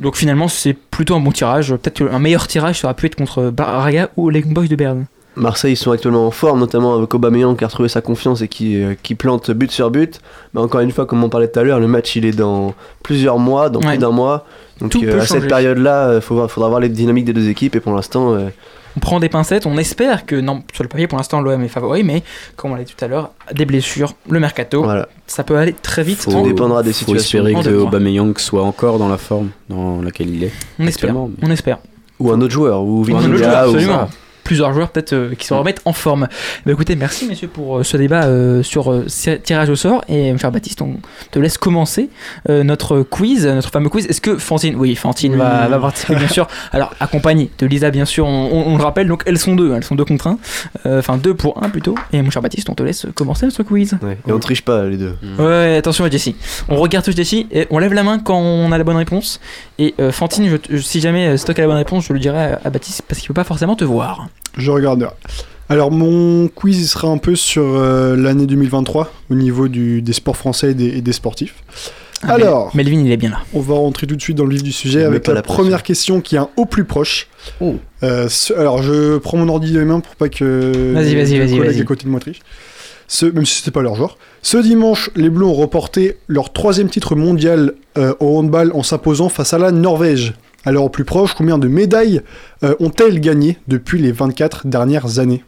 Donc 0.00 0.16
finalement, 0.16 0.48
c'est 0.48 0.72
plutôt 0.72 1.14
un 1.14 1.20
bon 1.20 1.30
tirage. 1.30 1.70
Peut-être 1.76 2.02
un 2.10 2.18
meilleur 2.18 2.46
tirage 2.48 2.80
ça 2.80 2.88
aurait 2.88 2.94
pu 2.94 3.06
être 3.06 3.14
contre 3.16 3.50
Braga 3.50 4.10
ou 4.16 4.28
les 4.30 4.42
Boys 4.42 4.66
de 4.66 4.76
Berne. 4.76 5.06
Marseille, 5.36 5.72
ils 5.72 5.76
sont 5.76 5.90
actuellement 5.90 6.26
en 6.28 6.30
forme, 6.30 6.60
notamment 6.60 6.94
avec 6.94 7.12
Aubameyang 7.12 7.56
qui 7.56 7.64
a 7.64 7.66
retrouvé 7.66 7.88
sa 7.88 8.00
confiance 8.00 8.40
et 8.40 8.46
qui, 8.46 8.80
euh, 8.80 8.94
qui 9.02 9.16
plante 9.16 9.50
but 9.50 9.70
sur 9.70 9.90
but. 9.90 10.20
Mais 10.52 10.60
encore 10.60 10.80
une 10.80 10.92
fois, 10.92 11.06
comme 11.06 11.24
on 11.24 11.28
parlait 11.28 11.48
tout 11.48 11.58
à 11.58 11.64
l'heure, 11.64 11.80
le 11.80 11.88
match 11.88 12.14
il 12.14 12.24
est 12.24 12.36
dans 12.36 12.72
plusieurs 13.02 13.38
mois, 13.40 13.68
dans 13.68 13.80
Ouais. 13.80 13.86
plus 13.88 13.98
d'un 13.98 14.10
mois. 14.12 14.46
Donc 14.80 14.94
euh, 14.94 15.20
à 15.20 15.26
cette 15.26 15.48
période-là, 15.48 16.14
il 16.16 16.20
faudra 16.20 16.46
voir 16.68 16.78
les 16.80 16.88
dynamiques 16.88 17.24
des 17.24 17.32
deux 17.32 17.48
équipes 17.48 17.74
et 17.74 17.80
pour 17.80 17.92
l'instant, 17.94 18.34
euh, 18.34 18.48
On 18.96 19.00
prend 19.00 19.18
des 19.20 19.28
pincettes, 19.28 19.66
on 19.66 19.76
espère 19.76 20.24
que, 20.24 20.36
non, 20.36 20.62
sur 20.72 20.84
le 20.84 20.88
papier 20.88 21.06
pour 21.08 21.18
l'instant 21.18 21.40
l'OM 21.40 21.62
est 21.62 21.68
favori, 21.68 22.04
mais 22.04 22.22
comme 22.56 22.72
on 22.72 22.74
l'a 22.76 22.84
dit 22.84 22.94
tout 22.96 23.04
à 23.04 23.08
l'heure, 23.08 23.30
des 23.52 23.64
blessures, 23.64 24.14
le 24.28 24.38
mercato, 24.38 24.82
ça 25.26 25.42
peut 25.42 25.56
aller 25.56 25.72
très 25.74 26.02
vite. 26.04 26.18
Faut, 26.18 26.30
en- 26.38 26.44
faut 27.06 27.12
espérer 27.40 27.54
en 27.56 27.62
que. 27.62 27.68
Aubameyang 27.82 28.38
soit 28.38 28.62
encore 28.62 28.98
dans 28.98 29.08
la 29.08 29.16
forme 29.18 29.48
dans 29.68 30.00
laquelle 30.00 30.30
il 30.34 30.44
est. 30.44 30.52
On 30.78 30.86
espère, 30.86 31.12
mais- 31.12 31.20
on 31.42 31.50
espère. 31.50 31.78
ou 32.20 32.30
un 32.30 32.40
autre 32.40 32.52
joueur, 32.52 32.82
ou 32.82 33.00
Ou 33.04 33.16
un 33.16 33.18
autre 33.18 33.28
Vitinha, 33.30 33.36
joueur, 33.36 33.64
ou 33.66 33.74
absolument. 33.74 34.08
Plusieurs 34.44 34.72
joueurs 34.72 34.90
peut-être 34.90 35.12
euh, 35.14 35.34
qui 35.34 35.46
se 35.46 35.54
remettent 35.54 35.80
en 35.84 35.92
forme. 35.92 36.28
Bah, 36.66 36.72
écoutez, 36.72 36.94
merci 36.96 37.26
messieurs 37.26 37.48
pour 37.48 37.78
euh, 37.78 37.82
ce 37.82 37.96
débat 37.96 38.24
euh, 38.26 38.62
sur 38.62 38.92
euh, 38.92 39.06
tirage 39.42 39.70
au 39.70 39.76
sort. 39.76 40.04
Et 40.08 40.30
mon 40.32 40.38
cher 40.38 40.52
Baptiste, 40.52 40.82
on 40.82 40.96
te 41.30 41.38
laisse 41.38 41.58
commencer 41.58 42.10
euh, 42.48 42.62
notre 42.62 43.00
quiz, 43.02 43.46
notre 43.46 43.70
fameux 43.70 43.88
quiz. 43.88 44.06
Est-ce 44.06 44.20
que 44.20 44.36
Fantine, 44.36 44.76
oui, 44.76 44.94
Fantine 44.94 45.32
Oui. 45.32 45.38
va, 45.38 45.66
va 45.68 45.78
participer 45.78 46.14
bien 46.16 46.28
sûr. 46.28 46.46
Alors 46.72 46.94
accompagnée 47.00 47.50
de 47.58 47.66
Lisa 47.66 47.90
bien 47.90 48.04
sûr, 48.04 48.26
on, 48.26 48.50
on- 48.52 48.74
on 48.74 48.76
le 48.78 48.84
rappelle. 48.84 49.08
Donc 49.08 49.22
elles 49.26 49.38
sont 49.38 49.56
deux, 49.56 49.74
elles 49.74 49.84
sont 49.84 49.94
deux 49.94 50.04
contre 50.04 50.26
un, 50.28 50.38
Euh, 50.86 50.98
enfin 50.98 51.16
deux 51.16 51.34
pour 51.34 51.62
un 51.62 51.70
plutôt. 51.70 51.94
Et 52.12 52.20
mon 52.22 52.30
cher 52.30 52.42
Baptiste, 52.42 52.68
on 52.70 52.74
te 52.74 52.82
laisse 52.82 53.06
commencer 53.14 53.46
notre 53.46 53.62
quiz. 53.62 53.96
Ouais. 54.02 54.18
Et 54.28 54.32
on 54.32 54.38
triche 54.38 54.62
pas 54.62 54.84
les 54.84 54.96
deux. 54.98 55.14
Ouais, 55.38 55.76
attention 55.78 56.04
à 56.04 56.10
Jessie. 56.10 56.36
On 56.68 56.76
regarde 56.76 57.04
tous 57.04 57.16
Jessie 57.16 57.46
et 57.50 57.66
on 57.70 57.78
lève 57.78 57.94
la 57.94 58.02
main 58.02 58.18
quand 58.18 58.38
on 58.38 58.70
a 58.72 58.78
la 58.78 58.84
bonne 58.84 58.96
réponse. 58.96 59.40
Et 59.78 59.94
euh, 60.00 60.12
Fantine, 60.12 60.58
je 60.70 60.76
si 60.78 61.00
jamais 61.00 61.36
Stock 61.38 61.58
a 61.58 61.62
la 61.62 61.68
bonne 61.68 61.76
réponse, 61.76 62.04
je 62.06 62.12
le 62.12 62.18
dirai 62.18 62.38
à, 62.52 62.60
à 62.64 62.70
Baptiste 62.70 63.02
parce 63.08 63.20
qu'il 63.20 63.28
peut 63.28 63.34
pas 63.34 63.44
forcément 63.44 63.76
te 63.76 63.84
voir. 63.84 64.28
Je 64.56 64.70
regarderai. 64.70 65.10
Alors, 65.68 65.90
mon 65.90 66.48
quiz 66.48 66.78
il 66.80 66.86
sera 66.86 67.08
un 67.08 67.18
peu 67.18 67.34
sur 67.36 67.62
euh, 67.64 68.16
l'année 68.16 68.46
2023 68.46 69.10
au 69.30 69.34
niveau 69.34 69.68
du, 69.68 70.02
des 70.02 70.12
sports 70.12 70.36
français 70.36 70.72
et 70.72 70.74
des, 70.74 70.88
et 70.98 71.00
des 71.00 71.12
sportifs. 71.12 71.54
Ah, 72.22 72.34
Alors, 72.34 72.70
Mel- 72.74 72.86
Melvin, 72.86 73.04
il 73.04 73.12
est 73.12 73.16
bien 73.16 73.30
là. 73.30 73.38
on 73.54 73.60
va 73.60 73.74
rentrer 73.74 74.06
tout 74.06 74.16
de 74.16 74.20
suite 74.22 74.36
dans 74.36 74.44
le 74.44 74.50
vif 74.54 74.62
du 74.62 74.72
sujet 74.72 75.04
avec 75.04 75.26
la, 75.26 75.34
la 75.34 75.42
première 75.42 75.82
question 75.82 76.20
qui 76.20 76.36
est 76.36 76.38
un 76.38 76.48
au 76.56 76.64
plus 76.66 76.84
proche. 76.84 77.28
Oh. 77.60 77.76
Euh, 78.02 78.28
ce- 78.28 78.52
alors, 78.54 78.82
je 78.82 79.18
prends 79.18 79.36
mon 79.38 79.48
ordi 79.48 79.72
de 79.72 79.82
main 79.84 80.00
pour 80.00 80.16
pas 80.16 80.28
que 80.28 80.92
Vas-y, 80.94 81.14
vas-y, 81.14 81.32
les 81.32 81.38
vas-y, 81.40 81.50
collègues 81.56 81.72
vas-y. 81.72 81.80
à 81.80 81.84
côté 81.84 82.04
de 82.04 82.10
moi 82.10 82.20
trichent. 82.20 82.40
Ce, 83.08 83.26
même 83.26 83.44
si 83.44 83.56
c'était 83.56 83.70
pas 83.70 83.82
leur 83.82 83.94
genre. 83.96 84.16
Ce 84.40 84.56
dimanche, 84.56 85.10
les 85.16 85.28
Bleus 85.28 85.44
ont 85.44 85.52
remporté 85.54 86.16
leur 86.26 86.52
troisième 86.52 86.88
titre 86.88 87.14
mondial 87.16 87.74
euh, 87.98 88.14
au 88.20 88.38
handball 88.38 88.70
en 88.74 88.82
s'imposant 88.82 89.28
face 89.28 89.52
à 89.52 89.58
la 89.58 89.70
Norvège. 89.72 90.32
Alors 90.64 90.84
au 90.84 90.88
plus 90.88 91.04
proche, 91.04 91.34
combien 91.34 91.58
de 91.58 91.68
médailles 91.68 92.22
euh, 92.62 92.74
ont-elles 92.80 93.20
gagné 93.20 93.58
depuis 93.68 94.00
les 94.00 94.12
24 94.12 94.66
dernières 94.66 95.18
années? 95.18 95.44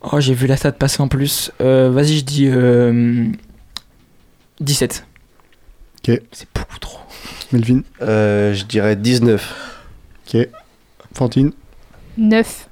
Oh, 0.00 0.20
j'ai 0.20 0.34
vu 0.34 0.46
la 0.46 0.56
stat 0.56 0.72
passer 0.72 1.02
en 1.02 1.08
plus. 1.08 1.50
Euh, 1.60 1.90
Vas-y, 1.90 2.18
je 2.18 2.24
dis 2.24 2.46
euh, 2.48 3.24
17. 4.60 5.04
Ok. 6.08 6.20
C'est 6.32 6.46
beaucoup 6.54 6.78
trop. 6.78 6.98
Melvin? 7.52 7.80
Euh, 8.02 8.54
je 8.54 8.64
dirais 8.64 8.94
19. 8.94 9.80
Ok. 10.32 10.48
Fantine? 11.14 11.50
9. 12.16 12.68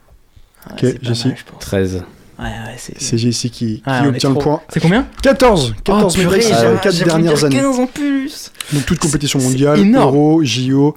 Ok, 0.71 0.81
pas 0.81 0.89
Jessie? 1.03 1.29
mal, 1.29 1.37
je 1.37 1.45
pense. 1.45 1.61
13. 1.61 2.05
Ouais, 2.38 2.44
ouais, 2.44 2.75
c'est. 2.77 3.01
C'est 3.01 3.16
Jessie 3.18 3.51
qui, 3.51 3.83
qui 3.83 4.07
obtient 4.07 4.29
le 4.31 4.35
trop. 4.37 4.42
point. 4.42 4.61
C'est 4.68 4.81
combien 4.81 5.07
14 5.22 5.75
14 5.85 6.14
Oh, 6.14 6.18
médailles 6.18 6.40
purée, 6.40 6.42
sur 6.42 6.57
j'ai- 6.61 6.72
les 6.75 6.79
4 6.81 6.94
j'ai 6.94 7.05
dernières 7.05 7.44
années. 7.44 7.57
15 7.57 7.79
en 7.81 7.87
plus. 7.87 8.53
Donc 8.72 8.85
toute 8.87 8.99
compétition 8.99 9.38
mondiale. 9.40 9.81
Euro, 9.94 10.40
JO. 10.44 10.94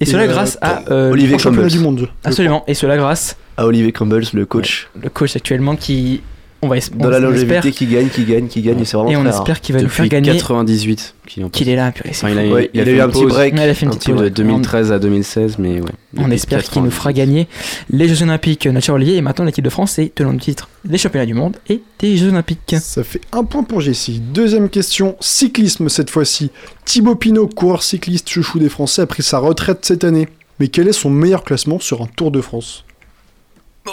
Et 0.00 0.04
cela 0.06 0.22
euh, 0.22 0.26
grâce 0.28 0.58
à 0.62 0.82
euh, 0.90 1.12
Olivier 1.12 1.36
Crumbles. 1.36 1.66
du 1.68 1.78
monde. 1.78 2.08
Absolument. 2.24 2.64
Et 2.66 2.74
cela 2.74 2.96
grâce 2.96 3.36
À 3.56 3.66
Olivier 3.66 3.92
Crumbles, 3.92 4.24
le 4.32 4.46
coach. 4.46 4.88
le 5.00 5.08
coach 5.10 5.36
actuellement 5.36 5.76
qui. 5.76 6.22
On 6.62 6.68
va 6.68 6.76
on- 6.76 7.08
la 7.08 7.16
on 7.16 7.20
longévité, 7.20 7.54
espère- 7.56 7.72
qui 7.72 7.86
gagne, 7.86 8.08
qui 8.08 8.24
gagne, 8.24 8.46
qui 8.46 8.60
gagne, 8.60 8.80
et 8.80 8.84
c'est 8.84 8.96
vraiment 8.96 9.10
Et 9.10 9.16
on 9.16 9.22
très 9.22 9.30
rare. 9.30 9.40
espère 9.40 9.60
qu'il 9.62 9.74
va 9.74 9.80
nous 9.82 9.88
faire 9.88 10.04
Depuis 10.04 10.10
gagner. 10.10 10.32
98 10.32 11.14
qu'il 11.52 11.68
est 11.68 11.76
là, 11.76 11.90
purée. 11.92 12.10
c'est 12.12 12.26
Enfin, 12.26 12.34
il 12.34 12.38
a, 12.38 12.44
fou. 12.48 12.54
Ouais, 12.54 12.70
il 12.74 12.80
a 12.80 12.84
fait 12.84 12.92
eu 12.96 13.00
un 13.00 13.08
petit 13.08 13.24
break. 13.24 13.54
Ouais, 13.54 13.64
il 13.64 13.70
a 13.70 13.74
fait 13.74 13.86
une 13.86 13.88
un 13.88 13.90
petite 13.92 14.02
petit 14.02 14.10
pause. 14.12 14.16
de 14.20 14.22
break. 14.24 14.34
2013 14.34 14.92
à 14.92 14.98
2016, 14.98 15.56
mais 15.58 15.80
ouais. 15.80 15.88
On 16.18 16.30
espère 16.30 16.58
qu'il 16.58 16.66
98. 16.68 16.82
nous 16.84 16.90
fera 16.90 17.12
gagner 17.14 17.48
les 17.88 18.08
Jeux 18.08 18.22
Olympiques 18.24 18.66
naturaliers 18.66 19.14
et 19.14 19.20
maintenant 19.22 19.44
l'équipe 19.46 19.64
de 19.64 19.70
France 19.70 19.98
est 19.98 20.14
tenant 20.14 20.32
du 20.32 20.38
titre 20.40 20.68
des 20.84 20.98
championnats 20.98 21.24
du 21.26 21.34
monde 21.34 21.56
et 21.68 21.80
des 21.98 22.16
Jeux 22.16 22.28
Olympiques. 22.28 22.76
Ça 22.80 23.04
fait 23.04 23.20
un 23.32 23.44
point 23.44 23.62
pour 23.62 23.80
Jessie. 23.80 24.20
Deuxième 24.20 24.68
question, 24.68 25.16
cyclisme 25.20 25.88
cette 25.88 26.10
fois-ci. 26.10 26.50
Thibaut 26.84 27.14
Pinot, 27.14 27.46
coureur 27.48 27.82
cycliste 27.82 28.28
chouchou 28.28 28.58
des 28.58 28.68
Français, 28.68 29.02
a 29.02 29.06
pris 29.06 29.22
sa 29.22 29.38
retraite 29.38 29.78
cette 29.86 30.04
année. 30.04 30.28
Mais 30.58 30.68
quel 30.68 30.88
est 30.88 30.92
son 30.92 31.08
meilleur 31.08 31.42
classement 31.44 31.78
sur 31.78 32.02
un 32.02 32.06
Tour 32.16 32.30
de 32.30 32.40
France? 32.42 32.84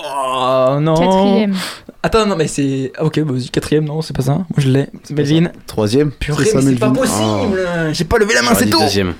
Oh 0.03 0.77
non 0.79 0.95
Quatrième. 0.95 1.55
Attends, 2.03 2.25
non, 2.25 2.35
mais 2.35 2.47
c'est. 2.47 2.91
Ah, 2.97 3.05
ok, 3.05 3.19
bah, 3.21 3.33
vas-y, 3.33 3.49
quatrième, 3.49 3.85
non, 3.85 4.01
c'est 4.01 4.15
pas 4.15 4.21
ça. 4.23 4.33
Moi 4.33 4.45
je 4.57 4.69
l'ai. 4.69 4.87
C'est 5.03 5.13
Melvin. 5.13 5.49
Troisième. 5.65 6.11
Purée, 6.11 6.45
C'est 6.45 6.51
ça, 6.51 6.61
mais 6.61 6.71
c'est 6.73 6.79
pas 6.79 6.89
possible 6.91 7.67
J'ai 7.93 8.03
pas 8.05 8.17
levé 8.17 8.33
la 8.33 8.41
main, 8.41 8.47
J'aurais 8.49 8.59
c'est 8.59 8.65
dit 8.65 8.71
tout 8.71 8.79
deuxième. 8.79 9.13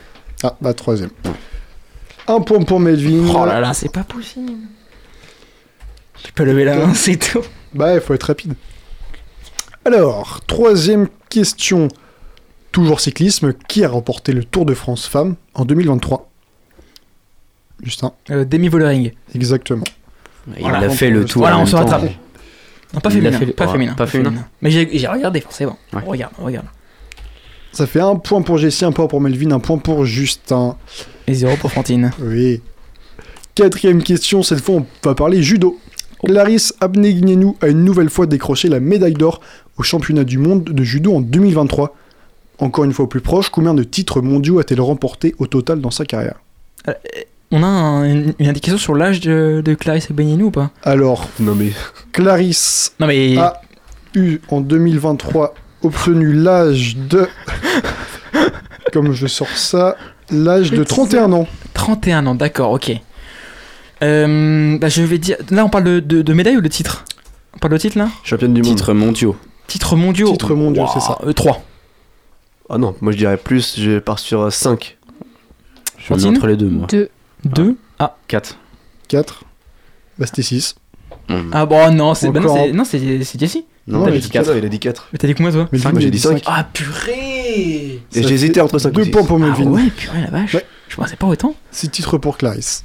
Ah, 0.44 0.56
bah 0.62 0.74
troisième. 0.74 1.10
Un 2.28 2.42
point 2.42 2.62
pour 2.63 2.80
Melvin. 2.80 3.34
Oh 3.36 3.46
là 3.46 3.60
là, 3.60 3.74
c'est 3.74 3.92
pas 3.92 4.04
possible 4.04 4.52
J'ai 6.24 6.32
pas 6.32 6.44
levé 6.44 6.63
la 6.66 6.76
main, 6.78 6.94
c'est 6.96 7.18
tout 7.18 7.42
Bah, 7.74 7.96
il 7.96 8.02
faut 8.02 8.13
être 8.13 8.24
rapide. 8.24 8.54
Alors, 9.86 10.42
troisième 10.48 11.08
question. 11.30 11.88
Toujours 12.72 13.00
cyclisme. 13.00 13.54
Qui 13.68 13.84
a 13.86 13.90
remporté 13.90 14.34
le 14.34 14.44
Tour 14.44 14.66
de 14.66 14.74
France 14.74 15.08
Femmes 15.08 15.36
en 15.54 15.66
2023 15.66 16.30
Justin. 17.84 18.12
euh, 18.32 18.44
Demi 18.44 18.68
Vollering. 18.70 19.12
Exactement. 19.36 19.84
Il 20.56 20.62
Voilà, 20.62 20.80
a 20.80 20.90
fait 20.90 21.10
le 21.10 21.26
tour. 21.26 21.42
Voilà, 21.42 21.58
on 21.60 21.66
se 21.66 21.76
rattrape. 21.76 22.04
Non, 22.94 23.02
pas 23.02 23.10
Il 23.10 23.16
féminin. 23.22 23.38
fait 23.38 23.46
Pas 23.48 23.66
ouais, 23.66 23.72
féminin. 23.74 23.94
pas 23.96 24.08
féminin. 24.08 24.48
Mais 24.62 24.72
j'ai 24.72 24.90
j'ai 24.98 25.08
regardé, 25.08 25.42
forcément. 25.42 25.78
Ouais. 25.94 26.02
Regarde, 26.06 26.34
regarde. 26.40 26.66
Ça 27.74 27.86
fait 27.86 28.00
un 28.00 28.16
point 28.16 28.42
pour 28.42 28.58
Jessie, 28.58 28.86
un 28.86 28.92
point 28.92 29.08
pour 29.08 29.20
Melvin, 29.22 29.52
un 29.52 29.60
point 29.60 29.78
pour 29.78 30.06
Justin. 30.06 30.78
Et 31.28 31.34
zéro 31.34 31.56
pour 31.58 31.72
Fantine. 31.72 32.12
Oui. 32.22 32.62
Quatrième 33.56 34.02
question, 34.04 34.42
cette 34.44 34.62
fois 34.62 34.76
on 34.76 34.86
va 35.04 35.16
parler 35.16 35.44
judo. 35.44 35.78
Clarisse 36.24 36.74
Abnegnenou 36.80 37.58
a 37.62 37.68
une 37.68 37.84
nouvelle 37.84 38.10
fois 38.10 38.26
décroché 38.26 38.70
la 38.70 38.80
médaille 38.80 39.14
d'or 39.14 39.42
au 39.78 39.84
championnat 39.84 40.24
du 40.24 40.38
monde 40.38 40.64
de 40.64 40.84
judo 40.84 41.14
en 41.16 41.22
2023. 41.22 41.96
Encore 42.60 42.86
une 42.86 42.94
fois 42.94 43.06
au 43.06 43.08
plus 43.08 43.22
proche, 43.22 43.50
combien 43.50 43.74
de 43.76 43.84
titres 43.84 44.22
mondiaux 44.22 44.60
a-t-elle 44.60 44.82
remporté 44.82 45.36
au 45.38 45.46
total 45.46 45.82
dans 45.82 45.92
sa 45.92 46.06
carrière? 46.06 46.40
On 47.52 47.64
a 47.64 47.68
un- 47.68 48.04
une, 48.04 48.34
une 48.40 48.48
indication 48.50 48.78
sur 48.78 48.94
l'âge 48.96 49.20
de, 49.22 49.62
de 49.64 49.74
Clarisse 49.74 50.12
Benienou 50.12 50.48
ou 50.48 50.52
pas? 50.52 50.72
Alors, 50.84 51.30
Non 51.40 51.56
mais. 51.56 51.72
Clarisse 52.12 52.94
Non 53.00 53.08
mais. 53.08 53.38
a 53.38 53.62
eu 54.16 54.40
en 54.50 54.62
2023 54.62 55.54
obtenu 55.84 56.34
l'âge 56.34 56.98
de... 56.98 57.28
Comme 58.94 59.12
je 59.14 59.28
sors 59.28 59.50
ça, 59.50 59.96
l'âge 60.32 60.72
de 60.72 60.84
31 60.84 61.32
ans. 61.34 61.48
31 61.74 62.26
ans, 62.28 62.36
d'accord, 62.36 62.72
ok. 62.72 62.92
Euh, 64.04 64.78
bah, 64.80 64.90
je 64.90 65.02
vais 65.04 65.18
dire. 65.18 65.38
Là, 65.52 65.66
on 65.66 65.70
parle 65.70 65.84
de, 65.86 66.00
de, 66.00 66.22
de 66.22 66.34
médaille 66.34 66.58
ou 66.58 66.62
de 66.62 66.68
titre? 66.68 67.06
On 67.54 67.58
parle 67.60 67.74
de 67.74 67.78
titre 67.78 67.98
là? 67.98 68.10
Championne 68.24 68.54
du 68.54 68.62
monde. 68.62 68.76
Titres 68.76 68.94
mondiaux. 68.94 69.36
Titre 69.68 69.96
mondiaux 69.96 70.32
Titres 70.32 70.54
mondiaux, 70.56 70.86
c'est 70.94 71.00
ça. 71.02 71.18
3. 71.36 71.64
Ah 72.70 72.78
non, 72.78 72.96
moi 73.02 73.12
je 73.12 73.18
dirais 73.18 73.38
plus, 73.38 73.80
je 73.80 74.00
pars 74.00 74.20
sur 74.20 74.52
5. 74.52 74.98
Je 75.98 76.04
suis 76.14 76.26
entre 76.26 76.48
les 76.48 76.56
deux, 76.58 76.70
moi. 76.70 76.88
2. 76.88 77.10
2. 77.45 77.76
Ah. 78.00 78.15
4. 78.28 78.58
4. 79.08 79.43
Bah 80.19 80.26
c'était 80.26 80.41
6. 80.41 80.76
Ah 81.52 81.65
bon, 81.65 81.91
non, 81.93 82.13
c'est 82.13 82.30
bah, 82.32 82.39
non, 82.39 82.73
non, 82.73 82.84
c'est 82.86 83.00
Jessie. 83.39 83.65
Non, 83.88 84.06
dit 84.10 84.30
4. 84.30 84.58
il 84.58 84.65
a 84.65 84.69
dit 84.69 84.80
4. 84.80 85.10
Mais 85.13 85.17
t'as 85.19 85.28
dit 85.28 85.36
combien 85.36 85.52
toi 85.52 85.69
Mais 85.71 85.78
Cinq, 85.80 85.93
lui, 85.93 86.02
j'ai 86.02 86.10
dit 86.12 86.17
dit 86.17 86.23
cinq. 86.23 86.39
cinq. 86.39 86.43
Ah 86.45 86.67
purée 86.73 88.02
Et 88.13 88.23
j'hésitais 88.23 88.60
entre 88.60 88.80
5 88.80 88.91
Deux 88.91 89.06
points 89.10 89.23
pour 89.23 89.38
Ah 89.38 89.39
Melvin. 89.39 89.65
ouais, 89.71 89.89
purée 89.95 90.21
la 90.21 90.30
vache. 90.30 90.56
Ouais. 90.56 90.65
Je 90.89 90.95
pensais 90.95 91.15
pas 91.15 91.28
autant. 91.28 91.56
6 91.71 91.89
titres 91.89 92.17
pour 92.17 92.38
Clarisse. 92.38 92.84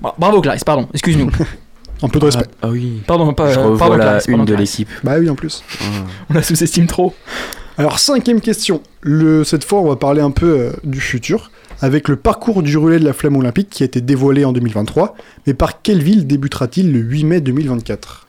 Bra- 0.00 0.14
Bravo 0.18 0.40
Clarisse, 0.40 0.64
pardon, 0.64 0.88
excuse-nous. 0.94 1.30
Un 2.02 2.08
peu 2.08 2.18
de 2.18 2.24
respect. 2.24 2.46
Ah 2.62 2.68
oui. 2.68 3.02
Pardon, 3.06 3.34
pas. 3.34 3.52
Je 3.52 3.58
euh, 3.58 3.62
revois 3.64 3.78
pardon, 3.78 3.96
la 3.96 4.04
Clarisse, 4.04 4.26
une 4.28 4.44
de 4.46 4.54
l'équipe. 4.54 4.88
Bah 5.04 5.16
oui, 5.18 5.28
en 5.28 5.34
plus. 5.34 5.62
On 6.30 6.32
la 6.34 6.42
sous-estime 6.42 6.86
trop. 6.86 7.14
Alors, 7.80 7.98
cinquième 7.98 8.40
question. 8.40 8.82
Le, 9.00 9.42
cette 9.44 9.64
fois, 9.64 9.80
on 9.80 9.88
va 9.88 9.96
parler 9.96 10.20
un 10.20 10.30
peu 10.30 10.46
euh, 10.58 10.72
du 10.84 11.00
futur, 11.00 11.50
avec 11.80 12.08
le 12.08 12.16
parcours 12.16 12.62
du 12.62 12.76
relais 12.76 12.98
de 12.98 13.04
la 13.04 13.12
flamme 13.12 13.36
olympique 13.36 13.70
qui 13.70 13.82
a 13.82 13.86
été 13.86 14.00
dévoilé 14.00 14.44
en 14.44 14.52
2023. 14.52 15.16
Mais 15.46 15.54
par 15.54 15.80
quelle 15.82 16.02
ville 16.02 16.26
débutera-t-il 16.26 16.92
le 16.92 16.98
8 17.00 17.24
mai 17.24 17.40
2024 17.40 18.26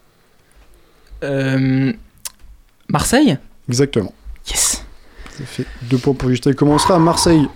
Euh, 1.24 1.92
Marseille? 2.88 3.38
Exactement. 3.68 4.14
Yes. 4.48 4.84
Ça 5.38 5.44
fait 5.46 5.66
deux 5.90 5.98
points 5.98 6.14
pour 6.14 6.30
Justin. 6.30 6.52
Il 6.52 6.56
commencera 6.56 6.96
à 6.96 7.00
Marseille. 7.00 7.48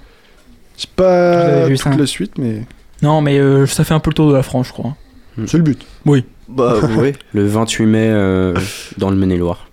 C'est 0.77 0.87
Je 0.89 0.93
pas 0.95 1.67
vu, 1.67 1.77
toute 1.77 1.83
ça. 1.93 1.97
la 1.97 2.05
suite, 2.05 2.37
mais 2.37 2.63
Non, 3.01 3.21
mais 3.21 3.39
euh, 3.39 3.65
ça 3.65 3.83
fait 3.83 3.93
un 3.93 3.99
peu 3.99 4.09
le 4.09 4.15
tour 4.15 4.29
de 4.29 4.35
la 4.35 4.43
France, 4.43 4.67
je 4.67 4.73
crois. 4.73 4.95
c'est 5.47 5.57
le 5.57 5.63
but. 5.63 5.85
Bah 6.47 6.75
ouais. 6.97 7.13
Le 7.33 7.47
28 7.47 7.85
mai 7.85 8.07
euh, 8.09 8.53
dans 8.97 9.09
le 9.09 9.15
Maine-et-Loire. 9.15 9.64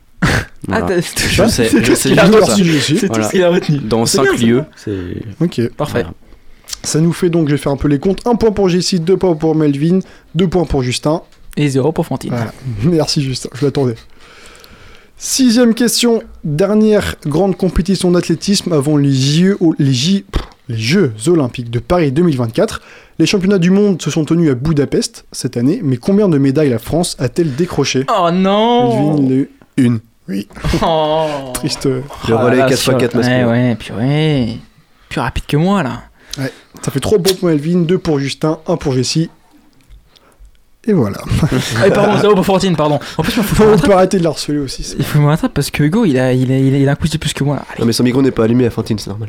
Voilà. 0.68 0.86
Ah, 0.90 0.94
Je 1.00 1.00
sais, 1.48 1.48
c'est 1.68 1.68
je 1.68 1.78
tout 1.78 1.84
ce 1.90 1.94
sais 1.96 2.08
qu'il 2.10 2.18
a 2.20 2.24
Voilà. 2.26 2.46
ce 2.46 3.30
qu'il 3.30 3.42
a 3.42 3.48
retenu. 3.50 3.78
Dans 3.78 4.06
C'est 4.06 4.18
5 4.18 4.22
bien, 4.24 4.36
ça. 4.36 4.46
lieux. 4.46 4.64
C'est 4.76 5.44
Ok. 5.44 5.68
Parfait. 5.76 6.02
Voilà. 6.02 6.14
Ça 6.84 7.00
nous 7.00 7.12
fait 7.12 7.30
donc, 7.30 7.48
je 7.48 7.52
vais 7.54 7.58
faire 7.58 7.72
un 7.72 7.76
peu 7.76 7.88
les 7.88 7.98
comptes. 7.98 8.26
Un 8.26 8.34
point 8.36 8.50
pour 8.52 8.68
Jessie, 8.68 8.98
deux 9.00 9.16
points 9.16 9.34
pour 9.34 9.54
Melvin, 9.54 10.00
deux 10.34 10.48
points 10.48 10.64
pour 10.64 10.82
Justin. 10.82 11.22
Et 11.56 11.68
zéro 11.68 11.92
pour 11.92 12.06
Fantine. 12.06 12.30
Voilà. 12.30 12.52
Merci 12.84 13.22
Justin, 13.22 13.50
je 13.54 13.64
l'attendais. 13.64 13.94
Sixième 15.16 15.74
question, 15.74 16.22
dernière 16.42 17.14
grande 17.26 17.56
compétition 17.56 18.10
d'athlétisme 18.10 18.72
avant 18.72 18.96
les 18.96 19.12
Jeux, 19.12 19.56
les, 19.78 19.92
J- 19.92 20.24
pff, 20.30 20.42
les 20.68 20.76
Jeux 20.78 21.12
Olympiques 21.28 21.70
de 21.70 21.78
Paris 21.78 22.10
2024. 22.10 22.82
Les 23.20 23.26
championnats 23.26 23.58
du 23.58 23.70
monde 23.70 24.02
se 24.02 24.10
sont 24.10 24.24
tenus 24.24 24.50
à 24.50 24.54
Budapest 24.54 25.24
cette 25.30 25.56
année, 25.56 25.80
mais 25.84 25.96
combien 25.96 26.28
de 26.28 26.38
médailles 26.38 26.70
la 26.70 26.80
France 26.80 27.14
a-t-elle 27.20 27.54
décroché? 27.54 28.04
Oh 28.12 28.30
non 28.32 29.12
Melvin, 29.14 29.22
il 29.26 29.32
a 29.32 29.36
eu 29.36 29.50
Une. 29.76 30.00
Oui, 30.28 30.46
Oh 30.82 31.50
triste. 31.54 31.84
Le 31.86 32.02
Oh 32.30 32.38
relais 32.38 32.56
là 32.56 32.66
là, 32.66 32.68
4x4 32.68 32.76
sur- 32.76 32.92
masculin. 32.94 33.46
Ouais, 33.46 33.68
ouais, 33.68 33.74
purée. 33.74 34.58
Plus 35.08 35.20
rapide 35.20 35.44
que 35.46 35.56
moi, 35.56 35.82
là. 35.82 36.02
Ça 36.82 36.90
fait 36.90 37.00
3 37.00 37.18
points 37.18 37.34
pour 37.34 37.48
Melvin, 37.48 37.80
2 37.82 37.98
pour 37.98 38.18
Justin, 38.18 38.58
1 38.66 38.76
pour 38.76 38.92
Jessie. 38.92 39.30
Et 40.84 40.92
voilà. 40.92 41.18
Ah, 41.80 41.90
pardon, 41.94 42.18
zéro 42.20 42.34
pour 42.34 42.44
Fortine, 42.46 42.74
pardon. 42.76 42.98
En 43.18 43.22
plus, 43.22 43.34
il 43.36 43.42
faut 43.42 43.54
que 43.54 43.56
je 43.56 43.62
me 43.62 43.68
On 43.68 43.70
rattrape. 43.72 43.86
peut 43.90 43.94
arrêter 43.96 44.18
de 44.18 44.24
la 44.24 44.30
harceler 44.30 44.58
aussi. 44.58 44.82
c'est- 44.82 44.96
Il 44.98 45.04
faut 45.04 45.12
que 45.12 45.18
je 45.18 45.22
me 45.24 45.28
rattrape 45.28 45.52
parce 45.54 45.70
que 45.70 45.82
Hugo, 45.84 46.04
il 46.04 46.18
a, 46.18 46.32
il 46.32 46.50
a, 46.50 46.58
il 46.58 46.74
a, 46.74 46.78
il 46.78 46.88
a 46.88 46.92
un 46.92 46.94
quiz 46.96 47.10
de 47.12 47.18
plus 47.18 47.32
que 47.32 47.44
moi. 47.44 47.56
là. 47.56 47.64
Non, 47.78 47.86
mais 47.86 47.92
son 47.92 48.02
micro 48.02 48.20
n'est 48.22 48.30
pas 48.32 48.44
allumé 48.44 48.66
à 48.66 48.70
Fantine, 48.70 48.98
c'est 48.98 49.10
normal. 49.10 49.28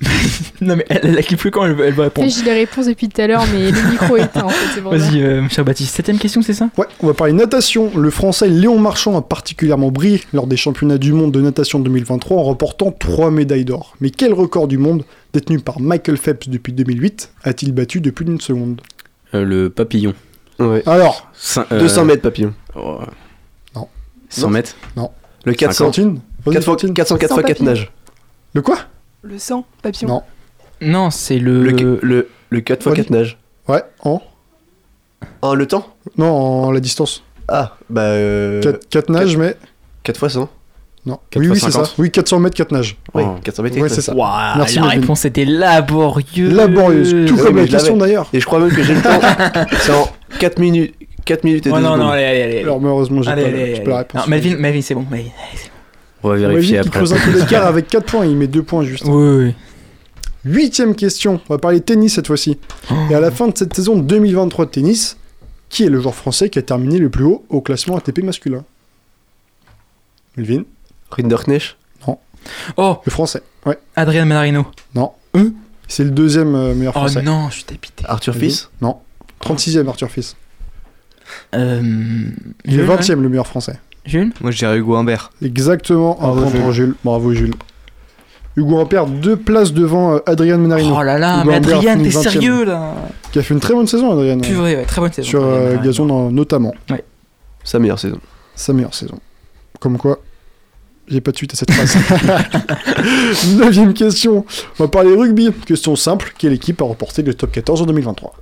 Non, 0.62 0.76
mais 0.76 0.84
elle, 0.90 1.00
elle 1.04 1.18
a 1.18 1.22
cliqué 1.22 1.50
quand 1.50 1.64
elle, 1.64 1.76
elle 1.80 1.94
va 1.94 2.04
répondre. 2.04 2.28
J'ai 2.30 2.42
les 2.44 2.52
réponses 2.52 2.86
depuis 2.86 3.08
tout 3.08 3.20
à 3.20 3.26
l'heure, 3.26 3.44
mais 3.52 3.70
le 3.70 3.90
micro 3.90 4.16
est 4.16 4.24
éteint 4.24 4.44
en 4.44 4.48
fait. 4.50 4.80
Vas-y, 4.80 5.22
euh, 5.22 5.48
cher 5.48 5.64
Baptiste. 5.64 5.94
Septième 5.94 6.18
question, 6.18 6.42
c'est 6.42 6.52
ça? 6.54 6.68
Ouais, 6.76 6.86
on 7.02 7.06
va 7.06 7.14
parler 7.14 7.32
natation. 7.32 7.90
Le 7.96 8.10
français 8.10 8.48
Léon 8.48 8.78
Marchand 8.78 9.16
a 9.16 9.22
particulièrement 9.22 9.90
brillé 9.90 10.22
lors 10.32 10.46
des 10.46 10.56
championnats 10.58 10.98
du 10.98 11.12
monde 11.12 11.32
de 11.32 11.40
natation 11.40 11.78
2023 11.80 12.36
en 12.38 12.42
remportant 12.42 12.92
3 12.92 13.30
médailles 13.30 13.64
d'or. 13.64 13.94
Mais 14.00 14.10
quel 14.10 14.32
record 14.34 14.68
du 14.68 14.76
monde, 14.78 15.04
détenu 15.32 15.58
par 15.60 15.80
Michael 15.80 16.16
Phelps 16.18 16.48
depuis 16.48 16.72
2008, 16.74 17.32
a-t-il 17.44 17.72
battu 17.72 18.00
depuis 18.00 18.26
une 18.26 18.40
seconde? 18.40 18.80
Euh, 19.34 19.44
le 19.44 19.70
papillon. 19.70 20.12
Ouais. 20.58 20.82
Alors 20.86 21.30
Cin- 21.38 21.64
euh, 21.72 21.78
200 21.80 22.04
mètres, 22.04 22.22
papillon. 22.22 22.52
oh, 22.76 22.98
Non. 23.74 23.88
100 24.28 24.42
Non. 24.42 24.50
mètres 24.50 24.74
Non. 24.96 25.10
Le 25.44 25.54
400. 25.54 25.86
Fantine 25.86 26.20
Vas-y, 26.44 26.54
4 26.54 26.64
fois, 26.64 26.72
Fantine. 26.74 26.94
400, 26.94 27.16
4 27.16 27.28
Sans 27.30 27.34
fois 27.36 27.42
4 27.44 27.56
papillon. 27.58 27.70
nages. 27.70 27.90
Le 28.52 28.60
quoi? 28.62 28.78
Le 29.22 29.38
sang, 29.38 29.64
papillon. 29.82 30.08
Non. 30.08 30.22
Non, 30.80 31.10
c'est 31.10 31.38
le. 31.38 31.62
Le, 31.70 31.98
le, 32.02 32.28
le 32.48 32.60
4 32.60 32.82
fois 32.82 32.92
Vas-y. 32.92 33.02
4 33.04 33.10
nages. 33.10 33.38
Ouais, 33.68 33.82
en 34.02 34.22
Ah, 35.42 35.54
le 35.54 35.66
temps? 35.66 35.86
Non, 36.16 36.30
en 36.66 36.70
la 36.72 36.80
distance. 36.80 37.22
Ah, 37.48 37.76
bah. 37.90 38.02
Euh, 38.02 38.62
4, 38.90 39.10
nages, 39.10 39.36
mais. 39.36 39.56
4 40.02 40.16
fois 40.18 40.28
100. 40.30 40.48
Non. 41.06 41.18
4 41.30 41.40
oui, 41.42 41.48
oui, 41.50 41.54
c'est 41.60 41.66
ça. 41.66 41.84
50. 41.84 41.94
Oui, 41.98 42.10
400 42.10 42.38
mètres, 42.40 42.56
4 42.56 42.72
nages. 42.72 42.96
Oui, 43.14 43.22
Oh. 43.26 43.34
400 43.44 43.62
mètres. 43.62 43.76
Ouais, 43.76 43.82
quatre 43.82 43.94
c'est 43.94 44.00
ça. 44.02 44.12
nages. 44.12 44.18
Waouh, 44.20 44.58
Merci, 44.58 44.74
la 44.76 44.82
Melvin. 44.82 45.00
réponse 45.00 45.24
était 45.26 45.44
laborieuse. 45.44 46.52
Laborieuse. 46.54 47.26
Tout 47.28 47.36
Ah 47.40 47.42
comme 47.44 47.56
la 47.56 47.66
question 47.66 47.96
d'ailleurs. 47.96 48.28
Et 48.32 48.40
je 48.40 48.46
crois 48.46 48.58
même 48.60 48.70
que 48.70 48.82
j'ai 48.82 48.94
le 48.94 49.02
temps. 49.02 49.20
C'est 49.80 49.92
en 49.92 50.08
4 50.38 50.58
minutes. 50.58 50.94
4 51.26 51.44
minutes 51.44 51.66
et 51.66 51.70
2 51.70 51.76
Oh, 51.76 51.80
non, 51.80 51.88
secondes. 51.92 52.00
non, 52.00 52.08
allez, 52.08 52.24
allez, 52.24 52.42
allez. 52.42 52.58
Alors, 52.60 52.80
malheureusement, 52.80 53.20
j'ai 53.22 53.26
pas, 53.30 53.32
Allez, 53.32 53.74
la- 53.76 53.80
pas 53.82 53.98
réponse. 53.98 54.22
Non, 54.22 54.28
Melvin, 54.28 54.56
Melvin, 54.56 54.80
c'est 54.82 54.94
bon. 54.94 55.04
Melvin, 55.10 55.28
allez, 55.50 55.58
c'est 55.62 55.70
On 56.22 56.28
va 56.28 56.36
vérifier 56.36 56.78
après. 56.78 56.90
creuse 56.90 57.12
un 57.12 57.18
peu 57.18 57.38
l'écart 57.38 57.66
avec 57.66 57.88
4 57.88 58.04
points, 58.04 58.26
il 58.26 58.36
met 58.36 58.46
2 58.46 58.62
points 58.62 58.82
juste. 58.84 59.04
Oui, 59.06 59.44
oui. 59.46 59.54
Huitième 60.44 60.94
question, 60.94 61.40
on 61.48 61.54
va 61.54 61.58
parler 61.58 61.80
tennis 61.80 62.14
cette 62.14 62.26
fois-ci. 62.26 62.58
Et 63.10 63.14
à 63.14 63.20
la 63.20 63.30
fin 63.30 63.48
de 63.48 63.56
cette 63.56 63.74
saison 63.74 63.96
2023 63.98 64.66
de 64.66 64.70
tennis, 64.70 65.16
qui 65.68 65.84
est 65.84 65.88
le 65.90 66.00
joueur 66.00 66.14
français 66.14 66.48
qui 66.48 66.58
a 66.58 66.62
terminé 66.62 66.98
le 66.98 67.10
plus 67.10 67.24
haut 67.24 67.44
au 67.50 67.60
classement 67.60 67.96
ATP 67.96 68.22
masculin? 68.22 68.64
Melvin 70.36 70.62
Rinderknecht? 71.10 71.76
Oh, 72.78 73.00
Le 73.04 73.10
français, 73.10 73.42
ouais. 73.66 73.78
Adrien 73.96 74.24
Manarino. 74.24 74.64
Non. 74.94 75.12
Hein 75.34 75.52
C'est 75.88 76.04
le 76.04 76.10
deuxième 76.10 76.54
euh, 76.54 76.74
meilleur 76.74 76.94
Oh 76.96 77.00
français. 77.00 77.20
non, 77.20 77.50
je 77.50 77.56
suis 77.56 77.64
dépité. 77.64 78.04
Arthur 78.08 78.32
Melvin 78.32 78.48
Fils? 78.48 78.70
Non. 78.80 78.96
36e 79.42 79.86
Arthur 79.88 80.10
Fils. 80.10 80.36
Euh. 81.54 81.82
Il 82.64 82.74
est 82.74 82.76
Jules, 82.78 82.86
20e 82.86 83.20
le 83.20 83.28
meilleur 83.28 83.46
français. 83.46 83.78
Jules? 84.04 84.32
Moi, 84.40 84.50
je 84.50 84.58
dirais 84.58 84.78
Hugo 84.78 84.96
Humbert. 84.96 85.30
Exactement, 85.42 86.16
un 86.20 86.28
Bravo, 86.28 86.42
point 86.42 86.50
pour 86.60 86.72
Jules. 86.72 86.86
Jules. 86.86 86.94
Bravo 87.04 87.32
Jules. 87.34 87.54
Hugo 88.56 88.78
Ampère, 88.78 89.06
deux 89.06 89.36
places 89.36 89.72
devant 89.72 90.14
euh, 90.14 90.18
Adrien 90.26 90.56
Menarino. 90.58 90.94
Oh 90.98 91.02
là 91.02 91.18
là, 91.18 91.40
Hugo 91.40 91.50
mais 91.50 91.56
Humbert 91.56 91.76
Adrien, 91.76 91.92
finit 91.96 92.08
t'es 92.10 92.18
20e. 92.18 92.22
sérieux 92.22 92.64
là 92.64 92.94
Qui 93.32 93.38
a 93.38 93.42
fait 93.42 93.54
une 93.54 93.60
très 93.60 93.74
bonne 93.74 93.86
saison, 93.86 94.10
Adrien. 94.12 94.38
Plus 94.38 94.54
vrai, 94.54 94.76
ouais, 94.76 94.84
très 94.84 95.00
bonne 95.00 95.12
saison. 95.12 95.28
Sur 95.28 95.44
euh, 95.44 95.66
Adrien 95.74 95.82
gazon 95.84 96.06
no- 96.06 96.30
notamment. 96.30 96.74
Sa 97.62 97.78
meilleure 97.78 97.98
saison. 97.98 98.18
Sa 98.56 98.72
meilleure 98.72 98.94
saison. 98.94 99.18
Comme 99.78 99.96
quoi, 99.98 100.18
j'ai 101.06 101.20
pas 101.20 101.30
de 101.30 101.36
suite 101.36 101.52
à 101.52 101.56
cette 101.56 101.70
phrase. 101.72 101.96
Neuvième 103.56 103.94
question. 103.94 104.44
On 104.78 104.84
va 104.84 104.88
parler 104.88 105.14
rugby. 105.14 105.50
Question 105.66 105.94
simple. 105.96 106.34
Quelle 106.36 106.52
équipe 106.52 106.80
a 106.82 106.84
remporté 106.84 107.22
le 107.22 107.34
top 107.34 107.52
14 107.52 107.82
en 107.82 107.86
2023 107.86 108.34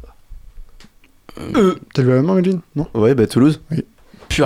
Euh. 1.54 1.74
T'as 1.94 2.02
levé 2.02 2.14
la 2.14 2.22
main, 2.22 2.34
Melvin 2.34 2.60
Non? 2.76 2.86
Ouais, 2.94 3.14
bah 3.14 3.26
Toulouse. 3.26 3.60
Purée, 3.68 3.84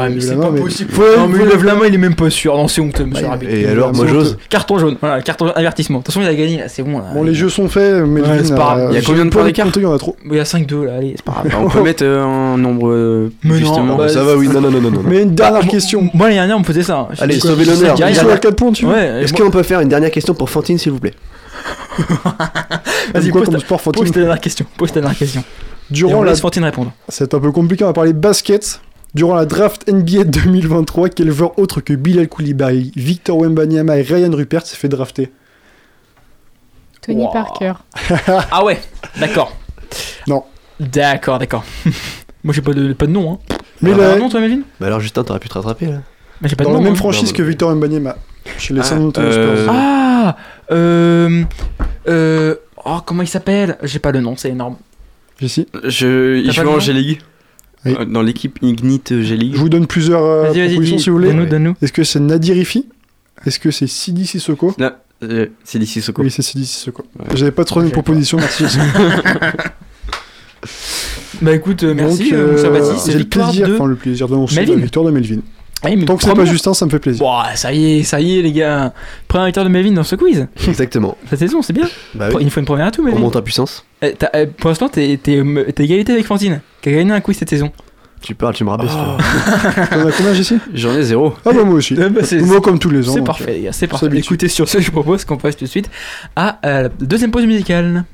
mais 0.09 0.15
Il 0.17 0.23
c'est 0.23 0.37
pas 0.37 0.51
mais- 0.51 0.61
possible. 0.61 0.91
Non, 1.19 1.27
mais 1.29 1.39
il 1.43 1.47
lève 1.49 1.65
la 1.65 1.75
main, 1.75 1.87
il 1.87 1.95
est 1.95 1.99
même 1.99 2.15
pas 2.15 2.31
sûr. 2.31 2.57
Non, 2.57 2.69
c'est 2.69 2.81
honteux, 2.81 3.05
monsieur 3.05 3.25
Ouais, 3.25 3.31
Rabi. 3.31 3.47
Et 3.49 3.67
alors, 3.69 3.95
moi 3.95 4.07
j'ose. 4.07 4.39
Carton 4.49 4.79
jaune, 4.79 4.97
voilà, 5.01 5.21
carton 5.23 5.47
jaune, 5.47 5.55
avertissement. 5.57 5.99
De 5.99 6.05
toute 6.05 6.15
façon, 6.15 6.25
il 6.25 6.29
a 6.29 6.35
gagné 6.35 6.59
là, 6.59 6.69
c'est 6.69 6.83
bon 6.83 6.99
là. 6.99 7.07
Bon, 7.15 7.23
les 7.23 7.35
jeux 7.35 7.49
sont 7.49 7.69
faits. 7.69 8.03
C'est 8.45 8.55
pas 8.55 8.57
grave. 8.57 8.79
euh, 8.81 8.89
Il 8.91 8.95
y 8.95 8.99
a 8.99 9.03
combien 9.03 9.25
de 9.25 9.31
points 9.31 9.45
d'écart 9.45 9.69
Il 9.77 9.83
y 9.83 9.87
en 9.87 9.93
a 9.95 9.99
trop. 9.99 10.17
Il 10.25 10.35
y 10.35 10.41
a 10.41 10.45
5-2 10.45 10.85
là, 10.85 10.95
allez, 10.97 11.15
c'est 11.17 11.25
pas 11.25 11.43
grave. 11.45 11.63
On 11.65 11.69
peut 11.71 11.83
mettre 11.83 12.05
euh, 12.05 12.23
un 12.25 12.59
nombre 12.59 12.89
euh, 12.91 13.31
Mais 13.45 13.51
non, 13.51 13.57
justement. 13.57 13.97
bah, 13.97 14.09
Ça 14.09 14.23
va, 14.25 14.37
oui. 14.37 14.49
Non, 14.49 14.61
non, 14.61 14.71
non, 14.71 14.81
non. 14.91 15.03
Mais 15.07 15.23
une 15.23 15.35
dernière 15.35 15.63
Ah, 15.65 15.67
question. 15.69 16.09
Moi, 16.15 16.27
l'année 16.27 16.37
dernière, 16.39 16.57
on 16.57 16.61
me 16.61 16.65
faisait 16.65 16.83
ça. 16.83 17.09
Je- 17.13 17.23
Allez, 17.23 17.39
sauvez 17.39 17.65
l'honneur. 17.65 17.97
Ils 18.09 18.17
sont 18.17 18.29
à 18.29 18.39
4 18.39 18.57
points, 18.57 18.73
tu 18.73 18.87
Est-ce 18.89 19.33
qu'on 19.33 19.51
peut 19.51 19.63
faire 19.63 19.81
une 19.81 19.89
dernière 19.89 20.11
question 20.11 20.35
pour 20.35 20.51
Fantine, 20.51 20.79
s'il 20.79 20.93
vous 20.93 20.99
plaît 21.01 21.15
Vas-y, 23.15 23.29
quoi 23.31 23.41
pose 23.43 23.45
comme 23.51 23.55
ta- 23.55 23.61
sport, 23.61 23.81
pose 23.81 23.95
Fantine 23.95 24.13
ta 24.13 24.21
dernière 24.21 24.41
question. 24.41 24.67
Pose 24.77 24.93
ta 24.93 25.01
dernière 25.01 25.19
question. 25.19 25.41
Et 25.91 25.95
Durant 25.95 26.21
on 26.21 26.23
la 26.23 26.31
laisse 26.31 26.41
Fantine 26.41 26.65
répondre. 26.65 26.93
C'est 27.09 27.35
un 27.35 27.39
peu 27.39 27.53
compliqué, 27.53 27.85
on 27.85 27.89
va 27.89 27.93
parler 27.93 28.13
basket. 28.13 28.81
Durant 29.15 29.35
la 29.35 29.45
draft 29.45 29.89
NBA 29.93 30.25
2023, 30.25 31.11
quel 31.11 31.31
joueur 31.31 31.59
autre 31.59 31.81
que 31.83 31.93
Bilal 31.93 32.29
Koulibaly, 32.29 32.93
Victor 32.97 33.37
Wembanyama 33.39 33.99
et 33.99 34.03
Ryan 34.03 34.31
Rupert 34.33 34.65
s'est 34.67 34.77
fait 34.77 34.89
drafter? 34.89 35.31
Tony 37.03 37.23
Wow. 37.25 37.33
Parker. 37.33 37.73
Ah 38.51 38.65
ouais, 38.65 38.81
d'accord. 39.19 39.55
Non. 40.27 40.45
D'accord, 40.81 41.39
d'accord. 41.39 41.65
Moi, 42.45 42.55
j'ai 42.55 42.63
pas 42.63 42.73
de, 42.73 42.93
pas 42.95 43.07
de 43.07 43.13
nom. 43.13 43.33
Hein. 43.35 43.39
Mais 43.83 43.95
la- 43.95 44.17
non, 44.17 44.29
toi, 44.31 44.41
Melvin? 44.41 44.63
Bah 44.81 44.87
alors, 44.87 45.01
Justin, 45.01 45.25
t'aurais 45.25 45.41
pu 45.41 45.49
te 45.49 45.55
rattraper 45.55 45.87
là. 45.87 45.99
Mais 46.41 46.49
j'ai 46.49 46.57
pas 46.57 46.65
dans 46.65 46.71
de 46.71 46.75
la 46.75 46.79
nom. 46.81 46.85
même 46.85 46.95
hein. 46.95 46.97
franchise 46.97 47.31
Non, 47.31 47.37
que 47.37 47.43
Victor 47.43 47.69
Wembanyama, 47.71 48.17
chez 48.59 48.73
les 48.75 48.81
Ah, 48.81 48.85
San 48.85 49.05
Antonio 49.05 49.29
euh, 49.29 49.57
Spurs. 49.65 49.75
Ah 49.77 50.37
euh, 50.71 51.45
euh, 52.09 52.55
Oh, 52.85 52.99
comment 53.05 53.23
il 53.23 53.29
s'appelle? 53.29 53.77
J'ai 53.83 53.99
pas 53.99 54.11
le 54.11 54.21
nom, 54.21 54.37
c'est 54.37 54.49
énorme. 54.51 54.77
Ici. 55.41 55.69
Je, 55.85 56.37
il 56.39 56.51
joue 56.53 56.63
en 56.63 56.65
nom? 56.65 56.81
G-League. 56.81 57.21
Oui. 57.85 57.97
Euh, 57.99 58.05
Dans 58.05 58.23
l'équipe 58.23 58.59
Ignite 58.63 59.21
G-League. 59.23 59.53
Je 59.55 59.59
vous 59.61 59.69
donne 59.69 59.87
plusieurs 59.87 60.23
euh, 60.25 60.43
Vas-y, 60.45 60.59
vas-y, 60.61 60.69
propositions 60.71 60.97
dis- 60.97 61.03
si 61.03 61.11
vous 61.11 61.17
voulez. 61.17 61.29
donne-nous, 61.29 61.47
donne-nous. 61.47 61.75
Est-ce 61.83 61.93
que 61.93 62.05
c'est 62.05 62.21
Nadir 62.21 62.57
Ifi? 62.57 62.87
Est-ce 63.45 63.59
que 63.59 63.71
c'est 63.71 63.87
Sidi 63.89 64.27
Sissoko? 64.27 64.75
Là, 64.79 65.03
euh, 65.25 65.47
c'est 65.65 65.79
d'ici 65.79 66.01
Soko. 66.01 66.23
Oui, 66.23 66.31
c'est 66.31 66.43
Sidi 66.43 66.65
Sissoko. 66.67 67.05
J'avais 67.35 67.51
pas 67.51 67.65
trop 67.65 67.81
une 67.83 67.91
proposition, 67.91 68.39
merci. 68.39 68.65
Bah 71.41 71.55
écoute, 71.57 71.83
euh, 71.83 71.93
merci, 71.95 72.31
Donc, 72.31 72.33
euh, 72.35 72.53
mon 72.53 72.59
cher 72.59 72.73
euh. 72.73 72.95
C'est 72.99 73.13
J'ai 73.13 73.19
le 73.19 73.25
plaisir, 73.25 73.67
de... 73.69 73.75
enfin 73.75 73.87
le 73.87 73.97
plaisir 73.97 74.29
d'annoncer 74.29 74.55
Melvin. 74.57 74.75
la 74.77 74.81
victoire 74.83 75.05
de 75.07 75.11
Melvin. 75.11 75.41
Ah, 75.85 75.89
mais 75.97 76.05
Tant 76.05 76.17
que 76.17 76.23
c'est 76.25 76.35
pas 76.35 76.45
Justin, 76.45 76.75
ça 76.75 76.87
me 76.87 76.91
fait 76.91 76.99
plaisir. 76.99 77.25
Bon, 77.25 77.39
ça 77.55 77.73
y 77.73 77.99
est, 77.99 78.03
ça 78.05 78.21
y 78.21 78.39
est, 78.39 78.43
les 78.43 78.53
gars. 78.53 78.93
Première 79.29 79.47
victoire 79.47 79.67
de 79.67 79.71
Melvin 79.71 79.93
dans 79.93 80.05
ce 80.05 80.15
quiz. 80.17 80.47
Exactement. 80.69 81.17
Cette 81.31 81.41
saison, 81.41 81.61
c'est 81.63 81.73
bien. 81.73 81.89
Bah 82.15 82.29
Il 82.31 82.37
oui. 82.37 82.45
nous 82.45 82.51
faut 82.51 82.61
une 82.61 82.67
première 82.67 82.87
à 82.87 82.91
tout, 82.91 83.03
On 83.03 83.05
Melvin. 83.07 83.19
monte 83.21 83.37
en 83.37 83.43
puissance. 83.43 83.85
Eh, 84.01 84.15
eh, 84.35 84.47
pour 84.47 84.71
l'instant, 84.71 84.89
t'es 84.89 85.19
t'es, 85.23 85.43
t'es 85.75 85.85
égalité 85.85 86.13
avec 86.13 86.27
Fantine, 86.27 86.61
qui 86.81 86.89
a 86.89 86.93
gagné 86.93 87.13
un 87.13 87.21
quiz 87.21 87.37
cette 87.39 87.51
saison. 87.51 87.71
Tu 88.21 88.37
parles, 88.37 88.55
tu 88.55 88.63
me 88.63 88.71
rabaisses. 88.71 88.93
toi. 88.93 89.17
T'en 89.91 90.07
as 90.07 90.13
combien, 90.13 90.33
Jessie? 90.33 90.59
J'en 90.75 90.93
ai 90.95 91.03
zéro. 91.03 91.35
Ah 91.45 91.51
bah 91.53 91.65
moi 91.65 91.75
aussi. 91.75 91.95
Bah, 91.97 92.21
c'est- 92.23 92.39
Moi 92.41 92.61
comme 92.61 92.79
tous 92.79 92.91
les 92.91 93.09
ans. 93.09 93.15
C'est 93.15 93.25
parfait, 93.25 93.55
les 93.55 93.61
gars, 93.63 93.73
c'est 93.73 93.89
parfait. 93.89 94.07
Écoutez, 94.15 94.47
sur 94.47 94.69
ce, 94.69 94.81
je 94.81 94.91
propose 94.93 95.25
qu'on 95.25 95.37
passe 95.37 95.57
tout 95.57 95.65
de 95.65 95.69
suite 95.71 95.91
à 96.37 96.61
euh, 96.65 96.83
la 96.83 96.89
deuxième 97.01 97.33
pause 97.33 97.45
musicale. 97.47 98.05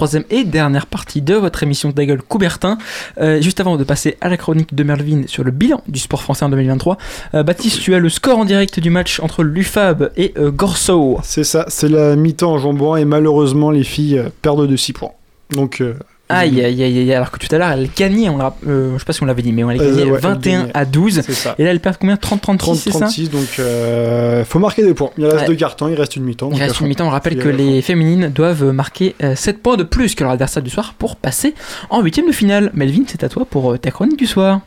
Troisième 0.00 0.24
et 0.30 0.44
dernière 0.44 0.86
partie 0.86 1.20
de 1.20 1.34
votre 1.34 1.62
émission 1.62 1.90
de 1.90 2.02
gueule 2.02 2.22
Coubertin. 2.22 2.78
Euh, 3.18 3.42
juste 3.42 3.60
avant 3.60 3.76
de 3.76 3.84
passer 3.84 4.16
à 4.22 4.30
la 4.30 4.38
chronique 4.38 4.74
de 4.74 4.82
Merlvin 4.82 5.24
sur 5.26 5.44
le 5.44 5.50
bilan 5.50 5.82
du 5.88 5.98
sport 5.98 6.22
français 6.22 6.42
en 6.42 6.48
2023, 6.48 6.96
euh, 7.34 7.42
Baptiste, 7.42 7.80
tu 7.80 7.94
as 7.94 7.98
le 7.98 8.08
score 8.08 8.38
en 8.38 8.46
direct 8.46 8.80
du 8.80 8.88
match 8.88 9.20
entre 9.20 9.42
l'UFAB 9.42 10.10
et 10.16 10.32
euh, 10.38 10.50
Gorso. 10.50 11.18
C'est 11.22 11.44
ça, 11.44 11.66
c'est 11.68 11.90
la 11.90 12.16
mi-temps 12.16 12.52
en 12.52 12.56
jambon 12.58 12.96
et 12.96 13.04
malheureusement 13.04 13.70
les 13.70 13.84
filles 13.84 14.16
euh, 14.16 14.30
perdent 14.40 14.66
de 14.66 14.74
6 14.74 14.94
points. 14.94 15.12
Donc 15.50 15.82
Aïe, 16.30 16.64
aïe, 16.64 16.82
aïe, 16.82 16.98
aïe, 16.98 17.12
alors 17.14 17.30
que 17.30 17.38
tout 17.38 17.52
à 17.54 17.58
l'heure, 17.58 17.70
elle 17.70 17.88
gagnait, 17.96 18.28
on 18.28 18.38
l'a, 18.38 18.54
euh, 18.66 18.92
je 18.94 18.98
sais 18.98 19.04
pas 19.04 19.12
si 19.12 19.22
on 19.22 19.26
l'avait 19.26 19.42
dit, 19.42 19.52
mais 19.52 19.64
on 19.64 19.70
elle 19.70 19.80
Euh, 19.80 19.84
gagnait 19.96 20.10
ouais, 20.10 20.16
elle 20.16 20.20
21 20.22 20.58
gagnait. 20.60 20.70
à 20.74 20.84
12. 20.84 21.20
C'est 21.24 21.32
ça. 21.32 21.54
Et 21.58 21.64
là, 21.64 21.70
elle 21.70 21.80
perd 21.80 21.96
combien? 21.98 22.14
30-36, 22.16 22.74
c'est 22.76 22.90
ça? 22.92 23.06
30-36, 23.06 23.28
donc 23.30 23.48
euh, 23.58 24.44
faut 24.44 24.58
marquer 24.58 24.82
des 24.84 24.94
points. 24.94 25.10
Il 25.18 25.24
reste 25.26 25.40
Ouais. 25.40 25.46
deux 25.48 25.54
cartons, 25.56 25.88
il 25.88 25.94
reste 25.94 26.16
une 26.16 26.24
mi-temps. 26.24 26.50
Il 26.52 26.58
reste 26.58 26.76
fond. 26.76 26.84
une 26.84 26.88
mi-temps. 26.90 27.06
On 27.06 27.10
rappelle 27.10 27.36
que 27.38 27.48
les 27.48 27.82
féminines 27.82 28.28
doivent 28.28 28.64
marquer 28.72 29.14
7 29.34 29.62
points 29.62 29.76
de 29.76 29.82
plus 29.84 30.14
que 30.14 30.22
leur 30.24 30.32
adversaire 30.32 30.62
du 30.62 30.70
soir 30.70 30.94
pour 30.98 31.16
passer 31.16 31.54
en 31.90 32.00
huitième 32.02 32.26
de 32.26 32.32
finale. 32.32 32.70
Melvin, 32.74 33.02
c'est 33.06 33.24
à 33.24 33.28
toi 33.28 33.44
pour 33.44 33.72
euh, 33.72 33.78
ta 33.78 33.90
chronique 33.90 34.18
du 34.18 34.26
soir. 34.26 34.60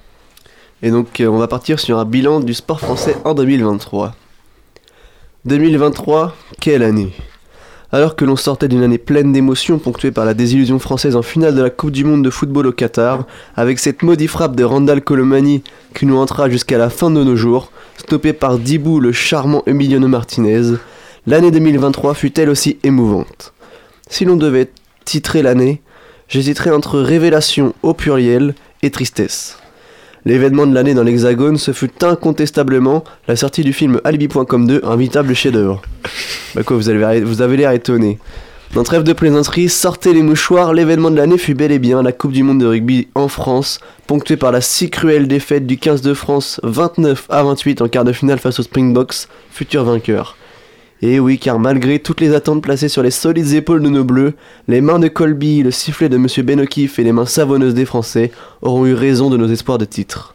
Et 0.81 0.91
donc 0.91 1.21
euh, 1.21 1.27
on 1.27 1.37
va 1.37 1.47
partir 1.47 1.79
sur 1.79 1.97
un 1.97 2.03
bilan 2.05 2.41
du 2.41 2.53
sport 2.53 2.79
français 2.81 3.15
en 3.23 3.33
2023. 3.33 4.13
2023, 5.45 6.35
quelle 6.59 6.83
année? 6.83 7.11
Alors 7.93 8.15
que 8.15 8.25
l'on 8.25 8.35
sortait 8.35 8.67
d'une 8.67 8.81
année 8.81 8.97
pleine 8.97 9.31
d'émotions 9.31 9.77
ponctuée 9.77 10.09
par 10.09 10.25
la 10.25 10.33
désillusion 10.33 10.79
française 10.79 11.15
en 11.15 11.21
finale 11.21 11.53
de 11.53 11.61
la 11.61 11.69
Coupe 11.69 11.91
du 11.91 12.03
Monde 12.03 12.25
de 12.25 12.31
football 12.31 12.65
au 12.65 12.71
Qatar, 12.71 13.27
avec 13.55 13.77
cette 13.77 14.01
maudite 14.01 14.31
frappe 14.31 14.55
de 14.55 14.63
Randall 14.63 15.03
Colomani 15.03 15.61
qui 15.93 16.07
nous 16.07 16.17
entra 16.17 16.49
jusqu'à 16.49 16.79
la 16.79 16.89
fin 16.89 17.11
de 17.11 17.23
nos 17.23 17.35
jours, 17.35 17.71
stoppée 17.97 18.33
par 18.33 18.57
Dibou 18.57 18.99
le 18.99 19.11
charmant 19.11 19.61
Emiliano 19.67 20.07
Martinez, 20.07 20.73
l'année 21.27 21.51
2023 21.51 22.15
fut 22.15 22.39
elle 22.39 22.49
aussi 22.49 22.79
émouvante. 22.81 23.53
Si 24.09 24.25
l'on 24.25 24.37
devait 24.37 24.71
titrer 25.05 25.43
l'année, 25.43 25.83
j'hésiterais 26.27 26.71
entre 26.71 26.99
révélation 26.99 27.75
au 27.83 27.93
pluriel 27.93 28.55
et 28.81 28.89
tristesse. 28.89 29.59
L'événement 30.25 30.65
de 30.65 30.73
l'année 30.73 30.93
dans 30.93 31.03
l'Hexagone, 31.03 31.57
ce 31.57 31.73
fut 31.73 32.03
incontestablement 32.03 33.03
la 33.27 33.35
sortie 33.35 33.63
du 33.63 33.73
film 33.73 33.99
Alibi.com 34.05 34.67
2, 34.67 34.81
un 34.83 34.95
véritable 34.95 35.33
chef-d'œuvre. 35.33 35.81
Bah 36.55 36.63
quoi, 36.63 36.77
vous 36.77 36.87
avez, 36.87 37.21
vous 37.21 37.41
avez 37.41 37.57
l'air 37.57 37.71
étonné. 37.71 38.19
Dans 38.73 38.83
trêve 38.83 39.03
de 39.03 39.13
plaisanterie, 39.13 39.69
sortez 39.69 40.13
les 40.13 40.23
mouchoirs, 40.23 40.73
l'événement 40.73 41.11
de 41.11 41.17
l'année 41.17 41.37
fut 41.37 41.53
bel 41.53 41.71
et 41.71 41.77
bien 41.77 42.01
la 42.01 42.11
Coupe 42.11 42.31
du 42.31 42.41
Monde 42.41 42.61
de 42.61 42.65
rugby 42.65 43.09
en 43.15 43.27
France, 43.27 43.79
ponctuée 44.07 44.37
par 44.37 44.51
la 44.51 44.61
si 44.61 44.89
cruelle 44.89 45.27
défaite 45.27 45.67
du 45.67 45.77
15 45.77 46.01
de 46.01 46.13
France 46.13 46.59
29 46.63 47.27
à 47.29 47.43
28 47.43 47.81
en 47.81 47.87
quart 47.89 48.05
de 48.05 48.13
finale 48.13 48.39
face 48.39 48.59
aux 48.59 48.63
Springboks, 48.63 49.27
futur 49.51 49.83
vainqueur. 49.83 50.37
Et 51.05 51.19
oui, 51.19 51.37
car 51.37 51.59
malgré 51.59 51.99
toutes 51.99 52.21
les 52.21 52.33
attentes 52.33 52.63
placées 52.63 52.87
sur 52.87 53.03
les 53.03 53.11
solides 53.11 53.51
épaules 53.51 53.83
de 53.83 53.89
nos 53.89 54.05
bleus, 54.05 54.35
les 54.69 54.79
mains 54.79 54.99
de 54.99 55.09
Colby, 55.09 55.61
le 55.61 55.69
sifflet 55.69 56.07
de 56.07 56.15
Monsieur 56.15 56.43
Benokif 56.43 56.97
et 56.97 57.03
les 57.03 57.11
mains 57.11 57.25
savonneuses 57.25 57.73
des 57.73 57.83
Français 57.83 58.31
auront 58.61 58.85
eu 58.85 58.93
raison 58.93 59.29
de 59.29 59.35
nos 59.35 59.49
espoirs 59.49 59.77
de 59.77 59.83
titre. 59.83 60.33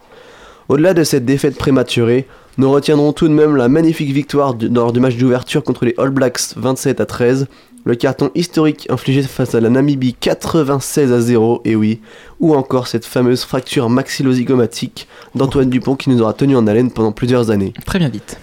Au-delà 0.69 0.93
de 0.93 1.05
cette 1.05 1.25
défaite 1.25 1.57
prématurée, 1.57 2.27
nous 2.59 2.71
retiendrons 2.71 3.15
tout 3.15 3.29
de 3.29 3.33
même 3.33 3.57
la 3.57 3.69
magnifique 3.71 4.13
victoire 4.13 4.53
du- 4.53 4.69
lors 4.69 4.93
du 4.93 5.01
match 5.01 5.17
d'ouverture 5.17 5.65
contre 5.65 5.87
les 5.87 5.95
All 5.97 6.11
Blacks 6.11 6.53
27 6.57 7.01
à 7.01 7.07
13, 7.07 7.47
le 7.87 7.95
carton 7.95 8.31
historique 8.35 8.87
infligé 8.91 9.23
face 9.23 9.55
à 9.55 9.61
la 9.61 9.71
Namibie 9.71 10.13
96 10.21 11.13
à 11.15 11.21
0, 11.23 11.63
et 11.65 11.77
oui, 11.77 12.01
ou 12.41 12.55
encore 12.55 12.89
cette 12.89 13.07
fameuse 13.07 13.45
fracture 13.45 13.89
maxillozygomatique 13.89 15.09
d'Antoine 15.35 15.71
Dupont 15.71 15.97
qui 15.97 16.11
nous 16.11 16.21
aura 16.21 16.35
tenu 16.35 16.57
en 16.57 16.67
haleine 16.67 16.91
pendant 16.91 17.13
plusieurs 17.13 17.51
années. 17.51 17.73
Très 17.87 17.99
bien 17.99 18.11
vite. 18.11 18.37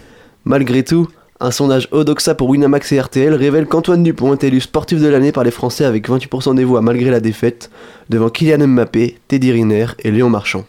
Malgré 0.46 0.84
tout, 0.84 1.08
un 1.42 1.52
sondage 1.52 1.90
Odoxa 1.92 2.34
pour 2.34 2.50
Winamax 2.50 2.94
et 2.94 3.00
RTL 3.00 3.34
révèle 3.34 3.66
qu'Antoine 3.68 4.04
Dupont 4.04 4.34
est 4.34 4.44
élu 4.46 4.62
sportif 4.62 5.02
de 5.02 5.08
l'année 5.08 5.34
par 5.34 5.44
les 5.44 5.52
Français 5.52 5.84
avec 5.84 6.08
28% 6.08 6.56
des 6.56 6.64
voix 6.64 6.82
malgré 6.82 7.10
la 7.10 7.20
défaite, 7.20 7.70
devant 8.10 8.30
Kylian 8.30 8.68
Mbappé, 8.68 9.18
Teddy 9.28 9.52
Riner 9.52 9.88
et 10.00 10.12
Léon 10.12 10.30
Marchand. 10.30 10.66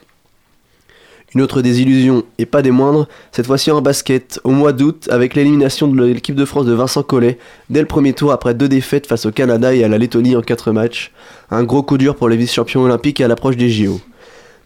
Une 1.35 1.43
autre 1.43 1.63
désillusion, 1.63 2.25
et 2.39 2.47
pas 2.47 2.63
des 2.63 2.71
moindres, 2.71 3.07
cette 3.31 3.47
fois-ci 3.47 3.71
en 3.71 3.81
basket, 3.81 4.41
au 4.43 4.51
mois 4.51 4.73
d'août, 4.73 5.09
avec 5.11 5.35
l'élimination 5.35 5.87
de 5.87 6.05
l'équipe 6.05 6.35
de 6.35 6.45
France 6.45 6.67
de 6.67 6.73
Vincent 6.73 7.03
Collet, 7.03 7.39
dès 7.71 7.81
le 7.81 7.87
premier 7.87 8.13
tour 8.13 8.33
après 8.33 8.55
deux 8.55 8.69
défaites 8.69 9.07
face 9.07 9.27
au 9.27 9.33
Canada 9.33 9.75
et 9.75 9.85
à 9.85 9.89
la 9.89 9.99
Lettonie 9.99 10.35
en 10.35 10.43
4 10.43 10.73
matchs. 10.73 11.13
Un 11.51 11.63
gros 11.63 11.83
coup 11.83 11.99
dur 11.99 12.17
pour 12.17 12.29
les 12.29 12.37
vice-champions 12.37 12.83
olympiques 12.83 13.21
à 13.21 13.29
l'approche 13.29 13.57
des 13.57 13.69
JO. 13.69 14.01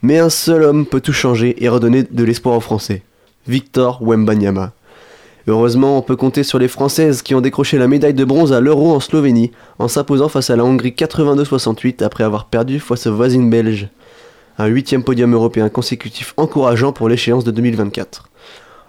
Mais 0.02 0.18
un 0.18 0.30
seul 0.30 0.62
homme 0.62 0.86
peut 0.86 1.00
tout 1.00 1.12
changer 1.12 1.62
et 1.62 1.68
redonner 1.68 2.04
de 2.04 2.24
l'espoir 2.24 2.56
aux 2.56 2.60
Français. 2.60 3.02
Victor 3.46 4.00
Wembanyama. 4.02 4.72
Heureusement, 5.46 5.98
on 5.98 6.02
peut 6.02 6.16
compter 6.16 6.42
sur 6.42 6.58
les 6.58 6.68
Françaises 6.68 7.22
qui 7.22 7.34
ont 7.34 7.40
décroché 7.40 7.78
la 7.78 7.88
médaille 7.88 8.14
de 8.14 8.24
bronze 8.24 8.52
à 8.52 8.60
l'Euro 8.60 8.92
en 8.94 9.00
Slovénie, 9.00 9.52
en 9.78 9.88
s'imposant 9.88 10.28
face 10.28 10.50
à 10.50 10.56
la 10.56 10.64
Hongrie 10.64 10.94
82-68 10.96 12.04
après 12.04 12.24
avoir 12.24 12.46
perdu 12.46 12.78
face 12.80 13.06
aux 13.06 13.14
voisines 13.14 13.50
belges. 13.50 13.88
Un 14.58 14.66
huitième 14.66 15.02
podium 15.02 15.32
européen 15.32 15.68
consécutif 15.68 16.34
encourageant 16.36 16.92
pour 16.92 17.08
l'échéance 17.08 17.44
de 17.44 17.50
2024. 17.50 18.28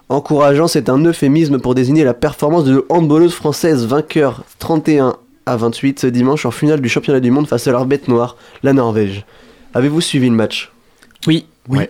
Encourageant, 0.08 0.68
c'est 0.68 0.90
un 0.90 1.02
euphémisme 1.04 1.58
pour 1.58 1.74
désigner 1.74 2.04
la 2.04 2.12
performance 2.12 2.64
de 2.64 2.84
handballeuse 2.90 3.32
française 3.32 3.86
vainqueur 3.86 4.44
31 4.58 5.16
à 5.46 5.56
28 5.56 6.00
ce 6.00 6.06
dimanche 6.06 6.44
en 6.44 6.50
finale 6.50 6.80
du 6.80 6.88
championnat 6.88 7.20
du 7.20 7.30
monde 7.30 7.48
face 7.48 7.66
à 7.66 7.72
leur 7.72 7.86
bête 7.86 8.08
noire, 8.08 8.36
la 8.62 8.74
Norvège. 8.74 9.24
Avez-vous 9.74 10.02
suivi 10.02 10.28
le 10.28 10.36
match? 10.36 10.70
Oui. 11.26 11.46
Oui. 11.68 11.84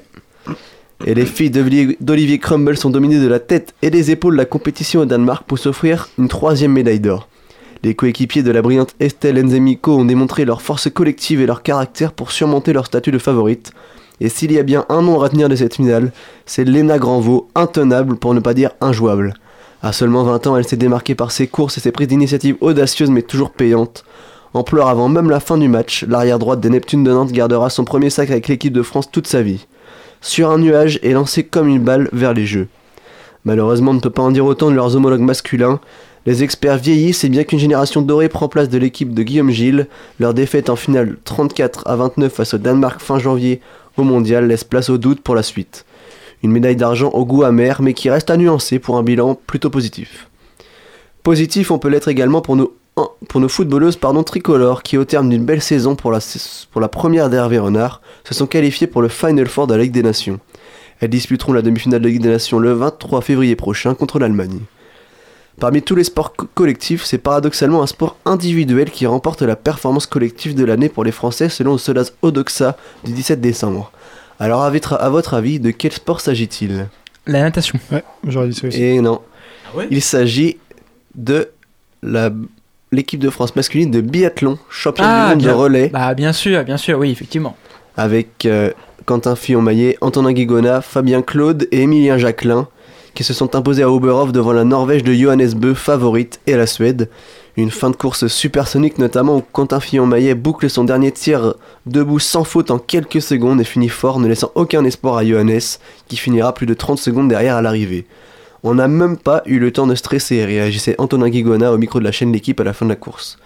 Et 1.05 1.15
les 1.15 1.27
filles 1.27 1.51
d'Olivier 1.51 2.39
Crumble 2.39 2.77
sont 2.77 2.91
dominées 2.91 3.19
de 3.19 3.27
la 3.27 3.41
tête 3.41 3.75
et 3.83 3.91
des 3.91 4.13
épaules 4.13 4.35
de 4.35 4.39
la 4.39 4.45
compétition 4.45 5.01
au 5.01 5.05
Danemark 5.05 5.45
pour 5.45 5.59
s'offrir 5.59 6.09
une 6.17 6.29
troisième 6.29 6.73
médaille 6.73 7.01
d'or. 7.01 7.29
Les 7.83 7.97
coéquipiers 7.97 8.45
de 8.45 8.53
la 8.53 8.63
brillante 8.63 8.95
Estelle 9.01 9.45
Nzemiko 9.45 9.99
ont 9.99 10.05
démontré 10.05 10.45
leur 10.45 10.63
force 10.63 10.89
collective 10.89 11.41
et 11.41 11.47
leur 11.47 11.65
caractère 11.65 12.13
pour 12.13 12.31
surmonter 12.31 12.73
leur 12.73 12.87
statut 12.87 13.11
de 13.11 13.19
favorite. 13.19 13.73
Et 14.21 14.29
s'il 14.29 14.53
y 14.53 14.59
a 14.61 14.63
bien 14.63 14.85
un 14.89 15.03
nom 15.03 15.17
à 15.17 15.25
retenir 15.25 15.49
de 15.49 15.57
cette 15.57 15.75
finale, 15.75 16.13
c'est 16.47 16.65
Léna 16.65 16.99
Granvaux, 16.99 17.49
intenable 17.57 18.17
pour 18.17 18.35
ne 18.35 18.41
pas 18.41 18.55
dire 18.55 18.71
injouable. 18.81 19.35
À 19.83 19.93
seulement 19.93 20.23
20 20.23 20.47
ans, 20.47 20.57
elle 20.57 20.69
s'est 20.69 20.77
démarquée 20.77 21.17
par 21.17 21.33
ses 21.33 21.49
courses 21.49 21.77
et 21.79 21.81
ses 21.81 21.91
prises 21.91 22.07
d'initiative 22.07 22.57
audacieuses 22.61 23.11
mais 23.11 23.23
toujours 23.23 23.51
payantes. 23.51 24.05
En 24.55 24.63
pleurs 24.63 24.87
avant 24.87 25.09
même 25.09 25.31
la 25.31 25.41
fin 25.41 25.59
du 25.59 25.67
match, 25.67 26.05
l'arrière 26.07 26.39
droite 26.39 26.61
des 26.61 26.71
Neptunes 26.71 27.03
de 27.03 27.11
Nantes 27.11 27.33
gardera 27.33 27.71
son 27.71 27.85
premier 27.85 28.11
sac 28.11 28.31
avec 28.31 28.47
l'équipe 28.47 28.73
de 28.73 28.83
France 28.83 29.11
toute 29.11 29.27
sa 29.27 29.43
vie. 29.43 29.67
Sur 30.23 30.51
un 30.51 30.59
nuage 30.59 31.01
et 31.03 31.13
lancé 31.13 31.43
comme 31.43 31.67
une 31.67 31.83
balle 31.83 32.09
vers 32.13 32.33
les 32.33 32.47
jeux. 32.47 32.69
Malheureusement, 33.45 33.91
on 33.91 33.95
ne 33.95 34.01
peut 34.01 34.09
pas 34.09 34.23
en 34.23 34.31
dire 34.31 34.47
autant 34.47 34.71
de 34.71 34.77
leurs 34.77 34.95
homologues 34.95 35.21
masculins. 35.21 35.81
Les 36.27 36.45
experts 36.45 36.79
vieillissent 36.79 37.25
et 37.25 37.29
bien 37.29 37.43
qu'une 37.43 37.59
génération 37.59 38.03
dorée 38.03 38.29
prend 38.29 38.49
place 38.49 38.69
de 38.69 38.79
l'équipe 38.79 39.13
de 39.13 39.23
Guillaume 39.25 39.51
Gilles, 39.51 39.89
leur 40.21 40.33
défaite 40.33 40.71
en 40.71 40.77
finale 40.77 41.17
34 41.25 41.89
à 41.89 41.97
29 41.97 42.33
face 42.33 42.55
au 42.55 42.59
Danemark 42.59 43.01
fin 43.01 43.19
janvier 43.19 43.61
au 43.97 44.05
mondial 44.05 44.47
laisse 44.47 44.63
place 44.63 44.91
au 44.91 44.97
doute 44.97 45.21
pour 45.21 45.35
la 45.35 45.43
suite. 45.43 45.85
Une 46.45 46.53
médaille 46.53 46.77
d'argent 46.77 47.09
au 47.09 47.27
goût 47.27 47.43
amer 47.43 47.83
mais 47.83 47.93
qui 47.93 48.09
reste 48.09 48.31
à 48.31 48.37
nuancer 48.37 48.79
pour 48.79 48.97
un 48.99 49.03
bilan 49.03 49.35
plutôt 49.35 49.71
positif. 49.71 50.29
Positif, 51.25 51.73
on 51.73 51.81
peut 51.81 51.89
l'être 51.89 52.09
également 52.09 52.41
pour 52.41 52.55
nos, 52.55 52.77
pour 53.29 53.41
nos 53.41 53.49
footballeuses 53.49 53.97
pardon, 53.97 54.23
tricolores 54.23 54.83
qui, 54.83 54.97
au 54.99 55.05
terme 55.05 55.29
d'une 55.29 55.45
belle 55.45 55.63
saison 55.63 55.95
pour 55.97 56.11
la, 56.11 56.19
pour 56.71 56.81
la 56.81 56.89
première 56.89 57.31
d'Hervé 57.31 57.59
Renard, 57.59 58.01
se 58.25 58.35
sont 58.35 58.47
qualifiées 58.47 58.87
pour 58.87 59.03
le 59.03 59.09
Final 59.09 59.47
Four 59.49 59.67
de 59.67 59.75
la 59.75 59.83
Ligue 59.83 59.93
des 59.93 60.03
Nations. 60.03 60.39
Elles 61.01 61.11
disputeront 61.11 61.53
la 61.53 61.63
demi-finale 61.63 62.01
de 62.01 62.07
la 62.07 62.13
Ligue 62.13 62.23
des 62.23 62.29
Nations 62.29 62.59
le 62.59 62.73
23 62.73 63.21
février 63.23 63.57
prochain 63.57 63.95
contre 63.95 64.19
l'Allemagne. 64.19 64.61
Parmi 65.61 65.83
tous 65.83 65.95
les 65.95 66.05
sports 66.05 66.35
co- 66.35 66.49
collectifs, 66.55 67.05
c'est 67.05 67.19
paradoxalement 67.19 67.83
un 67.83 67.87
sport 67.87 68.17
individuel 68.25 68.91
qui 68.91 69.07
remporte 69.07 69.43
la 69.43 69.55
performance 69.57 70.07
collective 70.07 70.55
de 70.55 70.65
l'année 70.65 70.89
pour 70.89 71.05
les 71.05 71.13
Français 71.13 71.49
selon 71.49 71.73
le 71.73 71.79
sondage 71.79 72.09
Odoxa 72.23 72.77
du 73.05 73.13
17 73.13 73.41
décembre. 73.41 73.93
Alors 74.41 74.63
à 74.63 74.71
votre, 74.71 74.95
à 74.95 75.11
votre 75.11 75.35
avis, 75.35 75.61
de 75.61 75.71
quel 75.71 75.93
sport 75.93 76.21
s'agit-il? 76.21 76.89
La 77.27 77.43
natation. 77.43 77.79
Ouais, 77.93 78.03
j'aurais 78.27 78.49
dit 78.49 78.55
ça 78.55 78.67
aussi. 78.69 78.83
Et 78.83 79.01
non. 79.01 79.21
ouais? 79.75 79.87
Il 79.91 80.03
s'agit 80.03 80.57
de 81.15 81.51
la 82.03 82.31
l'équipe 82.93 83.21
de 83.21 83.31
France 83.31 83.57
masculine 83.57 83.91
de 83.91 84.01
biathlon, 84.01 84.59
championne 84.71 85.07
du 85.07 85.13
monde 85.13 85.31
Ah, 85.33 85.35
bien. 85.35 85.49
de 85.49 85.53
relais, 85.53 85.89
Bah, 85.93 86.15
bien 86.15 86.33
sûr, 86.33 86.63
bien 86.65 86.77
sûr, 86.77 86.99
oui, 86.99 87.11
effectivement. 87.11 87.57
avec 87.97 88.47
euh, 88.47 88.71
Quentin 89.07 89.35
Fillon-Maillet, 89.35 89.99
Antonin 90.01 90.33
Guigona, 90.33 90.81
Fabien 90.83 91.23
Claude 91.23 91.67
et 91.73 91.83
Emilien 91.83 92.19
Jacquelin, 92.19 92.69
qui 93.15 93.25
se 93.25 93.35
sont 93.35 93.55
imposés 93.57 93.83
à 93.83 93.91
Oberhof 93.91 94.33
devant 94.33 94.53
la 94.53 94.65
Norvège 94.65 95.03
de 95.03 95.13
Johannes 95.13 95.53
Bö, 95.55 95.75
favorite, 95.75 96.41
et 96.47 96.57
la 96.57 96.67
Suède. 96.67 97.09
Une 97.59 97.71
fin 97.71 97.91
de 97.91 97.97
course 97.97 98.29
supersonique 98.29 98.97
notamment 98.97 99.37
où 99.37 99.43
Quentin 99.53 99.79
Fillon-Maillet 99.81 100.35
boucle 100.35 100.71
son 100.71 100.85
dernier 100.85 101.13
tir 101.13 101.53
debout 101.85 102.19
sans 102.19 102.45
faute 102.45 102.71
en 102.71 102.79
quelques 102.79 103.21
secondes 103.21 103.61
et 103.61 103.65
finit 103.65 103.91
fort, 103.91 104.19
ne 104.21 104.27
laissant 104.29 104.51
aucun 104.55 104.83
espoir 104.87 105.17
à 105.19 105.25
Johannes, 105.27 105.61
qui 106.09 106.17
finira 106.17 106.55
plus 106.55 106.65
de 106.67 106.73
30 106.73 106.99
secondes 106.99 107.29
derrière 107.29 107.57
à 107.57 107.61
l'arrivée. 107.63 108.07
On 108.65 108.75
n'a 108.75 108.87
même 108.87 109.17
pas 109.17 109.43
eu 109.45 109.59
le 109.59 109.73
temps 109.73 109.89
de 109.89 109.95
stresser, 109.97 110.45
réagissait 110.45 110.95
Antonin 110.99 111.29
Guigona 111.29 111.73
au 111.73 111.79
micro 111.79 111.99
de 111.99 112.05
la 112.05 112.13
chaîne 112.13 112.33
L'équipe 112.33 112.61
à 112.61 112.65
la 112.65 112.73
fin 112.73 112.87
de 112.87 112.91
la 112.91 112.97
course. 112.97 113.37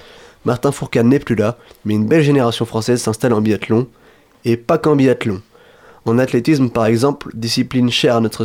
Martin 0.44 0.72
Fourcade 0.72 1.06
n'est 1.06 1.18
plus 1.18 1.34
là, 1.34 1.56
mais 1.86 1.94
une 1.94 2.06
belle 2.06 2.22
génération 2.22 2.66
française 2.66 3.00
s'installe 3.00 3.32
en 3.32 3.40
biathlon, 3.40 3.86
et 4.44 4.58
pas 4.58 4.76
qu'en 4.76 4.94
biathlon. 4.94 5.40
En 6.04 6.18
athlétisme, 6.18 6.68
par 6.68 6.84
exemple, 6.84 7.30
discipline 7.32 7.90
chère 7.90 8.16
à 8.16 8.20
notre, 8.20 8.44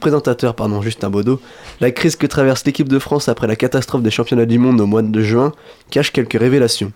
présentateur 0.00 0.56
Justin 0.82 1.10
Baudot, 1.10 1.40
la 1.80 1.90
crise 1.90 2.16
que 2.16 2.26
traverse 2.26 2.64
l'équipe 2.64 2.88
de 2.88 2.98
France 2.98 3.28
après 3.28 3.46
la 3.46 3.54
catastrophe 3.54 4.02
des 4.02 4.10
championnats 4.10 4.46
du 4.46 4.58
monde 4.58 4.80
au 4.80 4.86
mois 4.86 5.02
de 5.02 5.22
juin 5.22 5.52
cache 5.90 6.10
quelques 6.10 6.40
révélations. 6.40 6.92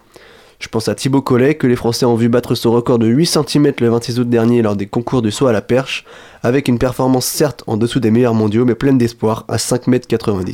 Je 0.59 0.69
pense 0.69 0.89
à 0.89 0.95
Thibaut 0.95 1.21
Collet, 1.21 1.55
que 1.55 1.67
les 1.67 1.77
Français 1.77 2.07
ont 2.07 2.15
vu 2.15 2.29
battre 2.29 2.55
son 2.55 2.73
record 2.73 2.99
de 2.99 3.07
8 3.07 3.27
cm 3.27 3.73
le 3.81 3.89
26 3.91 4.21
août 4.21 4.29
dernier 4.29 4.63
lors 4.63 4.75
des 4.75 4.87
concours 4.87 5.21
du 5.21 5.31
saut 5.31 5.47
à 5.47 5.53
la 5.53 5.61
perche, 5.61 6.05
avec 6.43 6.69
une 6.69 6.79
performance 6.79 7.27
certes 7.27 7.63
en 7.67 7.77
dessous 7.77 8.01
des 8.01 8.11
meilleurs 8.11 8.35
mondiaux, 8.35 8.65
mais 8.65 8.75
pleine 8.75 8.97
d'espoir, 8.97 9.45
à 9.49 9.57
5,90 9.57 10.39
m. 10.39 10.53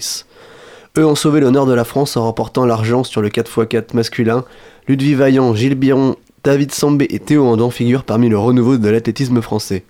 Eux 0.98 1.06
ont 1.06 1.14
sauvé 1.14 1.40
l'honneur 1.40 1.66
de 1.66 1.72
la 1.72 1.84
France 1.84 2.16
en 2.16 2.24
remportant 2.24 2.66
l'argent 2.66 3.04
sur 3.04 3.22
le 3.22 3.30
4x4 3.30 3.94
masculin. 3.94 4.44
Ludwig 4.88 5.16
Vaillant, 5.16 5.54
Gilles 5.54 5.76
Biron, 5.76 6.16
David 6.44 6.72
Sambé 6.72 7.06
et 7.08 7.20
Théo 7.20 7.46
Andan 7.46 7.70
figurent 7.70 8.04
parmi 8.04 8.28
le 8.28 8.36
renouveau 8.36 8.76
de 8.76 8.88
l'athlétisme 8.88 9.40
français. 9.40 9.84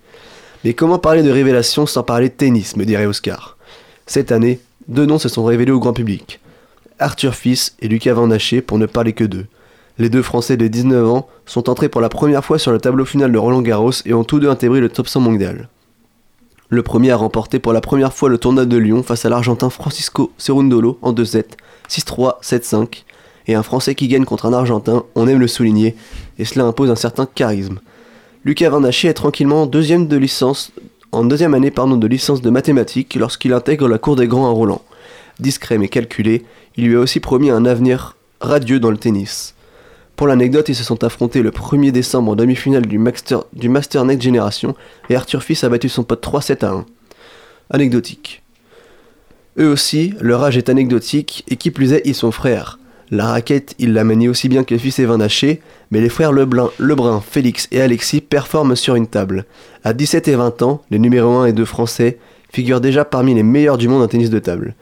Mais 0.63 0.73
comment 0.73 0.99
parler 0.99 1.23
de 1.23 1.31
révélation 1.31 1.85
sans 1.85 2.03
parler 2.03 2.29
de 2.29 2.35
tennis, 2.35 2.77
me 2.77 2.85
dirait 2.85 3.07
Oscar 3.07 3.57
Cette 4.05 4.31
année, 4.31 4.59
deux 4.87 5.05
noms 5.05 5.19
se 5.19 5.27
sont 5.27 5.43
révélés 5.43 5.71
au 5.71 5.79
grand 5.79 5.93
public. 5.93 6.39
Arthur 6.99 7.35
Fils 7.35 7.75
et 7.81 7.87
Lucas 7.87 8.13
Van 8.13 8.31
Haché, 8.31 8.61
pour 8.61 8.77
ne 8.77 8.85
parler 8.85 9.13
que 9.13 9.25
d'eux. 9.25 9.47
Les 9.99 10.09
deux 10.09 10.23
Français 10.23 10.57
de 10.57 10.67
19 10.67 11.07
ans 11.07 11.27
sont 11.45 11.69
entrés 11.69 11.87
pour 11.87 12.01
la 12.01 12.09
première 12.09 12.43
fois 12.43 12.57
sur 12.57 12.71
le 12.71 12.79
tableau 12.79 13.05
final 13.05 13.31
de 13.31 13.37
Roland 13.37 13.61
Garros 13.61 13.91
et 14.05 14.13
ont 14.13 14.23
tous 14.23 14.39
deux 14.39 14.49
intégré 14.49 14.79
le 14.79 14.89
top 14.89 15.07
100 15.07 15.19
mondial. 15.19 15.69
Le 16.69 16.81
premier 16.81 17.11
a 17.11 17.15
remporté 17.15 17.59
pour 17.59 17.73
la 17.73 17.81
première 17.81 18.11
fois 18.11 18.29
le 18.29 18.39
tournoi 18.39 18.65
de 18.65 18.77
Lyon 18.77 19.03
face 19.03 19.25
à 19.25 19.29
l'Argentin 19.29 19.69
Francisco 19.69 20.31
Cerundolo 20.39 20.97
en 21.03 21.13
2-7, 21.13 21.43
6-3, 21.87 22.41
7-5. 22.41 23.03
Et 23.45 23.53
un 23.53 23.61
Français 23.61 23.93
qui 23.93 24.07
gagne 24.07 24.25
contre 24.25 24.47
un 24.47 24.53
Argentin, 24.53 25.03
on 25.13 25.27
aime 25.27 25.39
le 25.39 25.47
souligner, 25.47 25.95
et 26.39 26.45
cela 26.45 26.65
impose 26.65 26.89
un 26.89 26.95
certain 26.95 27.27
charisme. 27.27 27.79
Lucas 28.45 28.69
Van 28.71 28.83
Haché 28.83 29.09
est 29.09 29.13
tranquillement 29.13 29.67
deuxième 29.67 30.07
de 30.07 30.17
licence, 30.17 30.71
en 31.11 31.23
deuxième 31.23 31.53
année 31.53 31.69
de 31.69 32.07
licence 32.07 32.41
de 32.41 32.49
mathématiques 32.49 33.13
lorsqu'il 33.13 33.53
intègre 33.53 33.87
la 33.87 33.99
cour 33.99 34.15
des 34.15 34.27
grands 34.27 34.47
à 34.47 34.51
Roland. 34.51 34.81
Discret 35.39 35.77
mais 35.77 35.89
calculé, 35.89 36.43
il 36.77 36.87
lui 36.87 36.95
a 36.95 36.99
aussi 36.99 37.19
promis 37.19 37.51
un 37.51 37.65
avenir 37.65 38.15
radieux 38.41 38.79
dans 38.79 38.89
le 38.89 38.97
tennis. 38.97 39.53
Pour 40.15 40.27
l'anecdote, 40.27 40.69
ils 40.69 40.75
se 40.75 40.83
sont 40.83 41.03
affrontés 41.03 41.41
le 41.41 41.51
1er 41.51 41.91
décembre 41.91 42.31
en 42.31 42.35
demi-finale 42.35 42.85
du 42.85 42.99
Master, 42.99 43.43
Next 44.05 44.21
Generation 44.21 44.75
et 45.09 45.15
Arthur 45.15 45.41
Fils 45.41 45.63
a 45.63 45.69
battu 45.69 45.89
son 45.89 46.03
pote 46.03 46.23
3-7 46.23 46.65
à 46.65 46.71
1. 46.71 46.85
Anecdotique. 47.71 48.43
Eux 49.57 49.67
aussi, 49.67 50.13
leur 50.21 50.43
âge 50.43 50.57
est 50.57 50.69
anecdotique 50.69 51.43
et 51.47 51.55
qui 51.55 51.71
plus 51.71 51.93
est, 51.93 52.01
ils 52.05 52.15
sont 52.15 52.31
frères. 52.31 52.79
La 53.11 53.27
raquette, 53.27 53.75
il 53.79 53.93
la 53.93 54.03
manie 54.03 54.27
aussi 54.27 54.49
bien 54.49 54.63
que 54.63 54.77
fils 54.77 54.97
et 54.97 55.05
Van 55.05 55.19
Haché, 55.19 55.61
mais 55.91 56.01
les 56.01 56.09
frères 56.09 56.31
Lebrun, 56.31 57.21
Félix 57.21 57.67
et 57.71 57.81
Alexis 57.81 58.21
performent 58.21 58.75
sur 58.75 58.95
une 58.95 59.07
table. 59.07 59.45
À 59.83 59.93
17 59.93 60.27
et 60.29 60.35
20 60.35 60.61
ans, 60.63 60.81
les 60.89 60.99
numéros 60.99 61.37
1 61.37 61.47
et 61.47 61.53
2 61.53 61.65
français 61.65 62.17
figurent 62.51 62.81
déjà 62.81 63.05
parmi 63.05 63.35
les 63.35 63.43
meilleurs 63.43 63.77
du 63.77 63.87
monde 63.87 64.01
en 64.01 64.07
tennis 64.07 64.29
de 64.29 64.39
table. 64.39 64.75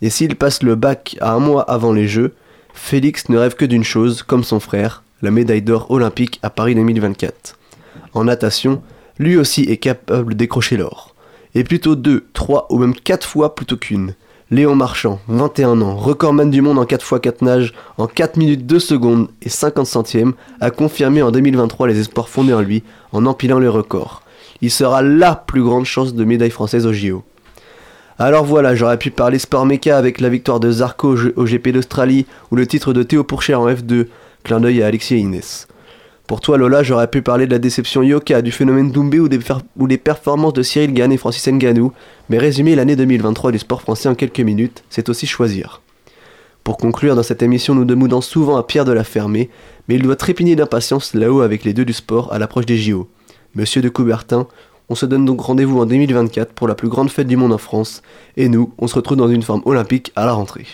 Et 0.00 0.10
s'ils 0.10 0.36
passent 0.36 0.62
le 0.62 0.74
bac 0.74 1.16
à 1.20 1.32
un 1.32 1.38
mois 1.38 1.62
avant 1.62 1.92
les 1.92 2.06
Jeux, 2.06 2.34
Félix 2.74 3.28
ne 3.28 3.38
rêve 3.38 3.54
que 3.54 3.64
d'une 3.64 3.84
chose, 3.84 4.22
comme 4.22 4.44
son 4.44 4.60
frère, 4.60 5.02
la 5.22 5.30
médaille 5.30 5.62
d'or 5.62 5.90
olympique 5.90 6.40
à 6.42 6.50
Paris 6.50 6.74
2024. 6.74 7.56
En 8.14 8.24
natation, 8.24 8.82
lui 9.18 9.36
aussi 9.36 9.62
est 9.62 9.76
capable 9.76 10.34
décrocher 10.34 10.76
l'or. 10.76 11.14
Et 11.54 11.64
plutôt 11.64 11.96
deux, 11.96 12.26
trois 12.32 12.66
ou 12.70 12.78
même 12.78 12.94
quatre 12.94 13.26
fois 13.26 13.54
plutôt 13.54 13.76
qu'une. 13.76 14.14
Léon 14.50 14.74
Marchand, 14.74 15.18
21 15.28 15.80
ans, 15.80 15.96
recordman 15.96 16.50
du 16.50 16.60
monde 16.60 16.78
en 16.78 16.84
4x4 16.84 17.42
nage, 17.42 17.72
en 17.96 18.06
4 18.06 18.36
minutes 18.36 18.66
2 18.66 18.78
secondes 18.78 19.28
et 19.40 19.48
50 19.48 19.86
centièmes, 19.86 20.34
a 20.60 20.70
confirmé 20.70 21.22
en 21.22 21.30
2023 21.30 21.88
les 21.88 22.00
espoirs 22.00 22.28
fondés 22.28 22.52
en 22.52 22.60
lui 22.60 22.82
en 23.12 23.24
empilant 23.24 23.58
le 23.58 23.70
record. 23.70 24.22
Il 24.60 24.70
sera 24.70 25.00
LA 25.00 25.36
plus 25.36 25.62
grande 25.62 25.86
chance 25.86 26.14
de 26.14 26.24
médaille 26.24 26.50
française 26.50 26.86
au 26.86 26.92
JO. 26.92 27.24
Alors 28.18 28.44
voilà, 28.44 28.74
j'aurais 28.74 28.98
pu 28.98 29.10
parler 29.10 29.38
sport 29.38 29.66
méca 29.66 29.96
avec 29.96 30.20
la 30.20 30.28
victoire 30.28 30.60
de 30.60 30.70
Zarco 30.70 31.16
au 31.36 31.44
GP 31.44 31.70
d'Australie 31.70 32.26
ou 32.50 32.56
le 32.56 32.66
titre 32.66 32.92
de 32.92 33.02
Théo 33.02 33.24
Pourcher 33.24 33.54
en 33.54 33.68
F2. 33.68 34.06
Clin 34.44 34.60
d'œil 34.60 34.82
à 34.82 34.86
Alexis 34.86 35.14
et 35.14 35.18
Inès. 35.18 35.68
Pour 36.26 36.40
toi 36.40 36.56
Lola, 36.58 36.82
j'aurais 36.82 37.08
pu 37.08 37.22
parler 37.22 37.46
de 37.46 37.52
la 37.52 37.58
déception 37.58 38.02
Yoka, 38.02 38.42
du 38.42 38.52
phénomène 38.52 38.90
Doumbé 38.90 39.20
ou 39.20 39.28
des, 39.28 39.38
ou 39.76 39.86
des 39.86 39.98
performances 39.98 40.52
de 40.52 40.62
Cyril 40.62 40.94
Gann 40.94 41.12
et 41.12 41.16
Francis 41.16 41.46
Nganou, 41.46 41.92
mais 42.28 42.38
résumer 42.38 42.74
l'année 42.74 42.96
2023 42.96 43.52
du 43.52 43.58
sport 43.58 43.82
français 43.82 44.08
en 44.08 44.14
quelques 44.14 44.40
minutes, 44.40 44.82
c'est 44.88 45.08
aussi 45.08 45.26
choisir. 45.26 45.80
Pour 46.64 46.76
conclure, 46.76 47.16
dans 47.16 47.22
cette 47.22 47.42
émission, 47.42 47.74
nous 47.74 47.84
demandons 47.84 48.20
souvent 48.20 48.56
à 48.56 48.62
Pierre 48.62 48.84
de 48.84 48.92
la 48.92 49.04
fermer, 49.04 49.50
mais 49.88 49.96
il 49.96 50.02
doit 50.02 50.16
trépigner 50.16 50.54
d'impatience 50.54 51.14
là-haut 51.14 51.40
avec 51.40 51.64
les 51.64 51.74
deux 51.74 51.84
du 51.84 51.92
sport 51.92 52.32
à 52.32 52.38
l'approche 52.38 52.66
des 52.66 52.78
JO. 52.78 53.08
Monsieur 53.54 53.82
de 53.82 53.88
Coubertin, 53.88 54.46
on 54.92 54.94
se 54.94 55.06
donne 55.06 55.24
donc 55.24 55.40
rendez-vous 55.40 55.80
en 55.80 55.86
2024 55.86 56.52
pour 56.52 56.68
la 56.68 56.74
plus 56.74 56.88
grande 56.88 57.10
fête 57.10 57.26
du 57.26 57.38
monde 57.38 57.54
en 57.54 57.58
France, 57.58 58.02
et 58.36 58.50
nous, 58.50 58.74
on 58.76 58.86
se 58.86 58.94
retrouve 58.94 59.16
dans 59.16 59.28
une 59.28 59.42
forme 59.42 59.62
olympique 59.64 60.12
à 60.16 60.26
la 60.26 60.34
rentrée. 60.34 60.66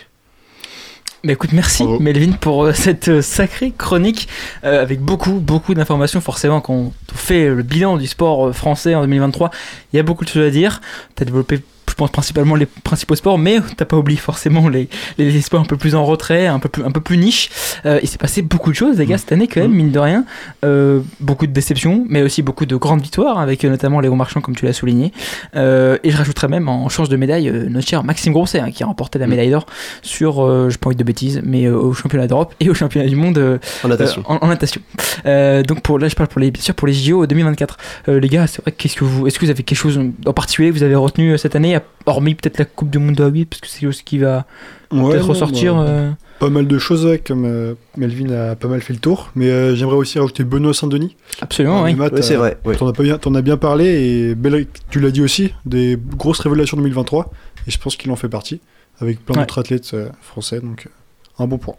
Bah 1.23 1.31
écoute, 1.31 1.53
merci 1.53 1.85
Melvin 2.01 2.33
pour 2.33 2.65
euh, 2.65 2.73
cette 2.73 3.07
euh, 3.07 3.21
sacrée 3.21 3.71
chronique 3.77 4.27
euh, 4.65 4.81
avec 4.81 4.99
beaucoup, 4.99 5.39
beaucoup 5.39 5.73
d'informations. 5.73 6.19
Forcément, 6.19 6.59
quand 6.59 6.73
on 6.73 6.91
fait 7.13 7.47
le 7.47 7.63
bilan 7.63 7.95
du 7.95 8.07
sport 8.07 8.53
français 8.53 8.93
en 8.93 9.01
2023, 9.01 9.51
il 9.93 9.97
y 9.97 9.99
a 10.01 10.03
beaucoup 10.03 10.25
de 10.25 10.29
choses 10.29 10.45
à 10.45 10.49
dire. 10.49 10.81
Tu 11.15 11.23
as 11.23 11.25
développé, 11.25 11.61
pense, 11.99 12.11
principalement 12.11 12.55
les 12.55 12.65
principaux 12.65 13.15
sports, 13.15 13.37
mais 13.37 13.59
t'as 13.77 13.85
pas 13.85 13.97
oublié 13.97 14.19
forcément 14.19 14.69
les, 14.69 14.89
les, 15.17 15.31
les 15.31 15.41
sports 15.41 15.61
un 15.61 15.65
peu 15.65 15.77
plus 15.77 15.95
en 15.95 16.05
retrait, 16.05 16.47
un 16.47 16.59
peu 16.59 16.69
plus, 16.69 16.83
un 16.83 16.91
peu 16.91 17.01
plus 17.01 17.17
niche. 17.17 17.49
Euh, 17.85 17.99
il 18.01 18.07
s'est 18.07 18.17
passé 18.17 18.41
beaucoup 18.41 18.71
de 18.71 18.75
choses, 18.75 18.97
les 18.97 19.05
gars, 19.05 19.17
cette 19.17 19.31
année, 19.31 19.47
quand 19.47 19.61
même, 19.61 19.73
mine 19.73 19.91
de 19.91 19.99
rien. 19.99 20.25
Euh, 20.63 21.01
beaucoup 21.19 21.45
de 21.45 21.51
déceptions, 21.51 22.05
mais 22.09 22.21
aussi 22.21 22.41
beaucoup 22.41 22.65
de 22.65 22.75
grandes 22.75 23.01
victoires, 23.01 23.39
avec 23.39 23.63
euh, 23.63 23.69
notamment 23.69 23.99
Léon 23.99 24.15
Marchand, 24.15 24.41
comme 24.41 24.55
tu 24.55 24.65
l'as 24.65 24.73
souligné. 24.73 25.11
Euh, 25.55 25.97
et 26.03 26.11
je 26.11 26.17
rajouterais 26.17 26.47
même 26.47 26.69
en 26.69 26.89
change 26.89 27.09
de 27.09 27.17
médaille 27.17 27.51
notre 27.69 27.87
cher 27.87 28.03
Maxime 28.03 28.33
Grosset, 28.33 28.59
hein, 28.59 28.71
qui 28.71 28.83
a 28.83 28.85
remporté 28.85 29.19
la 29.19 29.27
médaille 29.27 29.51
d'or 29.51 29.65
sur, 30.01 30.69
je 30.69 30.77
pas 30.77 30.87
envie 30.87 30.95
de 30.95 31.03
bêtises, 31.03 31.41
mais 31.43 31.67
au 31.67 31.93
championnat 31.93 32.27
d'Europe 32.27 32.53
et 32.59 32.69
au 32.69 32.73
championnat 32.73 33.07
du 33.07 33.15
monde 33.15 33.59
En 33.83 33.87
natation. 33.89 34.23
en, 34.25 34.37
en 34.37 34.47
natation. 34.47 34.81
Donc 35.25 35.81
pour 35.81 35.99
là, 35.99 36.07
je 36.07 36.15
parle 36.15 36.29
pour 36.29 36.39
les, 36.39 36.51
bien 36.51 36.63
sûr 36.63 36.73
pour 36.75 36.87
les 36.87 36.93
JO 36.93 37.25
2024. 37.25 37.77
Euh, 38.07 38.19
les 38.19 38.27
gars, 38.29 38.47
c'est 38.47 38.61
vrai. 38.61 38.71
Qu'est-ce 38.71 38.95
que 38.95 39.03
vous, 39.03 39.27
est-ce 39.27 39.37
que 39.37 39.45
vous 39.45 39.51
avez 39.51 39.63
quelque 39.63 39.77
chose 39.77 39.99
en 40.25 40.33
particulier 40.33 40.69
que 40.69 40.75
vous 40.75 40.83
avez 40.83 40.95
retenu 40.95 41.37
cette 41.37 41.55
année, 41.55 41.77
hormis 42.05 42.35
peut-être 42.35 42.57
la 42.57 42.65
Coupe 42.65 42.89
du 42.89 42.97
Monde 42.99 43.15
de 43.15 43.23
A8, 43.29 43.45
parce 43.45 43.61
que 43.61 43.67
c'est 43.67 43.85
aussi 43.87 44.03
qui 44.03 44.17
va 44.19 44.45
Ouais, 44.91 45.11
peut-être 45.11 45.27
ressortir. 45.27 45.75
bah, 45.75 45.81
euh, 45.87 46.11
Pas 46.39 46.49
mal 46.49 46.67
de 46.67 46.77
choses, 46.79 47.05
ouais, 47.05 47.19
comme 47.19 47.45
euh, 47.45 47.75
Melvin 47.97 48.31
a 48.31 48.55
pas 48.55 48.67
mal 48.67 48.81
fait 48.81 48.93
le 48.93 48.99
tour. 48.99 49.29
Mais 49.35 49.49
euh, 49.49 49.75
j'aimerais 49.75 49.97
aussi 49.97 50.17
rajouter 50.19 50.43
Benoît 50.43 50.73
Saint-Denis. 50.73 51.15
Absolument, 51.41 51.81
En 51.81 51.83
oui. 51.83 51.95
Oui, 51.99 52.07
c'est 52.23 52.35
euh, 52.35 52.37
vrai. 52.37 52.57
T'en 52.77 52.87
as, 52.87 52.91
bien- 52.93 53.19
as 53.35 53.41
bien 53.41 53.57
parlé 53.57 53.85
et 53.85 54.35
belle- 54.35 54.65
tu 54.89 54.99
l'as 54.99 55.11
dit 55.11 55.21
aussi, 55.21 55.53
des 55.65 55.97
grosses 56.15 56.39
révélations 56.39 56.77
2023. 56.77 57.31
Et 57.67 57.71
je 57.71 57.77
pense 57.77 57.95
qu'il 57.95 58.09
en 58.11 58.15
fait 58.15 58.29
partie, 58.29 58.61
avec 58.99 59.23
plein 59.23 59.35
Ouais. 59.35 59.41
d'autres 59.41 59.59
athlètes 59.59 59.91
euh, 59.93 60.09
français. 60.21 60.59
Donc, 60.61 60.87
euh, 60.87 61.43
un 61.43 61.47
bon 61.47 61.57
point. 61.57 61.75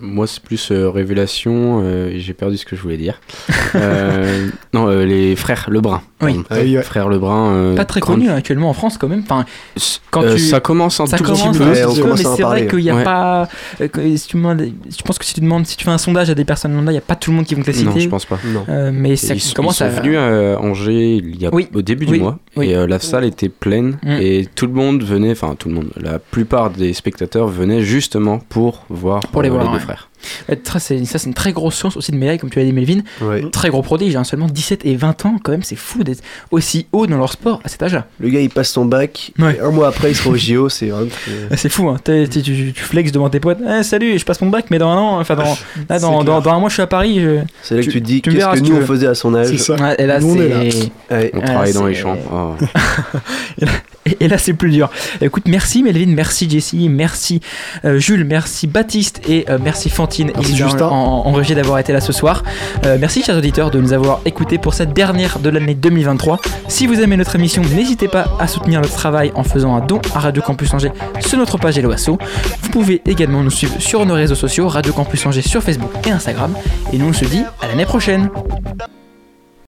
Moi, 0.00 0.26
c'est 0.26 0.42
plus 0.42 0.72
euh, 0.72 0.90
révélation, 0.90 1.80
euh, 1.84 2.10
j'ai 2.16 2.32
perdu 2.34 2.56
ce 2.56 2.64
que 2.66 2.74
je 2.76 2.82
voulais 2.82 2.96
dire. 2.96 3.20
Euh, 3.74 4.48
non, 4.72 4.88
euh, 4.88 5.04
les 5.04 5.36
frères 5.36 5.66
Lebrun. 5.68 6.00
Oui. 6.22 6.40
Ah 6.48 6.56
oui, 6.62 6.76
ouais. 6.78 6.82
Frères 6.82 7.10
Lebrun. 7.10 7.52
euh, 7.52 7.76
pas 7.76 7.84
très 7.84 8.00
grande- 8.00 8.20
connu 8.20 8.30
actuellement 8.30 8.70
en 8.70 8.72
France 8.72 8.96
quand 8.96 9.08
même. 9.08 9.22
Enfin, 9.28 9.44
quand 10.10 10.22
Euh, 10.22 10.34
tu... 10.36 10.40
Ça 10.40 10.60
commence 10.60 10.98
un 10.98 11.04
ça 11.06 11.18
tout 11.18 11.24
commence 11.24 11.42
petit 11.42 11.58
peu. 11.58 11.64
Ouais, 11.64 11.82
peu, 11.82 12.08
mais 12.14 12.16
c'est 12.16 12.42
vrai 12.42 12.66
qu'il 12.68 12.78
n'y 12.78 12.88
a 12.90 12.94
Ouais. 12.94 13.04
pas. 13.04 13.48
euh, 13.82 13.88
que- 13.88 14.16
si 14.16 14.28
tu 14.28 14.36
demandes, 14.38 14.62
je 14.62 15.02
pense 15.02 15.18
que 15.18 15.26
si 15.26 15.34
tu 15.34 15.40
demandes, 15.40 15.66
si 15.66 15.76
tu 15.76 15.84
fais 15.84 15.90
un 15.90 15.98
sondage 15.98 16.30
à 16.30 16.34
des 16.34 16.46
personnes 16.46 16.74
lambda, 16.74 16.90
il 16.90 16.94
n'y 16.94 16.98
a 16.98 17.02
pas 17.02 17.16
tout 17.16 17.30
le 17.32 17.36
monde 17.36 17.44
qui 17.44 17.54
vont 17.54 17.62
te 17.62 17.70
les 17.70 17.82
Non, 17.82 17.90
citer. 17.90 18.00
je 18.04 18.08
pense 18.08 18.24
pas. 18.24 18.38
Non. 18.46 18.64
Euh, 18.70 18.90
mais 18.94 19.16
ça 19.16 19.34
ils, 19.34 19.52
commence 19.52 19.74
ils 19.74 19.78
sont 19.78 19.84
à. 19.84 19.88
venus 20.00 20.16
à 20.16 20.58
Angers 20.62 21.16
il 21.16 21.36
y 21.42 21.44
a, 21.46 21.54
Oui. 21.54 21.68
au 21.74 21.82
début 21.82 22.06
Oui. 22.06 22.12
du 22.18 22.20
mois 22.22 22.38
Oui. 22.56 22.70
et 22.70 22.76
euh, 22.76 22.86
la 22.86 22.98
salle 22.98 23.24
était 23.24 23.48
pleine 23.48 23.98
Mm. 24.02 24.10
et 24.20 24.46
tout 24.54 24.66
le 24.66 24.72
monde 24.72 25.02
venait, 25.02 25.32
enfin 25.32 25.54
tout 25.58 25.68
le 25.68 25.74
monde, 25.74 25.90
la 25.96 26.18
plupart 26.18 26.70
des 26.70 26.92
spectateurs 26.92 27.48
venaient 27.48 27.82
justement 27.82 28.38
pour 28.38 28.84
voir 28.88 29.20
Pour 29.20 29.42
les 29.42 29.48
euh, 29.48 29.52
voir, 29.52 29.66
deux 29.68 29.74
ouais. 29.74 29.80
frères. 29.80 30.08
Euh, 30.50 30.54
Ça, 30.64 30.78
c'est 30.80 30.98
une 31.26 31.34
très 31.34 31.52
grosse 31.52 31.78
chance 31.78 31.96
aussi 31.96 32.12
de 32.12 32.16
médaille, 32.16 32.38
comme 32.38 32.50
tu 32.50 32.58
l'as 32.58 32.64
dit, 32.64 32.72
Melvin. 32.72 33.00
Ouais. 33.22 33.42
Très 33.50 33.68
gros 33.70 33.82
prodige, 33.82 34.14
hein, 34.16 34.24
seulement 34.24 34.46
17 34.46 34.84
et 34.84 34.96
20 34.96 35.24
ans, 35.26 35.36
quand 35.42 35.52
même, 35.52 35.62
c'est 35.62 35.76
fou 35.76 36.04
d'être 36.04 36.22
aussi 36.50 36.86
haut 36.92 37.06
dans 37.06 37.16
leur 37.18 37.32
sport 37.32 37.60
à 37.64 37.68
cet 37.68 37.82
âge-là. 37.82 38.06
Le 38.20 38.28
gars 38.28 38.40
il 38.40 38.50
passe 38.50 38.70
son 38.70 38.84
bac, 38.84 39.32
Ouais. 39.38 39.56
et 39.56 39.60
un 39.60 39.70
mois 39.70 39.88
après 39.88 40.10
il 40.10 40.14
sera 40.14 40.30
au 40.30 40.36
JO, 40.36 40.68
c'est 40.68 40.86
vraiment. 40.88 41.10
Ah, 41.50 41.56
C'est 41.56 41.68
fou, 41.68 41.88
hein. 41.88 41.96
Tu, 42.04 42.28
tu 42.42 42.72
flexes 42.74 43.12
devant 43.12 43.28
tes 43.30 43.40
potes. 43.40 43.58
Eh, 43.68 43.82
salut, 43.82 44.18
je 44.18 44.24
passe 44.24 44.40
mon 44.40 44.50
bac, 44.50 44.66
mais 44.70 44.78
dans 44.78 44.90
un 44.90 44.96
an, 44.96 45.20
enfin, 45.20 45.34
dans, 45.36 45.42
là, 45.44 45.54
C'est 45.88 46.00
dans, 46.00 46.22
dans, 46.22 46.24
clair. 46.24 46.42
dans 46.42 46.50
un 46.52 46.58
mois, 46.60 46.68
je 46.68 46.74
suis 46.74 46.82
à 46.82 46.86
Paris. 46.86 47.20
je- 47.20 47.40
C'est 47.62 47.74
là 47.76 47.80
que 47.80 47.86
Tu- 47.86 47.92
tu 47.92 48.02
te 48.02 48.06
dis 48.06 48.22
qu'est-ce 48.22 48.60
que 48.60 48.68
nous 48.68 48.76
on 48.76 48.86
faisait 48.86 49.06
à 49.06 49.14
son 49.14 49.34
âge. 49.34 49.48
C'est 49.48 49.58
ça. 49.58 49.74
Ouais, 49.76 49.94
et 49.98 50.06
là, 50.06 50.20
Nous, 50.20 50.32
on 50.36 50.40
est 50.40 50.48
là. 50.48 50.70
c'est. 50.70 51.14
Ouais. 51.14 51.30
On 51.34 51.40
Ah, 51.40 51.46
travaille 51.46 51.72
dans 51.72 51.86
les 51.86 51.94
champs. 51.94 52.16
Oh. 52.32 52.54
Et, 53.60 53.64
et 54.20 54.28
là, 54.28 54.38
c'est 54.38 54.52
plus 54.52 54.70
dur. 54.70 54.90
Écoute, 55.20 55.44
merci 55.46 55.82
Melvin, 55.82 56.06
merci 56.08 56.48
Jessie, 56.48 56.88
merci 56.88 57.40
euh, 57.84 57.98
Jules, 57.98 58.24
merci 58.24 58.66
Baptiste 58.66 59.20
et 59.28 59.44
euh, 59.48 59.58
merci 59.62 59.90
Fantine 59.90 60.30
Merci 60.34 60.50
évidemment, 60.52 60.70
Justin. 60.70 60.86
en, 60.88 61.26
en 61.26 61.32
régie 61.32 61.54
d'avoir 61.54 61.78
été 61.78 61.92
là 61.92 62.00
ce 62.00 62.12
soir. 62.12 62.42
Euh, 62.84 62.96
merci 63.00 63.22
chers 63.22 63.36
auditeurs 63.36 63.70
de 63.70 63.80
nous 63.80 63.92
avoir 63.92 64.20
écoutés 64.24 64.58
pour 64.58 64.74
cette 64.74 64.92
dernière 64.92 65.38
de 65.38 65.48
l'année 65.48 65.74
2023. 65.74 66.38
Si 66.68 66.86
vous 66.86 67.00
aimez 67.00 67.16
notre 67.16 67.34
émission, 67.36 67.62
n'hésitez 67.62 68.08
pas 68.08 68.26
à 68.38 68.46
soutenir 68.46 68.80
notre 68.80 68.94
travail 68.94 69.32
en 69.34 69.42
faisant 69.44 69.74
un 69.76 69.80
don 69.80 70.00
à 70.14 70.20
Radio 70.20 70.42
Campus 70.42 70.72
Angers 70.74 70.92
sur 71.20 71.38
notre 71.38 71.58
page 71.58 71.78
Hello 71.78 71.90
Asso. 71.92 72.18
Vous 72.62 72.70
pouvez 72.70 73.02
également 73.06 73.42
nous 73.42 73.50
suivre 73.50 73.74
sur 73.80 74.04
nos 74.06 74.14
réseaux 74.14 74.34
sociaux, 74.34 74.68
Radio 74.68 74.92
Campus 74.92 75.24
Angers 75.26 75.42
sur 75.42 75.62
Facebook 75.62 75.90
et 76.06 76.10
Instagram. 76.10 76.54
Et 76.92 76.98
nous 76.98 77.06
on 77.08 77.12
se 77.12 77.24
dit 77.24 77.42
à 77.62 77.68
l'année 77.68 77.86
prochaine. 77.86 78.30